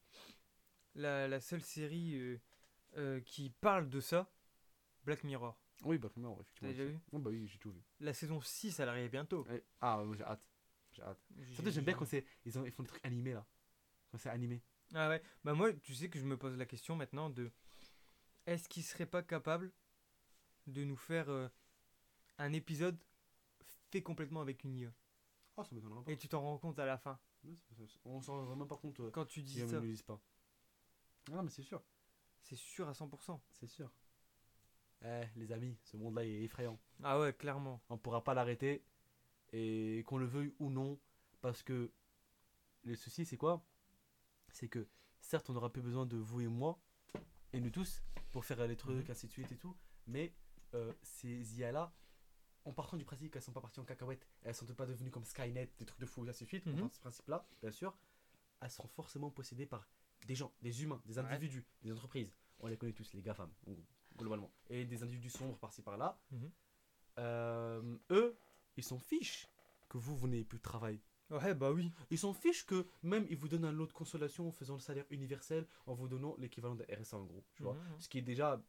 La, 0.95 1.27
la 1.27 1.41
seule 1.41 1.61
série 1.63 2.15
euh, 2.15 2.41
euh, 2.97 3.21
qui 3.21 3.51
parle 3.51 3.89
de 3.89 4.01
ça, 4.01 4.31
Black 5.05 5.25
Mirror. 5.25 5.59
Oui, 5.85 5.99
bah, 5.99 6.07
effectivement. 6.07 6.39
T'as 6.61 6.69
déjà 6.69 6.85
vu 6.85 7.01
bah 7.13 7.31
oui, 7.31 7.47
j'ai 7.47 7.59
tout 7.59 7.71
vu. 7.71 7.83
La 8.01 8.15
saison 8.15 8.41
6, 8.41 8.79
elle 8.81 8.89
arrive 8.89 9.11
bientôt. 9.11 9.47
Ah, 9.81 10.03
moi, 10.05 10.17
j'ai 10.17 10.25
hâte. 10.25 10.43
J'ai 10.93 11.03
hâte. 11.03 11.21
Surtout, 11.55 11.71
j'aime 11.71 11.85
bien 11.85 11.95
quand 11.95 12.05
c'est, 12.05 12.25
ils, 12.45 12.59
ont- 12.59 12.65
ils 12.65 12.73
font 12.73 12.83
des 12.83 12.89
trucs 12.89 13.05
animés, 13.05 13.33
là. 13.35 13.47
Quand 14.11 14.19
c'est 14.19 14.31
animé. 14.31 14.63
Ah 14.95 15.09
ouais, 15.09 15.23
bah 15.43 15.55
moi, 15.55 15.73
tu 15.73 15.95
sais 15.95 16.09
que 16.09 16.19
je 16.19 16.25
me 16.25 16.37
pose 16.37 16.57
la 16.57 16.67
question 16.67 16.95
maintenant 16.95 17.31
de 17.31 17.51
est-ce 18.47 18.69
qu'il 18.69 18.85
serait 18.85 19.07
pas 19.07 19.23
capable 19.23 19.73
de 20.67 20.85
nous 20.85 20.97
faire 20.97 21.29
euh, 21.31 21.49
un 22.39 22.53
épisode 22.53 22.99
fait 23.91 24.03
complètement 24.03 24.41
avec 24.41 24.63
une 24.65 24.77
IA 24.77 24.93
Ah, 25.57 25.65
ça 25.65 25.75
m'étonnerait 25.75 26.05
pas. 26.05 26.13
Et 26.13 26.17
tu 26.17 26.29
t'en 26.29 26.43
rends 26.43 26.59
compte 26.59 26.79
à 26.79 26.87
la 26.87 26.99
fin? 26.99 27.19
On 28.05 28.21
s'en 28.21 28.35
rend 28.35 28.45
vraiment 28.45 28.67
pas 28.67 28.77
compte 28.77 29.01
euh, 29.01 29.11
quand 29.11 29.25
tu 29.27 29.41
si 29.41 29.47
dis 29.47 29.59
jamais 29.59 29.71
ça. 29.71 29.77
ils 29.77 29.81
ne 29.81 29.87
le 29.87 29.91
disent 29.93 30.03
pas. 30.03 30.21
Ah 31.29 31.37
non, 31.37 31.43
mais 31.43 31.51
c'est 31.51 31.63
sûr. 31.63 31.83
C'est 32.45 32.57
sûr 32.57 32.89
à 32.89 32.93
100%. 32.93 33.41
C'est 33.51 33.67
sûr. 33.67 33.91
Eh, 35.03 35.25
les 35.37 35.51
amis, 35.53 35.77
ce 35.83 35.97
monde-là 35.97 36.25
est 36.25 36.43
effrayant. 36.45 36.79
Ah 37.03 37.19
ouais, 37.19 37.33
clairement. 37.35 37.83
On 37.89 37.99
pourra 37.99 38.23
pas 38.23 38.35
l'arrêter. 38.35 38.85
Et 39.53 40.03
qu'on 40.07 40.19
le 40.19 40.27
veuille 40.27 40.55
ou 40.59 40.71
non. 40.71 40.99
Parce 41.41 41.63
que 41.63 41.91
le 42.85 42.95
souci, 42.97 43.25
c'est 43.25 43.37
quoi? 43.37 43.65
C'est 44.49 44.69
que 44.69 44.87
certes, 45.21 45.49
on 45.51 45.57
aura 45.57 45.71
plus 45.73 45.83
besoin 45.83 46.07
de 46.07 46.17
vous 46.17 46.41
et 46.41 46.47
moi. 46.49 46.79
Et 47.53 47.61
nous 47.61 47.71
tous. 47.71 48.03
Pour 48.31 48.45
faire 48.45 48.67
les 48.67 48.77
trucs, 48.77 49.07
Mhm. 49.07 49.11
ainsi 49.11 49.27
de 49.27 49.33
suite 49.33 49.53
et 49.53 49.57
tout. 49.57 49.77
Mais 50.07 50.35
euh, 50.75 50.93
ces 51.03 51.59
IA-là. 51.61 51.93
En 52.67 52.73
partant 52.73 52.97
du 52.97 53.05
principe 53.05 53.31
qu'elles 53.31 53.43
sont 53.43 53.53
pas 53.53 53.61
parties 53.61 53.81
en 53.81 53.85
cacahuète, 53.85 54.27
elles 54.43 54.55
sont 54.55 54.65
pas 54.67 54.87
devenues 54.87 55.11
comme 55.11 55.25
Skynet, 55.27 55.71
des 55.79 55.85
trucs 55.85 56.01
de 56.01 56.07
fou, 56.07 56.25
ainsi 56.27 56.45
de 56.45 56.49
suite. 56.49 56.67
En 56.67 56.71
Mhm. 56.71 56.77
partant 56.77 56.89
de 56.89 56.95
ce 56.95 57.01
principe-là, 57.01 57.47
bien 57.61 57.71
sûr, 57.71 57.95
elles 58.61 58.71
seront 58.71 58.89
forcément 58.89 59.31
possédées 59.31 59.67
par 59.67 59.87
des 60.25 60.35
gens, 60.35 60.53
des 60.63 60.83
humains, 60.83 61.01
des 61.07 61.19
Ouais. 61.19 61.25
individus, 61.25 61.65
des 61.83 61.93
entreprises. 61.93 62.33
On 62.61 62.67
les 62.67 62.77
connaît 62.77 62.93
tous, 62.93 63.13
les 63.15 63.23
GAFAM, 63.23 63.51
globalement. 64.17 64.51
Et 64.71 64.85
des 64.85 65.03
individus 65.03 65.31
sombres 65.31 65.59
par-ci 65.59 65.83
par-là. 65.83 66.19
Mhm. 66.31 66.51
Euh, 67.19 67.97
eux, 68.11 68.37
ils 68.77 68.83
s'en 68.85 68.99
fichent 68.99 69.49
que 69.89 69.99
vous, 69.99 70.17
vous 70.17 70.29
n'ayez 70.29 70.45
plus 70.45 70.59
de 70.59 70.63
travail. 70.63 71.01
Ouais, 71.31 71.55
bah 71.55 71.71
oui. 71.73 71.91
Ils 72.11 72.19
s'en 72.19 72.33
fichent 72.35 72.67
que 72.67 72.87
même 73.03 73.27
ils 73.31 73.37
vous 73.37 73.49
donnent 73.49 73.65
un 73.65 73.73
lot 73.73 73.87
de 73.87 73.93
consolation 73.93 74.49
en 74.49 74.53
faisant 74.53 74.75
le 74.75 74.81
salaire 74.81 75.07
universel, 75.11 75.67
en 75.87 75.95
vous 75.95 76.09
donnant 76.09 76.35
l'équivalent 76.39 76.75
de 76.75 76.85
RSA 76.93 77.17
en 77.17 77.25
gros. 77.25 77.45
Tu 77.55 77.63
vois 77.63 77.75
Mhm. 77.75 78.01
Ce 78.01 78.09
qui 78.09 78.19
est 78.19 78.23
déjà 78.23 78.61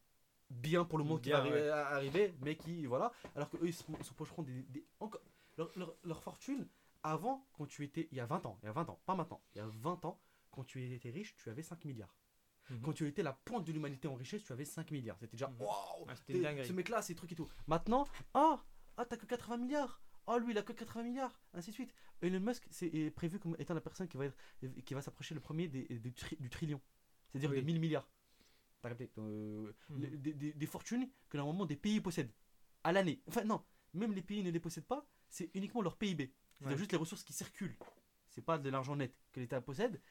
bien 0.49 0.86
pour 0.86 0.97
le 0.97 1.03
monde 1.03 1.22
Bien, 1.22 1.43
qui 1.43 1.49
va 1.49 1.56
ouais. 1.56 1.70
à- 1.70 1.88
arriver, 1.89 2.36
mais 2.41 2.56
qui, 2.56 2.86
voilà. 2.86 3.12
Alors 3.36 3.49
que 3.49 3.58
eux, 3.58 3.68
ils 3.68 3.74
se- 3.74 3.84
s'empocheront 4.03 4.43
des, 4.43 4.62
des- 4.64 4.86
encore, 4.99 5.22
leur, 5.58 5.70
leur- 5.78 5.95
leur 6.03 6.24
fortune, 6.24 6.68
avant, 7.03 7.45
quand 7.53 7.66
tu 7.66 7.84
étais, 7.84 8.08
il 8.12 8.18
y 8.18 8.22
a 8.22 8.26
20 8.26 8.45
ans, 8.45 8.58
il 8.62 8.66
y 8.66 8.70
a 8.70 8.72
20 8.72 8.88
ans, 8.89 8.99
pas 9.06 9.16
maintenant, 9.16 9.41
il 9.53 9.58
y 9.58 9.62
a 9.62 9.68
20 9.68 10.03
ans, 10.06 10.20
quand 10.56 10.64
tu 10.64 10.82
étais 10.93 11.10
riche, 11.10 11.36
tu 11.36 11.49
avais 11.49 11.62
5 11.64 11.84
milliards. 11.86 12.16
Mhm. 12.70 12.82
Quand 12.82 12.93
tu 12.93 13.08
étais 13.08 13.22
la 13.24 13.34
pointe 13.34 13.66
de 13.68 13.72
l'humanité 13.72 14.08
en 14.08 14.16
richesse, 14.16 14.43
tu 14.43 14.51
avais 14.53 14.66
5 14.66 14.89
milliards. 14.91 15.18
C'était 15.20 15.32
déjà, 15.38 15.47
Mhm. 15.49 15.62
waouh 15.62 16.06
Ah, 16.08 16.16
une 16.30 16.41
dinguerie. 16.41 16.68
Ce 16.68 16.74
mec-là, 16.74 17.01
c'est 17.01 17.14
trucs 17.14 17.32
et 17.32 17.36
tout. 17.36 17.47
Maintenant, 17.68 18.06
ah, 18.34 18.64
Ah, 18.97 19.03
t'as 19.06 19.18
que 19.18 19.26
80 19.26 19.58
milliards. 19.58 20.01
Oh, 20.26 20.38
lui, 20.38 20.51
il 20.51 20.58
a 20.58 20.64
que 20.64 20.72
80 20.72 21.03
milliards. 21.03 21.38
Ainsi 21.53 21.70
de 21.72 21.74
suite. 21.76 21.93
Elon 22.22 22.39
Musk 22.39 22.66
c'est 22.72 22.88
est 22.88 23.12
prévu 23.12 23.39
comme 23.39 23.58
étant 23.60 23.74
la 23.74 23.82
personne 23.82 24.08
qui 24.08 24.16
va, 24.16 24.24
être, 24.26 24.38
qui 24.86 24.93
va 24.93 25.01
s'approcher 25.01 25.36
le 25.36 25.41
premier 25.41 25.68
des, 25.68 25.84
des 25.84 26.14
tri- 26.14 26.38
du 26.39 26.49
trillion. 26.49 26.80
C'est-à-dire 27.28 27.49
Oui. 27.49 27.58
des 27.58 27.62
1000 27.64 27.80
milliards. 27.82 28.10
T'as 28.82 28.88
capté 28.89 29.12
Euh, 29.18 29.74
Mhm. 29.89 29.99
des, 30.22 30.34
des- 30.34 30.53
des 30.53 30.66
fortunes 30.66 31.10
que 31.28 31.36
normalement 31.36 31.66
des 31.66 31.76
pays 31.76 31.99
possèdent 31.99 32.32
à 32.86 32.93
l'année. 32.93 33.22
Enfin, 33.28 33.43
non, 33.43 33.62
même 33.93 34.14
les 34.14 34.22
pays 34.22 34.41
ne 34.43 34.49
les 34.49 34.62
possèdent 34.62 34.86
pas, 34.88 35.06
c'est 35.28 35.51
uniquement 35.56 35.82
leur 35.82 35.97
PIB. 35.97 36.34
C'est-à-dire 36.53 36.76
Ouais. 36.76 36.78
juste 36.80 36.93
les 36.93 36.97
ressources 36.97 37.26
qui 37.26 37.34
circulent. 37.34 37.76
C'est 38.30 38.41
pas 38.45 38.58
de 38.58 38.70
l'argent 38.70 38.95
net 38.95 39.14
que 39.34 39.41
l'État 39.41 39.60
possède. 39.60 40.01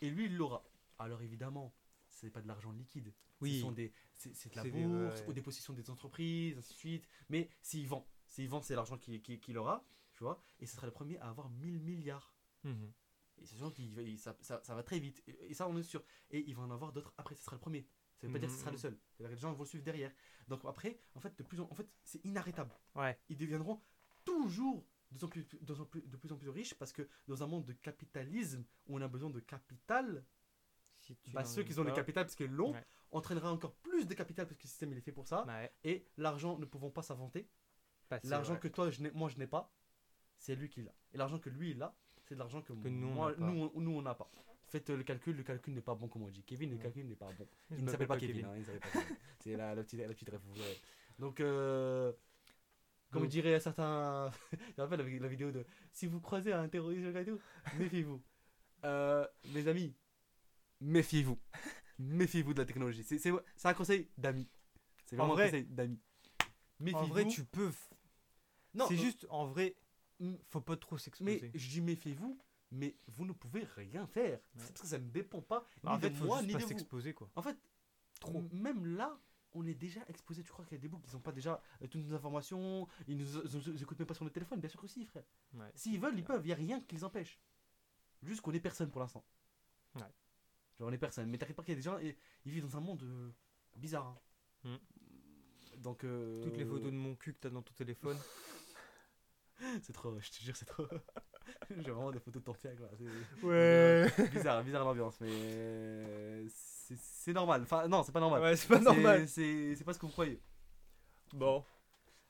Et 0.00 0.10
lui, 0.10 0.26
il 0.26 0.36
l'aura. 0.36 0.64
Alors 0.98 1.22
évidemment, 1.22 1.74
c'est 2.08 2.30
pas 2.30 2.40
de 2.42 2.48
l'argent 2.48 2.72
liquide. 2.72 3.12
Oui. 3.40 3.54
Ce 3.56 3.60
sont 3.62 3.72
des, 3.72 3.92
c'est, 4.16 4.50
de 4.50 4.56
la 4.56 4.62
C'est 4.62 4.70
des- 4.70 4.84
bourse 4.84 5.20
ouais. 5.20 5.28
ou 5.28 5.32
des 5.32 5.42
possessions 5.42 5.72
des 5.72 5.88
entreprises, 5.90 6.58
ainsi 6.58 6.72
de 6.74 6.78
suite. 6.78 7.08
Mais 7.28 7.48
s'il 7.62 7.86
vend, 7.88 8.06
s'il 8.26 8.48
vend, 8.48 8.60
c'est 8.62 8.74
l'argent 8.74 8.98
qu'il, 8.98 9.20
qu'il- 9.22 9.40
qu'il 9.40 9.56
aura, 9.56 9.84
tu 10.12 10.22
vois. 10.24 10.42
Et 10.58 10.66
ce 10.66 10.74
sera 10.76 10.86
le 10.86 10.92
premier 10.92 11.18
à 11.18 11.28
avoir 11.28 11.48
1000 11.50 11.80
milliards. 11.80 12.34
Mhm. 12.64 12.92
Et 13.38 13.46
c'est 13.46 13.56
sûr 13.56 13.72
qu'il 13.72 14.18
ça, 14.18 14.36
ça, 14.42 14.60
ça 14.62 14.74
va 14.74 14.82
très 14.82 14.98
vite. 14.98 15.22
Et, 15.26 15.50
et 15.50 15.54
ça, 15.54 15.66
on 15.66 15.76
est 15.78 15.82
sûr. 15.82 16.02
Et 16.30 16.40
il 16.46 16.54
va 16.54 16.62
en 16.62 16.70
avoir 16.70 16.92
d'autres 16.92 17.14
après, 17.16 17.34
ce 17.34 17.42
sera 17.42 17.56
le 17.56 17.60
premier. 17.60 17.86
Ça 18.18 18.26
veut 18.26 18.32
pas 18.34 18.38
dire 18.38 18.48
que 18.48 18.54
ce 18.54 18.60
sera 18.60 18.70
le 18.70 18.76
Mhm. 18.76 18.82
seul. 18.82 18.98
Que 19.16 19.22
les 19.24 19.36
gens 19.38 19.52
vont 19.54 19.62
le 19.62 19.68
suivre 19.68 19.84
derrière. 19.84 20.12
Donc 20.48 20.60
après, 20.66 20.98
en 21.14 21.20
fait, 21.20 21.34
de 21.38 21.42
plus 21.42 21.58
en, 21.60 21.68
en 21.70 21.74
fait, 21.74 21.88
c'est 22.04 22.22
inarrêtable. 22.26 22.76
Ouais. 22.94 23.18
Ils 23.30 23.38
deviendront 23.38 23.80
toujours 24.26 24.84
de 25.12 25.26
plus, 25.26 25.46
en 25.80 25.84
plus, 25.84 26.02
de 26.02 26.48
en 26.48 26.52
riches 26.52 26.74
parce 26.74 26.92
que 26.92 27.08
dans 27.26 27.42
un 27.42 27.46
monde 27.46 27.64
de 27.64 27.72
capitalisme 27.72 28.64
où 28.86 28.96
on 28.96 29.00
a 29.02 29.08
besoin 29.08 29.30
de 29.30 29.40
capital, 29.40 30.24
Si 31.00 31.16
bah, 31.32 31.44
ceux 31.44 31.62
qui 31.62 31.78
ont 31.78 31.84
le 31.84 31.92
capital 31.92 32.24
parce 32.24 32.36
qu'ils 32.36 32.50
l'ont 32.50 32.72
Ouais. 32.72 32.84
entraînera 33.10 33.52
encore 33.52 33.74
plus 33.74 34.06
de 34.06 34.14
capital 34.14 34.46
parce 34.46 34.56
que 34.58 34.62
le 34.64 34.68
système 34.68 34.92
il 34.92 34.98
est 34.98 35.02
fait 35.02 35.12
pour 35.12 35.26
ça. 35.26 35.44
Ouais. 35.46 35.72
Et 35.84 36.06
l'argent 36.16 36.58
ne 36.58 36.64
pouvant 36.64 36.90
pas 36.90 37.02
s'inventer, 37.02 37.48
Bah, 38.08 38.20
l'argent 38.24 38.56
que 38.56 38.68
toi, 38.68 38.90
je 38.90 39.02
moi 39.14 39.28
je 39.28 39.38
n'ai 39.38 39.46
pas, 39.46 39.72
c'est 40.38 40.54
lui 40.54 40.68
qui 40.68 40.82
l'a. 40.82 40.94
Et 41.12 41.16
l'argent 41.18 41.38
que 41.38 41.50
lui 41.50 41.72
il 41.72 41.82
a, 41.82 41.94
c'est 42.24 42.34
de 42.34 42.38
l'argent 42.38 42.62
que, 42.62 42.72
Que 42.72 42.88
nous, 42.88 43.08
on 43.08 43.14
moi, 43.14 43.30
n'a 43.32 43.36
pas. 43.36 43.44
nous, 43.50 43.80
nous 43.80 43.90
on 43.92 44.02
n'a 44.02 44.14
pas. 44.14 44.30
Faites 44.66 44.88
euh, 44.90 44.96
le 44.96 45.02
calcul, 45.02 45.36
le 45.36 45.42
calcul 45.42 45.74
n'est 45.74 45.80
pas 45.80 45.96
bon 45.96 46.06
comme 46.06 46.22
on 46.22 46.28
dit. 46.28 46.44
Kevin, 46.44 46.70
le 46.70 46.78
calcul 46.78 47.04
n'est 47.06 47.16
pas 47.16 47.32
bon. 47.32 47.48
Il 47.70 47.84
ne 47.84 47.90
s'appelle 47.90 48.06
pas 48.06 48.16
Kevin, 48.18 48.44
hein, 48.44 48.52
pas 48.80 48.88
Kevin. 48.90 49.16
c'est 49.40 49.56
la, 49.56 49.74
la 49.74 49.82
petite, 49.82 49.98
la 49.98 50.06
petite 50.08 50.30
verrez. 50.30 50.78
Donc, 51.18 51.40
euh, 51.40 52.12
comme 53.10 53.22
Donc- 53.22 53.30
dirait 53.30 53.58
certains. 53.60 54.30
je 54.76 54.80
rappelle 54.80 55.00
la, 55.00 55.18
la 55.20 55.28
vidéo 55.28 55.50
de 55.50 55.64
Si 55.92 56.06
vous 56.06 56.20
croisez 56.20 56.52
un 56.52 56.68
terroriste 56.68 57.04
méfiez-vous. 57.78 58.22
Euh, 58.84 59.26
mes 59.52 59.66
amis, 59.68 59.94
méfiez-vous. 60.80 61.38
méfiez-vous 61.98 62.54
de 62.54 62.58
la 62.60 62.64
technologie. 62.66 63.04
C'est 63.04 63.18
c'est- 63.18 63.32
c'est 63.56 63.68
un 63.68 63.74
conseil 63.74 64.08
d'amis. 64.16 64.48
C'est 65.06 65.16
En 65.16 65.26
vraiment 65.26 65.34
vrai- 65.34 65.44
un 65.44 65.50
conseil 65.50 65.64
d'amis. 65.66 66.00
En 66.40 66.84
Méfiez-vous. 66.84 67.06
vrai, 67.08 67.26
tu 67.26 67.44
peux. 67.44 67.70
Non, 68.74 68.86
c'est 68.88 68.94
euh, 68.94 68.98
juste, 68.98 69.26
en 69.28 69.46
vrai, 69.46 69.76
faut 70.48 70.60
pas 70.62 70.76
trop 70.76 70.94
Mais 70.96 71.00
s'exposer. 71.00 71.50
je 71.54 71.68
dis 71.68 71.80
méfiez-vous, 71.82 72.38
mais 72.70 72.96
vous 73.08 73.24
ne 73.26 73.32
pouvez 73.32 73.64
rien 73.76 74.06
faire. 74.06 74.38
Ouais. 74.38 74.40
Parce 74.56 74.70
que 74.80 74.86
ça 74.86 74.98
ne 74.98 75.08
dépend 75.10 75.42
pas 75.42 75.66
Bah, 75.82 75.90
ni 75.90 75.96
en 75.96 76.00
fait, 76.00 76.10
de 76.10 76.14
faut 76.14 76.24
moi 76.26 76.38
juste 76.38 76.46
ni 76.46 76.52
pas 76.54 76.58
de 76.60 76.62
vous. 76.64 76.68
s'exposer, 76.68 77.12
quoi. 77.12 77.28
En 77.34 77.42
fait, 77.42 77.56
Trop. 78.20 78.42
même 78.52 78.86
là, 78.96 79.18
on 79.52 79.66
est 79.66 79.74
déjà 79.74 80.00
exposé. 80.08 80.42
Tu 80.42 80.50
crois 80.52 80.64
qu'il 80.64 80.76
y 80.76 80.78
a 80.78 80.82
des 80.82 80.88
boucs 80.88 81.02
qui 81.02 81.12
n'ont 81.14 81.20
pas 81.20 81.32
déjà 81.32 81.62
euh, 81.82 81.86
toutes 81.86 82.02
nos 82.04 82.14
informations 82.14 82.86
Ils 83.08 83.16
nous, 83.16 83.82
écoutent 83.82 83.98
même 83.98 84.06
pas 84.08 84.14
sur 84.14 84.24
le 84.24 84.30
téléphone 84.30 84.60
Bien 84.60 84.68
sûr 84.68 84.80
que 84.80 84.86
si, 84.86 85.04
frère. 85.04 85.24
Ouais. 85.54 85.70
S'ils 85.74 85.98
veulent, 86.00 86.16
ils 86.18 86.24
peuvent. 86.24 86.42
Il 86.44 86.48
n'y 86.48 86.52
a 86.52 86.56
rien 86.56 86.80
qui 86.80 86.94
les 86.94 87.04
empêche. 87.04 87.40
Juste 88.22 88.40
qu'on 88.42 88.52
est 88.52 88.60
personne 88.60 88.90
pour 88.90 89.00
l'instant. 89.00 89.24
Ouais. 89.96 90.02
Genre, 90.78 90.88
on 90.88 90.92
est 90.92 90.98
personne. 90.98 91.28
Mais 91.30 91.38
t'inquiète 91.38 91.56
pas 91.56 91.62
qu'il 91.62 91.72
y 91.72 91.76
a 91.76 91.76
des 91.76 91.82
gens, 91.82 91.98
ils, 91.98 92.14
ils 92.44 92.52
vivent 92.52 92.64
dans 92.68 92.76
un 92.76 92.80
monde 92.80 93.02
euh, 93.02 93.30
bizarre. 93.76 94.06
hein. 94.64 94.78
Hmm. 94.78 95.80
Donc. 95.82 96.04
euh, 96.04 96.42
Toutes 96.42 96.56
les 96.56 96.66
photos 96.66 96.90
de 96.92 96.96
mon 96.96 97.16
cul 97.16 97.32
que 97.34 97.40
t'as 97.40 97.50
dans 97.50 97.62
ton 97.62 97.72
téléphone. 97.74 98.18
C'est 99.82 99.92
trop, 99.92 100.18
je 100.20 100.30
te 100.30 100.36
jure, 100.42 100.56
c'est 100.56 100.64
trop. 100.64 100.86
J'ai 101.84 101.90
vraiment 101.90 102.10
des 102.10 102.18
photos 102.20 102.42
de 102.42 102.68
là. 102.68 102.88
c'est- 102.98 103.46
Ouais. 103.46 104.28
bizarre, 104.30 104.62
bizarre 104.64 104.84
l'ambiance, 104.84 105.20
mais 105.20 105.28
euh, 105.30 106.46
c'est 106.96 107.32
normal. 107.32 107.62
Enfin, 107.62 107.86
non, 107.88 108.02
c'est 108.02 108.12
pas 108.12 108.20
normal. 108.20 108.42
Ouais, 108.42 108.56
c'est 108.56 108.68
pas 108.68 108.80
normal. 108.80 109.28
C'est 109.28 109.76
pas 109.84 109.92
ce 109.92 109.98
que 109.98 110.06
vous 110.06 110.12
croyez. 110.12 110.40
Bon, 111.32 111.64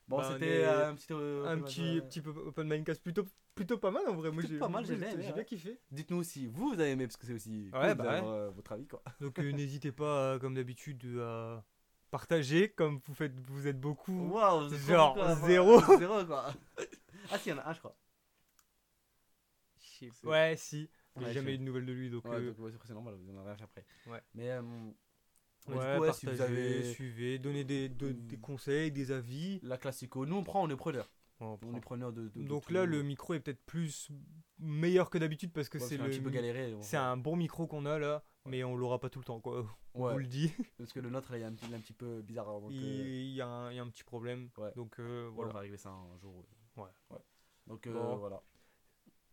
Bon, 0.07 0.19
on 0.19 0.23
c'était 0.33 0.65
un 0.65 0.93
petit. 0.95 1.07
euh, 1.11 1.45
un 1.47 1.57
petit, 1.59 1.97
euh, 1.97 2.01
petit 2.01 2.21
peu 2.21 2.31
open 2.31 2.67
mindcast 2.67 3.01
plutôt, 3.01 3.25
plutôt 3.55 3.77
pas 3.77 3.91
mal 3.91 4.03
en 4.09 4.15
vrai. 4.15 4.29
Moi, 4.31 4.43
j'ai 4.47 4.59
pas 4.59 4.67
mal, 4.67 4.85
j'ai 4.85 4.95
bien 4.97 5.33
ouais. 5.33 5.45
kiffé. 5.45 5.79
Dites-nous 5.89 6.23
si 6.23 6.47
vous, 6.47 6.69
vous 6.69 6.79
avez 6.79 6.91
aimé, 6.91 7.07
parce 7.07 7.17
que 7.17 7.25
c'est 7.25 7.33
aussi. 7.33 7.69
cool 7.71 7.79
Ouais, 7.81 7.95
bah 7.95 8.03
ouais. 8.03 8.21
euh, 8.23 8.49
votre 8.51 8.73
avis, 8.73 8.87
quoi. 8.87 9.01
Donc 9.21 9.39
n'hésitez 9.39 9.91
pas, 9.91 10.37
comme 10.39 10.53
d'habitude, 10.53 11.03
à 11.19 11.63
partager, 12.11 12.69
comme 12.69 12.99
vous 13.07 13.13
faites, 13.13 13.39
vous 13.39 13.67
êtes 13.67 13.79
beaucoup. 13.79 14.29
Waouh, 14.31 14.67
vous 14.67 14.73
êtes 14.73 14.81
trop 14.81 14.91
Genre 14.91 15.35
zéro. 15.45 15.79
Zéro, 15.97 16.25
quoi. 16.25 16.51
Ah, 17.31 17.37
si, 17.37 17.49
il 17.49 17.51
y 17.51 17.53
en 17.53 17.59
a 17.59 17.69
un, 17.69 17.73
je 17.73 17.79
crois. 17.79 17.95
Ouais, 20.23 20.55
si. 20.57 20.89
J'ai 21.19 21.33
jamais 21.33 21.55
eu 21.55 21.57
de 21.57 21.63
nouvelles 21.63 21.85
de 21.85 21.91
lui, 21.93 22.09
donc. 22.09 22.25
Ouais, 22.25 22.35
euh, 22.35 22.53
donc, 22.53 22.71
c'est 22.85 22.93
normal, 22.93 23.15
vous 23.15 23.37
en 23.37 23.45
avez 23.45 23.61
après. 23.61 23.85
Ouais. 24.07 24.21
Mais. 24.33 24.49
euh, 24.51 24.61
ouais, 24.61 25.73
du 25.73 25.73
coup, 25.97 26.01
ouais, 26.01 26.13
si 26.13 26.25
vous 26.25 26.41
avez 26.41 26.83
suivez, 26.93 27.37
donnez 27.39 27.63
des, 27.63 27.89
de- 27.89 28.11
des 28.13 28.37
conseils, 28.37 28.91
des 28.91 29.11
avis. 29.11 29.59
la 29.63 29.77
classico, 29.77 30.25
nous 30.25 30.35
on 30.37 30.43
prend, 30.43 30.63
on 30.63 30.69
est 30.69 30.75
preneur. 30.75 31.11
On 31.39 31.57
est 31.75 31.81
preneur 31.81 32.13
de. 32.13 32.29
Donc 32.35 32.69
là, 32.71 32.85
le 32.85 33.01
micro 33.03 33.33
est 33.33 33.39
peut-être 33.39 33.63
plus 33.65 34.09
meilleur 34.59 35.09
que 35.09 35.17
d'habitude 35.17 35.51
parce 35.51 35.69
que 35.69 35.79
c'est 35.79 35.97
le. 35.97 36.11
C'est 36.81 36.97
un 36.97 37.17
bon 37.17 37.35
micro 37.35 37.65
qu'on 37.67 37.85
a 37.85 37.97
là, 37.99 38.23
mais 38.45 38.63
on 38.63 38.75
l'aura 38.75 38.99
pas 38.99 39.09
tout 39.09 39.19
le 39.19 39.25
temps, 39.25 39.39
quoi. 39.39 39.65
On 39.93 40.09
vous 40.11 40.19
le 40.19 40.27
dit. 40.27 40.53
parce 40.77 40.93
que 40.93 40.99
le 40.99 41.09
nôtre, 41.09 41.31
là, 41.31 41.37
il 41.39 41.41
est 41.41 41.45
un 41.45 41.53
petit, 41.53 41.73
un 41.73 41.79
petit 41.79 41.93
peu 41.93 42.21
bizarre. 42.21 42.45
donc, 42.61 42.71
il, 42.71 42.83
euh, 42.83 43.23
y 43.35 43.41
a 43.41 43.47
un, 43.47 43.71
il 43.71 43.75
y 43.75 43.79
a 43.79 43.83
un 43.83 43.89
petit 43.89 44.03
problème. 44.03 44.49
Donc 44.75 44.99
euh, 44.99 45.29
voilà. 45.33 45.49
On 45.51 45.53
va 45.55 45.59
régler 45.61 45.77
ça 45.77 45.89
un 45.89 46.17
jour. 46.19 46.45
Ouais. 46.77 46.87
Donc 47.67 47.85
euh, 47.87 47.93
Bon. 47.93 48.15
voilà. 48.17 48.41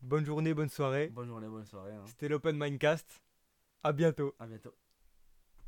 Bonne 0.01 0.25
journée, 0.25 0.55
bonne 0.55 0.69
soirée. 0.69 1.09
Bonne 1.09 1.29
journée, 1.29 1.49
bonne 1.49 1.67
soirée. 1.67 1.93
hein. 1.93 2.05
C'était 2.07 2.29
l'Open 2.29 2.57
Mindcast. 2.57 3.21
À 3.83 3.93
bientôt. 3.93 4.35
À 4.39 4.47
bientôt. 4.47 4.75